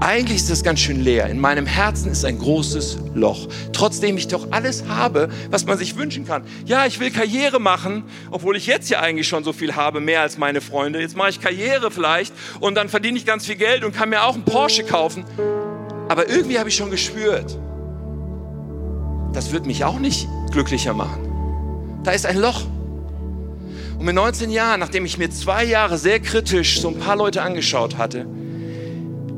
Eigentlich 0.03 0.37
ist 0.37 0.51
das 0.51 0.63
ganz 0.63 0.81
schön 0.81 1.05
leer. 1.05 1.27
In 1.27 1.39
meinem 1.39 1.67
Herzen 1.67 2.11
ist 2.11 2.25
ein 2.25 2.39
großes 2.39 2.99
Loch. 3.15 3.49
Trotzdem 3.75 4.17
ich 4.17 4.29
doch 4.29 4.51
alles 4.51 4.85
habe, 4.89 5.29
was 5.51 5.67
man 5.67 5.77
sich 5.77 5.95
wünschen 5.97 6.27
kann. 6.27 6.43
Ja, 6.65 6.87
ich 6.87 7.01
will 7.01 7.11
Karriere 7.11 7.61
machen, 7.61 8.05
obwohl 8.31 8.57
ich 8.57 8.67
jetzt 8.67 8.89
ja 8.89 9.01
eigentlich 9.01 9.29
schon 9.29 9.45
so 9.45 9.53
viel 9.53 9.77
habe, 9.77 10.01
mehr 10.01 10.23
als 10.23 10.39
meine 10.39 10.63
Freunde. 10.63 11.01
Jetzt 11.01 11.17
mache 11.17 11.29
ich 11.29 11.41
Karriere 11.41 11.91
vielleicht 11.91 12.33
und 12.61 12.77
dann 12.77 12.89
verdiene 12.89 13.19
ich 13.19 13.27
ganz 13.27 13.45
viel 13.45 13.57
Geld 13.57 13.85
und 13.85 13.95
kann 13.95 14.09
mir 14.09 14.25
auch 14.25 14.35
einen 14.35 14.45
Porsche 14.45 14.85
kaufen. 14.85 15.25
Aber 16.09 16.31
irgendwie 16.31 16.59
habe 16.59 16.71
ich 16.71 16.77
schon 16.77 16.91
gespürt, 16.91 17.59
das 19.35 19.53
wird 19.53 19.67
mich 19.67 19.85
auch 19.85 19.99
nicht 19.99 20.27
glücklicher 20.51 20.95
machen. 20.95 22.01
Da 22.05 22.13
ist 22.13 22.25
ein 22.25 22.39
Loch. 22.39 22.63
Und 24.01 24.07
mit 24.07 24.15
19 24.15 24.49
Jahren, 24.49 24.81
nachdem 24.81 25.05
ich 25.05 25.19
mir 25.19 25.29
zwei 25.29 25.63
Jahre 25.63 25.99
sehr 25.99 26.21
kritisch 26.21 26.81
so 26.81 26.89
ein 26.89 26.99
paar 26.99 27.17
Leute 27.17 27.43
angeschaut 27.43 27.99
hatte, 27.99 28.25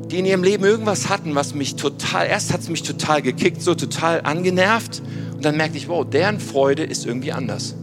die 0.09 0.21
in 0.21 0.25
ihrem 0.25 0.45
Leben 0.45 0.65
irgendwas 0.65 1.09
hatten, 1.09 1.35
was 1.35 1.53
mich 1.53 1.75
total, 1.75 2.29
erst 2.29 2.53
hat 2.53 2.61
es 2.61 2.69
mich 2.69 2.85
total 2.85 3.23
gekickt, 3.23 3.61
so 3.61 3.75
total 3.75 4.21
angenervt. 4.21 5.03
Und 5.35 5.45
dann 5.45 5.57
merkte 5.57 5.79
ich, 5.79 5.89
wow, 5.89 6.09
deren 6.09 6.39
Freude 6.39 6.85
ist 6.85 7.05
irgendwie 7.05 7.33
anders. 7.33 7.75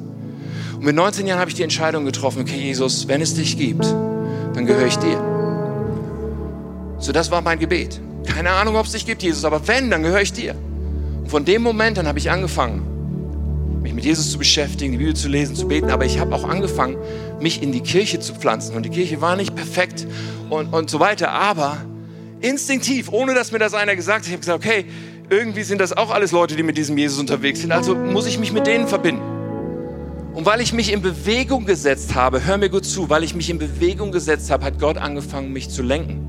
Und 0.77 0.85
mit 0.85 0.95
19 0.95 1.27
Jahren 1.27 1.41
habe 1.41 1.49
ich 1.49 1.55
die 1.57 1.63
Entscheidung 1.63 2.05
getroffen, 2.05 2.43
okay, 2.43 2.57
Jesus, 2.57 3.09
wenn 3.09 3.19
es 3.19 3.33
dich 3.33 3.57
gibt, 3.57 3.83
dann 3.83 4.65
gehöre 4.65 4.87
ich 4.87 4.95
dir. 4.99 5.19
So, 6.97 7.11
das 7.11 7.29
war 7.29 7.41
mein 7.41 7.59
Gebet. 7.59 7.99
Keine 8.25 8.51
Ahnung, 8.51 8.77
ob 8.77 8.85
es 8.85 8.93
dich 8.93 9.05
gibt, 9.05 9.21
Jesus, 9.21 9.43
aber 9.43 9.67
wenn, 9.67 9.89
dann 9.89 10.01
gehöre 10.01 10.21
ich 10.21 10.31
dir. 10.31 10.55
Und 11.23 11.29
Von 11.29 11.43
dem 11.43 11.61
Moment 11.61 11.99
an 11.99 12.07
habe 12.07 12.19
ich 12.19 12.31
angefangen, 12.31 12.88
mit 13.99 14.05
Jesus 14.05 14.31
zu 14.31 14.37
beschäftigen, 14.37 14.93
die 14.93 14.97
Bibel 14.97 15.13
zu 15.13 15.27
lesen, 15.27 15.57
zu 15.57 15.67
beten, 15.67 15.89
aber 15.89 16.05
ich 16.05 16.19
habe 16.19 16.33
auch 16.33 16.47
angefangen, 16.47 16.95
mich 17.41 17.61
in 17.61 17.73
die 17.73 17.81
Kirche 17.81 18.21
zu 18.21 18.33
pflanzen. 18.33 18.77
Und 18.77 18.83
die 18.83 18.89
Kirche 18.89 19.19
war 19.19 19.35
nicht 19.35 19.55
perfekt 19.55 20.07
und, 20.49 20.71
und 20.71 20.89
so 20.89 21.01
weiter, 21.01 21.31
aber 21.31 21.79
instinktiv, 22.39 23.09
ohne 23.11 23.33
dass 23.33 23.51
mir 23.51 23.59
das 23.59 23.73
einer 23.73 23.97
gesagt 23.97 24.19
hat, 24.19 24.27
ich 24.27 24.31
habe 24.31 24.39
gesagt, 24.39 24.65
okay, 24.65 24.85
irgendwie 25.29 25.63
sind 25.63 25.81
das 25.81 25.91
auch 25.91 26.11
alles 26.11 26.31
Leute, 26.31 26.55
die 26.55 26.63
mit 26.63 26.77
diesem 26.77 26.97
Jesus 26.97 27.19
unterwegs 27.19 27.59
sind, 27.59 27.73
also 27.73 27.93
muss 27.93 28.25
ich 28.25 28.39
mich 28.39 28.53
mit 28.53 28.67
denen 28.67 28.87
verbinden. 28.87 29.21
Und 30.33 30.45
weil 30.45 30.61
ich 30.61 30.71
mich 30.71 30.93
in 30.93 31.01
Bewegung 31.01 31.65
gesetzt 31.65 32.15
habe, 32.15 32.45
hör 32.45 32.55
mir 32.55 32.69
gut 32.69 32.85
zu, 32.85 33.09
weil 33.09 33.25
ich 33.25 33.35
mich 33.35 33.49
in 33.49 33.57
Bewegung 33.57 34.13
gesetzt 34.13 34.49
habe, 34.49 34.63
hat 34.63 34.79
Gott 34.79 34.95
angefangen, 34.95 35.51
mich 35.51 35.69
zu 35.69 35.83
lenken. 35.83 36.28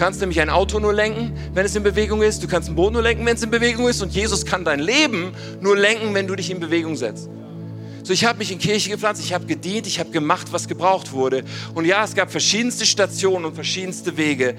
Du 0.00 0.06
kannst 0.06 0.20
nämlich 0.22 0.40
ein 0.40 0.48
Auto 0.48 0.80
nur 0.80 0.94
lenken, 0.94 1.34
wenn 1.52 1.66
es 1.66 1.76
in 1.76 1.82
Bewegung 1.82 2.22
ist. 2.22 2.42
Du 2.42 2.48
kannst 2.48 2.70
ein 2.70 2.74
Boot 2.74 2.94
nur 2.94 3.02
lenken, 3.02 3.26
wenn 3.26 3.36
es 3.36 3.42
in 3.42 3.50
Bewegung 3.50 3.86
ist. 3.86 4.00
Und 4.00 4.14
Jesus 4.14 4.46
kann 4.46 4.64
dein 4.64 4.80
Leben 4.80 5.32
nur 5.60 5.76
lenken, 5.76 6.14
wenn 6.14 6.26
du 6.26 6.34
dich 6.34 6.50
in 6.50 6.58
Bewegung 6.58 6.96
setzt. 6.96 7.28
So, 8.02 8.14
ich 8.14 8.24
habe 8.24 8.38
mich 8.38 8.50
in 8.50 8.58
Kirche 8.58 8.88
gepflanzt, 8.88 9.22
ich 9.22 9.34
habe 9.34 9.44
gedient, 9.44 9.86
ich 9.86 10.00
habe 10.00 10.08
gemacht, 10.08 10.46
was 10.52 10.68
gebraucht 10.68 11.12
wurde. 11.12 11.44
Und 11.74 11.84
ja, 11.84 12.02
es 12.02 12.14
gab 12.14 12.30
verschiedenste 12.30 12.86
Stationen 12.86 13.44
und 13.44 13.54
verschiedenste 13.54 14.16
Wege. 14.16 14.54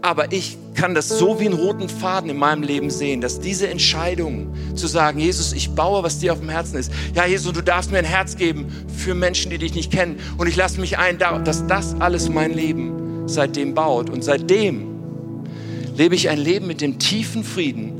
Aber 0.00 0.30
ich 0.30 0.56
kann 0.74 0.94
das 0.94 1.08
so 1.08 1.40
wie 1.40 1.46
einen 1.46 1.54
roten 1.54 1.88
Faden 1.88 2.30
in 2.30 2.36
meinem 2.36 2.62
Leben 2.62 2.88
sehen, 2.88 3.20
dass 3.20 3.40
diese 3.40 3.66
Entscheidung 3.66 4.54
zu 4.76 4.86
sagen, 4.86 5.18
Jesus, 5.18 5.54
ich 5.54 5.70
baue, 5.70 6.04
was 6.04 6.20
dir 6.20 6.32
auf 6.32 6.38
dem 6.38 6.50
Herzen 6.50 6.76
ist. 6.76 6.92
Ja, 7.16 7.26
Jesus, 7.26 7.52
du 7.52 7.62
darfst 7.62 7.90
mir 7.90 7.98
ein 7.98 8.04
Herz 8.04 8.36
geben 8.36 8.72
für 8.96 9.16
Menschen, 9.16 9.50
die 9.50 9.58
dich 9.58 9.74
nicht 9.74 9.90
kennen. 9.90 10.20
Und 10.38 10.46
ich 10.46 10.54
lasse 10.54 10.80
mich 10.80 10.98
ein, 10.98 11.18
dass 11.18 11.66
das 11.66 11.96
alles 11.98 12.28
mein 12.28 12.54
Leben 12.54 13.03
seitdem 13.26 13.74
baut. 13.74 14.10
Und 14.10 14.22
seitdem 14.22 14.94
lebe 15.96 16.14
ich 16.14 16.28
ein 16.28 16.38
Leben 16.38 16.66
mit 16.66 16.80
dem 16.80 16.98
tiefen 16.98 17.44
Frieden. 17.44 17.92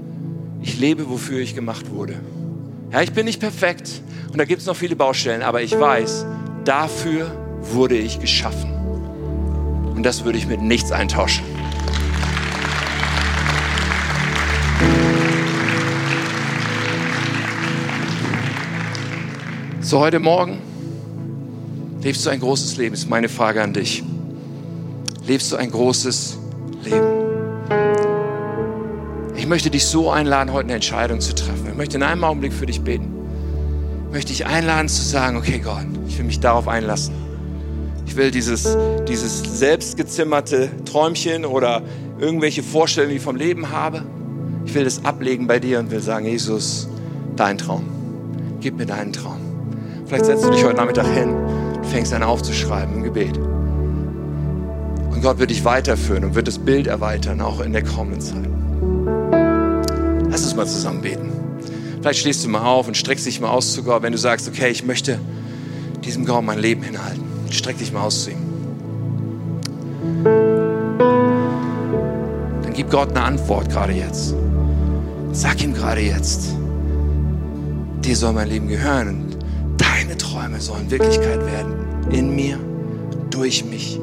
Ich 0.62 0.78
lebe, 0.78 1.08
wofür 1.08 1.40
ich 1.40 1.54
gemacht 1.54 1.90
wurde. 1.90 2.14
Ja, 2.92 3.02
ich 3.02 3.12
bin 3.12 3.26
nicht 3.26 3.40
perfekt 3.40 4.02
und 4.30 4.38
da 4.38 4.44
gibt 4.44 4.60
es 4.60 4.66
noch 4.66 4.76
viele 4.76 4.96
Baustellen, 4.96 5.42
aber 5.42 5.62
ich 5.62 5.78
weiß, 5.78 6.26
dafür 6.64 7.30
wurde 7.60 7.96
ich 7.96 8.20
geschaffen. 8.20 8.72
Und 9.94 10.04
das 10.04 10.24
würde 10.24 10.38
ich 10.38 10.46
mit 10.46 10.60
nichts 10.60 10.92
eintauschen. 10.92 11.44
So, 19.80 20.00
heute 20.00 20.18
Morgen 20.18 20.58
lebst 22.02 22.24
du 22.24 22.30
ein 22.30 22.40
großes 22.40 22.76
Leben, 22.76 22.94
ist 22.94 23.08
meine 23.08 23.28
Frage 23.28 23.62
an 23.62 23.72
dich. 23.72 24.02
Lebst 25.26 25.52
du 25.52 25.56
ein 25.56 25.70
großes 25.70 26.38
Leben? 26.84 27.06
Ich 29.36 29.46
möchte 29.46 29.70
dich 29.70 29.86
so 29.86 30.10
einladen, 30.10 30.52
heute 30.52 30.66
eine 30.66 30.74
Entscheidung 30.74 31.20
zu 31.20 31.34
treffen. 31.34 31.66
Ich 31.68 31.76
möchte 31.76 31.96
in 31.96 32.02
einem 32.02 32.24
Augenblick 32.24 32.52
für 32.52 32.66
dich 32.66 32.82
beten. 32.82 33.10
Ich 34.06 34.12
möchte 34.12 34.32
dich 34.32 34.46
einladen 34.46 34.88
zu 34.88 35.02
sagen, 35.02 35.36
okay 35.36 35.60
Gott, 35.64 35.86
ich 36.06 36.18
will 36.18 36.26
mich 36.26 36.40
darauf 36.40 36.68
einlassen. 36.68 37.14
Ich 38.06 38.16
will 38.16 38.30
dieses, 38.30 38.76
dieses 39.08 39.58
selbstgezimmerte 39.58 40.70
Träumchen 40.84 41.46
oder 41.46 41.82
irgendwelche 42.18 42.62
Vorstellungen, 42.62 43.10
die 43.10 43.16
ich 43.16 43.22
vom 43.22 43.36
Leben 43.36 43.70
habe, 43.70 44.04
ich 44.66 44.74
will 44.74 44.84
das 44.84 45.04
ablegen 45.04 45.46
bei 45.46 45.58
dir 45.58 45.78
und 45.78 45.90
will 45.90 46.00
sagen, 46.00 46.26
Jesus, 46.26 46.88
dein 47.36 47.58
Traum. 47.58 47.84
Gib 48.60 48.76
mir 48.76 48.86
deinen 48.86 49.12
Traum. 49.12 49.40
Vielleicht 50.06 50.26
setzt 50.26 50.44
du 50.44 50.50
dich 50.50 50.64
heute 50.64 50.76
Nachmittag 50.76 51.06
hin 51.06 51.34
und 51.34 51.86
fängst 51.86 52.12
an 52.12 52.22
aufzuschreiben 52.22 52.96
im 52.96 53.02
Gebet. 53.02 53.38
Gott 55.24 55.38
wird 55.38 55.48
dich 55.48 55.64
weiterführen 55.64 56.22
und 56.22 56.34
wird 56.34 56.48
das 56.48 56.58
Bild 56.58 56.86
erweitern, 56.86 57.40
auch 57.40 57.60
in 57.60 57.72
der 57.72 57.82
kommenden 57.82 58.20
Zeit. 58.20 58.46
Lass 60.28 60.44
uns 60.44 60.54
mal 60.54 60.66
zusammen 60.66 61.00
beten. 61.00 61.32
Vielleicht 62.02 62.20
stehst 62.20 62.44
du 62.44 62.50
mal 62.50 62.60
auf 62.60 62.88
und 62.88 62.94
streckst 62.94 63.24
dich 63.24 63.40
mal 63.40 63.48
aus 63.48 63.72
zu 63.72 63.82
Gott, 63.84 64.02
wenn 64.02 64.12
du 64.12 64.18
sagst, 64.18 64.46
okay, 64.46 64.68
ich 64.68 64.84
möchte 64.84 65.18
diesem 66.04 66.26
Gott 66.26 66.44
mein 66.44 66.58
Leben 66.58 66.82
hinhalten. 66.82 67.22
Streck 67.50 67.78
dich 67.78 67.90
mal 67.90 68.02
aus 68.02 68.24
zu 68.24 68.32
ihm. 68.32 68.36
Dann 72.62 72.74
gib 72.74 72.90
Gott 72.90 73.08
eine 73.12 73.22
Antwort 73.22 73.70
gerade 73.70 73.94
jetzt. 73.94 74.34
Sag 75.32 75.64
ihm 75.64 75.72
gerade 75.72 76.02
jetzt, 76.02 76.54
dir 78.04 78.14
soll 78.14 78.34
mein 78.34 78.50
Leben 78.50 78.68
gehören 78.68 79.08
und 79.08 79.38
deine 79.78 80.18
Träume 80.18 80.60
sollen 80.60 80.90
Wirklichkeit 80.90 81.40
werden. 81.46 82.10
In 82.10 82.36
mir, 82.36 82.58
durch 83.30 83.64
mich. 83.64 83.98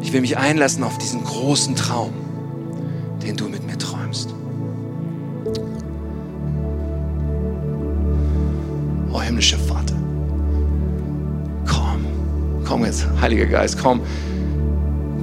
Ich 0.00 0.12
will 0.12 0.20
mich 0.20 0.38
einlassen 0.38 0.84
auf 0.84 0.96
diesen 0.98 1.24
großen 1.24 1.74
Traum, 1.76 2.12
den 3.22 3.36
du 3.36 3.48
mit 3.48 3.66
mir 3.66 3.76
träumst. 3.76 4.34
Oh 9.12 9.20
himmlischer 9.20 9.58
Vater, 9.58 9.94
komm, 11.66 12.06
komm 12.64 12.84
jetzt, 12.84 13.06
Heiliger 13.20 13.46
Geist, 13.46 13.78
komm, 13.82 14.00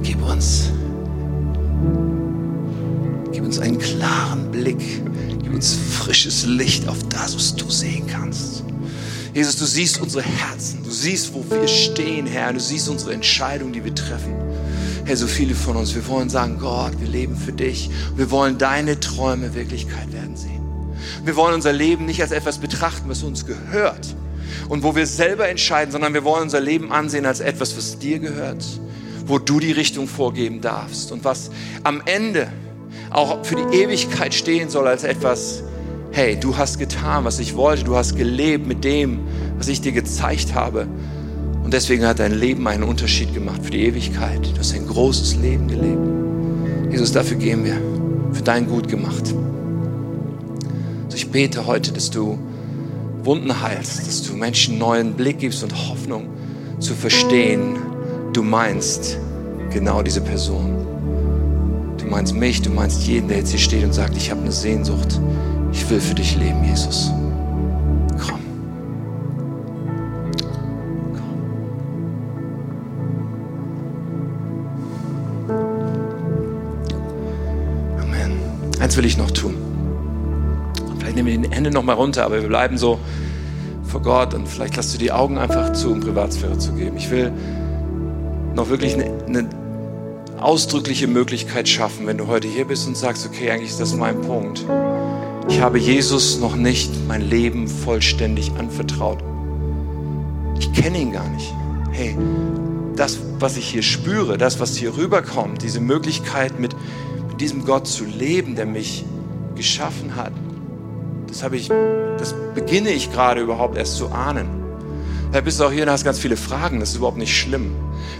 gib 0.02 0.22
uns, 0.22 0.70
gib 3.32 3.44
uns 3.44 3.58
einen 3.58 3.78
klaren 3.78 4.50
Blick, 4.50 5.02
gib 5.42 5.54
uns 5.54 5.74
frisches 5.74 6.44
Licht 6.46 6.88
auf 6.88 6.98
das, 7.08 7.34
was 7.34 7.54
du 7.54 7.70
sehen 7.70 8.06
kannst. 8.06 8.64
Jesus, 9.32 9.56
du 9.56 9.66
siehst 9.66 10.00
unsere 10.00 10.22
Herzen, 10.22 10.82
du 10.82 10.90
siehst, 10.90 11.34
wo 11.34 11.44
wir 11.50 11.68
stehen, 11.68 12.26
Herr, 12.26 12.52
du 12.52 12.60
siehst 12.60 12.88
unsere 12.88 13.12
Entscheidungen, 13.12 13.72
die 13.72 13.84
wir 13.84 13.94
treffen. 13.94 14.32
Herr, 15.06 15.16
so 15.16 15.28
viele 15.28 15.54
von 15.54 15.76
uns, 15.76 15.94
wir 15.94 16.04
wollen 16.08 16.28
sagen, 16.28 16.58
Gott, 16.58 17.00
wir 17.00 17.06
leben 17.06 17.36
für 17.36 17.52
dich. 17.52 17.90
Wir 18.16 18.28
wollen 18.32 18.58
deine 18.58 18.98
Träume 18.98 19.54
Wirklichkeit 19.54 20.12
werden 20.12 20.36
sehen. 20.36 20.60
Wir 21.24 21.36
wollen 21.36 21.54
unser 21.54 21.72
Leben 21.72 22.06
nicht 22.06 22.20
als 22.20 22.32
etwas 22.32 22.58
betrachten, 22.58 23.08
was 23.08 23.22
uns 23.22 23.46
gehört 23.46 24.16
und 24.68 24.82
wo 24.82 24.96
wir 24.96 25.06
selber 25.06 25.48
entscheiden, 25.48 25.92
sondern 25.92 26.12
wir 26.12 26.24
wollen 26.24 26.42
unser 26.42 26.58
Leben 26.58 26.90
ansehen 26.90 27.24
als 27.24 27.38
etwas, 27.38 27.76
was 27.76 28.00
dir 28.00 28.18
gehört, 28.18 28.64
wo 29.26 29.38
du 29.38 29.60
die 29.60 29.70
Richtung 29.70 30.08
vorgeben 30.08 30.60
darfst 30.60 31.12
und 31.12 31.24
was 31.24 31.52
am 31.84 32.02
Ende 32.04 32.48
auch 33.10 33.46
für 33.46 33.54
die 33.54 33.78
Ewigkeit 33.78 34.34
stehen 34.34 34.70
soll 34.70 34.88
als 34.88 35.04
etwas, 35.04 35.62
hey, 36.10 36.36
du 36.36 36.56
hast 36.56 36.80
getan, 36.80 37.24
was 37.24 37.38
ich 37.38 37.54
wollte, 37.54 37.84
du 37.84 37.94
hast 37.94 38.16
gelebt 38.16 38.66
mit 38.66 38.82
dem, 38.82 39.20
was 39.56 39.68
ich 39.68 39.80
dir 39.80 39.92
gezeigt 39.92 40.52
habe. 40.54 40.88
Und 41.66 41.72
deswegen 41.72 42.06
hat 42.06 42.20
dein 42.20 42.32
Leben 42.32 42.68
einen 42.68 42.84
Unterschied 42.84 43.34
gemacht 43.34 43.60
für 43.64 43.72
die 43.72 43.86
Ewigkeit. 43.86 44.38
Du 44.54 44.60
hast 44.60 44.72
ein 44.72 44.86
großes 44.86 45.34
Leben 45.34 45.66
gelebt. 45.66 46.92
Jesus, 46.92 47.10
dafür 47.10 47.36
gehen 47.38 47.64
wir, 47.64 47.74
für 48.32 48.44
dein 48.44 48.68
Gut 48.68 48.86
gemacht. 48.86 49.34
Also 51.06 51.16
ich 51.16 51.28
bete 51.28 51.66
heute, 51.66 51.90
dass 51.90 52.08
du 52.08 52.38
Wunden 53.24 53.60
heilst, 53.60 54.06
dass 54.06 54.22
du 54.22 54.34
Menschen 54.34 54.78
neuen 54.78 55.14
Blick 55.14 55.40
gibst 55.40 55.64
und 55.64 55.74
Hoffnung 55.88 56.28
zu 56.78 56.94
verstehen, 56.94 57.74
du 58.32 58.44
meinst 58.44 59.18
genau 59.72 60.02
diese 60.02 60.20
Person. 60.20 60.86
Du 61.98 62.06
meinst 62.06 62.32
mich, 62.32 62.62
du 62.62 62.70
meinst 62.70 63.08
jeden, 63.08 63.26
der 63.26 63.38
jetzt 63.38 63.50
hier 63.50 63.58
steht 63.58 63.82
und 63.82 63.92
sagt, 63.92 64.16
ich 64.16 64.30
habe 64.30 64.40
eine 64.40 64.52
Sehnsucht. 64.52 65.20
Ich 65.72 65.90
will 65.90 66.00
für 66.00 66.14
dich 66.14 66.36
leben, 66.36 66.62
Jesus. 66.62 67.10
Eins 78.96 79.02
will 79.02 79.10
ich 79.10 79.18
noch 79.18 79.30
tun. 79.30 79.54
Vielleicht 80.98 81.16
nehmen 81.16 81.28
wir 81.28 81.36
die 81.36 81.54
Hände 81.54 81.70
noch 81.70 81.82
mal 81.82 81.92
runter, 81.92 82.24
aber 82.24 82.40
wir 82.40 82.48
bleiben 82.48 82.78
so 82.78 82.98
vor 83.84 84.00
Gott 84.00 84.32
und 84.32 84.48
vielleicht 84.48 84.74
lass 84.76 84.90
du 84.90 84.96
die 84.96 85.12
Augen 85.12 85.36
einfach 85.36 85.74
zu, 85.74 85.92
um 85.92 86.00
Privatsphäre 86.00 86.56
zu 86.56 86.72
geben. 86.72 86.96
Ich 86.96 87.10
will 87.10 87.30
noch 88.54 88.70
wirklich 88.70 88.94
eine, 88.94 89.12
eine 89.26 89.50
ausdrückliche 90.38 91.08
Möglichkeit 91.08 91.68
schaffen, 91.68 92.06
wenn 92.06 92.16
du 92.16 92.26
heute 92.26 92.48
hier 92.48 92.64
bist 92.64 92.88
und 92.88 92.96
sagst, 92.96 93.26
okay, 93.26 93.50
eigentlich 93.50 93.68
ist 93.68 93.80
das 93.80 93.94
mein 93.94 94.22
Punkt. 94.22 94.64
Ich 95.50 95.60
habe 95.60 95.78
Jesus 95.78 96.40
noch 96.40 96.56
nicht 96.56 96.90
mein 97.06 97.20
Leben 97.20 97.68
vollständig 97.68 98.52
anvertraut. 98.58 99.18
Ich 100.58 100.72
kenne 100.72 100.96
ihn 100.96 101.12
gar 101.12 101.28
nicht. 101.28 101.52
Hey, 101.92 102.16
das, 102.96 103.18
was 103.38 103.58
ich 103.58 103.68
hier 103.68 103.82
spüre, 103.82 104.38
das, 104.38 104.58
was 104.58 104.74
hier 104.74 104.96
rüberkommt, 104.96 105.62
diese 105.62 105.80
Möglichkeit, 105.80 106.58
mit, 106.58 106.74
mit 107.36 107.42
diesem 107.42 107.66
Gott 107.66 107.86
zu 107.86 108.06
leben, 108.06 108.56
der 108.56 108.64
mich 108.64 109.04
geschaffen 109.56 110.16
hat, 110.16 110.32
das 111.28 111.42
habe 111.42 111.58
ich, 111.58 111.68
das 111.68 112.34
beginne 112.54 112.88
ich 112.88 113.12
gerade 113.12 113.42
überhaupt 113.42 113.76
erst 113.76 113.98
zu 113.98 114.08
ahnen. 114.08 114.48
Vielleicht 115.28 115.44
bist 115.44 115.60
du 115.60 115.64
auch 115.64 115.70
hier 115.70 115.82
und 115.82 115.90
hast 115.90 116.02
ganz 116.02 116.18
viele 116.18 116.38
Fragen, 116.38 116.80
das 116.80 116.92
ist 116.92 116.96
überhaupt 116.96 117.18
nicht 117.18 117.36
schlimm. 117.36 117.72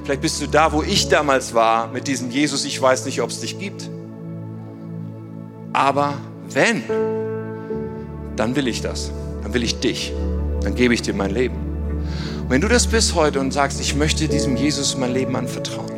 Vielleicht 0.04 0.20
bist 0.20 0.42
du 0.42 0.46
da, 0.46 0.70
wo 0.72 0.82
ich 0.82 1.08
damals 1.08 1.54
war, 1.54 1.88
mit 1.88 2.08
diesem 2.08 2.30
Jesus, 2.30 2.66
ich 2.66 2.78
weiß 2.78 3.06
nicht, 3.06 3.22
ob 3.22 3.30
es 3.30 3.40
dich 3.40 3.58
gibt. 3.58 3.88
Aber 5.72 6.18
wenn, 6.50 6.82
dann 8.36 8.54
will 8.54 8.68
ich 8.68 8.82
das. 8.82 9.12
Dann 9.42 9.54
will 9.54 9.62
ich 9.62 9.80
dich. 9.80 10.12
Dann 10.60 10.74
gebe 10.74 10.92
ich 10.92 11.00
dir 11.00 11.14
mein 11.14 11.30
Leben. 11.30 11.56
Und 12.42 12.50
wenn 12.50 12.60
du 12.60 12.68
das 12.68 12.86
bist 12.86 13.14
heute 13.14 13.40
und 13.40 13.50
sagst, 13.50 13.80
ich 13.80 13.94
möchte 13.94 14.28
diesem 14.28 14.56
Jesus 14.56 14.94
mein 14.98 15.14
Leben 15.14 15.34
anvertrauen. 15.36 15.95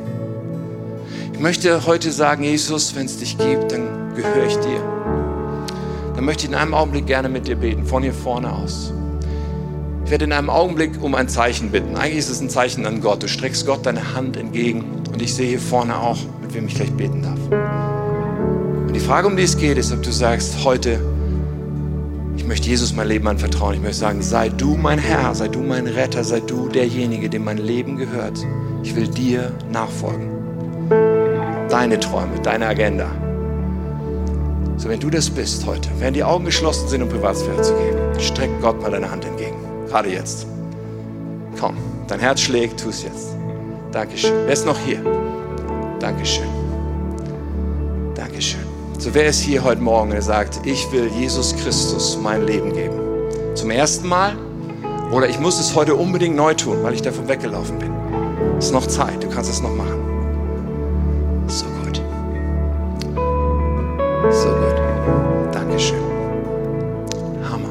Ich 1.38 1.42
möchte 1.44 1.86
heute 1.86 2.10
sagen, 2.10 2.42
Jesus, 2.42 2.96
wenn 2.96 3.06
es 3.06 3.18
dich 3.18 3.38
gibt, 3.38 3.70
dann 3.70 4.12
gehöre 4.16 4.46
ich 4.48 4.56
dir. 4.56 4.80
dann 6.16 6.24
möchte 6.24 6.42
ich 6.42 6.50
in 6.50 6.56
einem 6.56 6.74
Augenblick 6.74 7.06
gerne 7.06 7.28
mit 7.28 7.46
dir 7.46 7.54
beten, 7.54 7.86
von 7.86 8.02
hier 8.02 8.12
vorne 8.12 8.52
aus. 8.52 8.92
Ich 10.04 10.10
werde 10.10 10.24
in 10.24 10.32
einem 10.32 10.50
Augenblick 10.50 11.00
um 11.00 11.14
ein 11.14 11.28
Zeichen 11.28 11.70
bitten. 11.70 11.94
Eigentlich 11.94 12.18
ist 12.18 12.28
es 12.28 12.40
ein 12.40 12.50
Zeichen 12.50 12.84
an 12.86 13.00
Gott. 13.00 13.22
Du 13.22 13.28
streckst 13.28 13.66
Gott 13.66 13.86
deine 13.86 14.16
Hand 14.16 14.36
entgegen 14.36 14.82
und 15.12 15.22
ich 15.22 15.32
sehe 15.32 15.46
hier 15.46 15.60
vorne 15.60 15.96
auch, 15.96 16.18
mit 16.42 16.54
wem 16.54 16.66
ich 16.66 16.74
gleich 16.74 16.90
beten 16.90 17.22
darf. 17.22 17.38
Und 18.88 18.92
die 18.92 18.98
Frage, 18.98 19.28
um 19.28 19.36
die 19.36 19.44
es 19.44 19.56
geht, 19.56 19.78
ist, 19.78 19.92
ob 19.92 20.02
du 20.02 20.10
sagst, 20.10 20.64
heute, 20.64 20.98
ich 22.36 22.44
möchte 22.44 22.68
Jesus 22.68 22.92
mein 22.96 23.06
Leben 23.06 23.28
anvertrauen. 23.28 23.74
Ich 23.74 23.80
möchte 23.80 23.98
sagen, 23.98 24.22
sei 24.22 24.48
du 24.48 24.74
mein 24.74 24.98
Herr, 24.98 25.36
sei 25.36 25.46
du 25.46 25.60
mein 25.60 25.86
Retter, 25.86 26.24
sei 26.24 26.40
du 26.40 26.68
derjenige, 26.68 27.30
dem 27.30 27.44
mein 27.44 27.58
Leben 27.58 27.96
gehört. 27.96 28.44
Ich 28.82 28.96
will 28.96 29.06
dir 29.06 29.52
nachfolgen. 29.70 31.27
Deine 31.68 32.00
Träume, 32.00 32.40
deine 32.42 32.66
Agenda. 32.66 33.06
So, 34.78 34.88
wenn 34.88 35.00
du 35.00 35.10
das 35.10 35.28
bist 35.28 35.66
heute, 35.66 35.90
während 35.98 36.16
die 36.16 36.24
Augen 36.24 36.46
geschlossen 36.46 36.88
sind, 36.88 37.02
um 37.02 37.10
Privatsphäre 37.10 37.60
zu 37.60 37.74
geben, 37.74 37.98
streck 38.18 38.48
Gott 38.62 38.80
mal 38.80 38.90
deine 38.90 39.10
Hand 39.10 39.26
entgegen. 39.26 39.56
Gerade 39.86 40.08
jetzt. 40.08 40.46
Komm, 41.60 41.76
dein 42.06 42.20
Herz 42.20 42.40
schlägt, 42.40 42.80
tu 42.80 42.88
es 42.88 43.02
jetzt. 43.02 43.36
Dankeschön. 43.92 44.32
Wer 44.46 44.52
ist 44.52 44.64
noch 44.64 44.78
hier? 44.78 45.00
Dankeschön. 46.00 46.48
Dankeschön. 48.14 48.60
So, 48.98 49.12
wer 49.12 49.26
ist 49.26 49.40
hier 49.40 49.62
heute 49.62 49.82
Morgen, 49.82 50.10
der 50.10 50.22
sagt, 50.22 50.64
ich 50.64 50.90
will 50.90 51.08
Jesus 51.18 51.54
Christus 51.54 52.18
mein 52.22 52.46
Leben 52.46 52.72
geben? 52.72 52.98
Zum 53.54 53.70
ersten 53.70 54.08
Mal? 54.08 54.32
Oder 55.12 55.28
ich 55.28 55.38
muss 55.38 55.60
es 55.60 55.74
heute 55.74 55.94
unbedingt 55.96 56.34
neu 56.34 56.54
tun, 56.54 56.78
weil 56.82 56.94
ich 56.94 57.02
davon 57.02 57.28
weggelaufen 57.28 57.78
bin. 57.78 57.92
Es 58.56 58.66
ist 58.66 58.72
noch 58.72 58.86
Zeit, 58.86 59.22
du 59.22 59.28
kannst 59.28 59.50
es 59.50 59.60
noch 59.60 59.74
machen. 59.74 60.07
So 64.22 64.48
gut. 64.48 65.54
Dankeschön. 65.54 65.96
Hammer. 67.48 67.70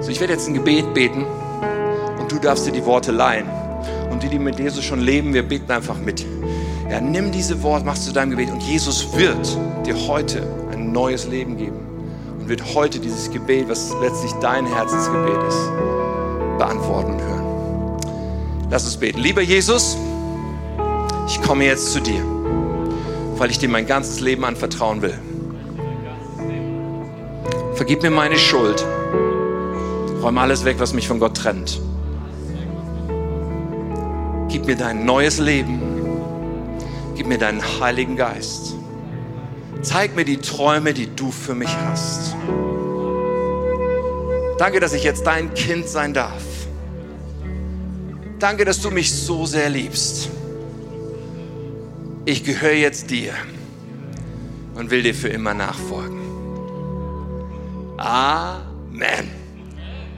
So, 0.00 0.10
ich 0.10 0.20
werde 0.20 0.34
jetzt 0.34 0.46
ein 0.48 0.54
Gebet 0.54 0.92
beten 0.92 1.24
und 2.20 2.30
du 2.30 2.38
darfst 2.38 2.66
dir 2.66 2.72
die 2.72 2.84
Worte 2.84 3.10
leihen. 3.10 3.46
Und 4.10 4.22
die, 4.22 4.28
die 4.28 4.38
mit 4.38 4.58
Jesus 4.58 4.84
schon 4.84 5.00
leben, 5.00 5.32
wir 5.32 5.42
beten 5.42 5.72
einfach 5.72 5.96
mit. 5.98 6.26
Ja, 6.90 7.00
nimm 7.00 7.32
diese 7.32 7.62
Worte, 7.62 7.86
machst 7.86 8.04
zu 8.04 8.12
deinem 8.12 8.30
Gebet 8.30 8.50
und 8.50 8.62
Jesus 8.62 9.16
wird 9.16 9.56
dir 9.86 9.96
heute 10.06 10.46
ein 10.72 10.92
neues 10.92 11.26
Leben 11.26 11.56
geben 11.56 11.80
und 12.38 12.48
wird 12.50 12.74
heute 12.74 13.00
dieses 13.00 13.30
Gebet, 13.30 13.70
was 13.70 13.94
letztlich 14.02 14.32
dein 14.42 14.66
Herzensgebet 14.66 15.42
ist, 15.48 15.70
beantworten 16.58 17.12
und 17.12 17.22
hören. 17.22 17.96
Lass 18.70 18.84
uns 18.84 18.98
beten. 18.98 19.20
Lieber 19.20 19.40
Jesus, 19.40 19.96
ich 21.26 21.40
komme 21.40 21.64
jetzt 21.64 21.92
zu 21.92 22.00
dir, 22.00 22.22
weil 23.42 23.50
ich 23.50 23.58
dir 23.58 23.68
mein 23.68 23.88
ganzes 23.88 24.20
Leben 24.20 24.44
anvertrauen 24.44 25.02
will. 25.02 25.18
Vergib 27.74 28.00
mir 28.04 28.10
meine 28.12 28.38
Schuld. 28.38 28.86
Räum 30.22 30.38
alles 30.38 30.64
weg, 30.64 30.76
was 30.78 30.92
mich 30.92 31.08
von 31.08 31.18
Gott 31.18 31.38
trennt. 31.38 31.80
Gib 34.48 34.66
mir 34.66 34.76
dein 34.76 35.04
neues 35.04 35.40
Leben. 35.40 35.82
Gib 37.16 37.26
mir 37.26 37.36
deinen 37.36 37.60
Heiligen 37.80 38.14
Geist. 38.14 38.76
Zeig 39.80 40.14
mir 40.14 40.24
die 40.24 40.36
Träume, 40.36 40.94
die 40.94 41.12
du 41.12 41.32
für 41.32 41.56
mich 41.56 41.76
hast. 41.88 42.36
Danke, 44.56 44.78
dass 44.78 44.92
ich 44.92 45.02
jetzt 45.02 45.26
dein 45.26 45.52
Kind 45.54 45.88
sein 45.88 46.14
darf. 46.14 46.44
Danke, 48.38 48.64
dass 48.64 48.80
du 48.80 48.92
mich 48.92 49.12
so 49.12 49.46
sehr 49.46 49.68
liebst. 49.68 50.30
Ich 52.24 52.44
gehöre 52.44 52.74
jetzt 52.74 53.10
dir 53.10 53.34
und 54.74 54.90
will 54.90 55.02
dir 55.02 55.14
für 55.14 55.28
immer 55.28 55.54
nachfolgen. 55.54 56.20
Amen. 57.98 59.30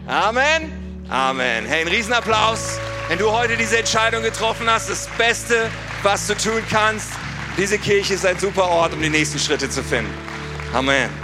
Amen. 0.06 0.72
Amen. 1.08 1.64
Hey, 1.66 1.80
ein 1.82 1.88
Riesenapplaus, 1.88 2.78
wenn 3.08 3.18
du 3.18 3.30
heute 3.30 3.56
diese 3.56 3.78
Entscheidung 3.78 4.22
getroffen 4.22 4.68
hast. 4.68 4.90
Das 4.90 5.08
Beste, 5.16 5.70
was 6.02 6.26
du 6.26 6.36
tun 6.36 6.62
kannst. 6.70 7.08
Diese 7.56 7.78
Kirche 7.78 8.14
ist 8.14 8.26
ein 8.26 8.38
super 8.38 8.68
Ort, 8.68 8.92
um 8.92 9.00
die 9.00 9.08
nächsten 9.10 9.38
Schritte 9.38 9.70
zu 9.70 9.82
finden. 9.82 10.12
Amen. 10.74 11.23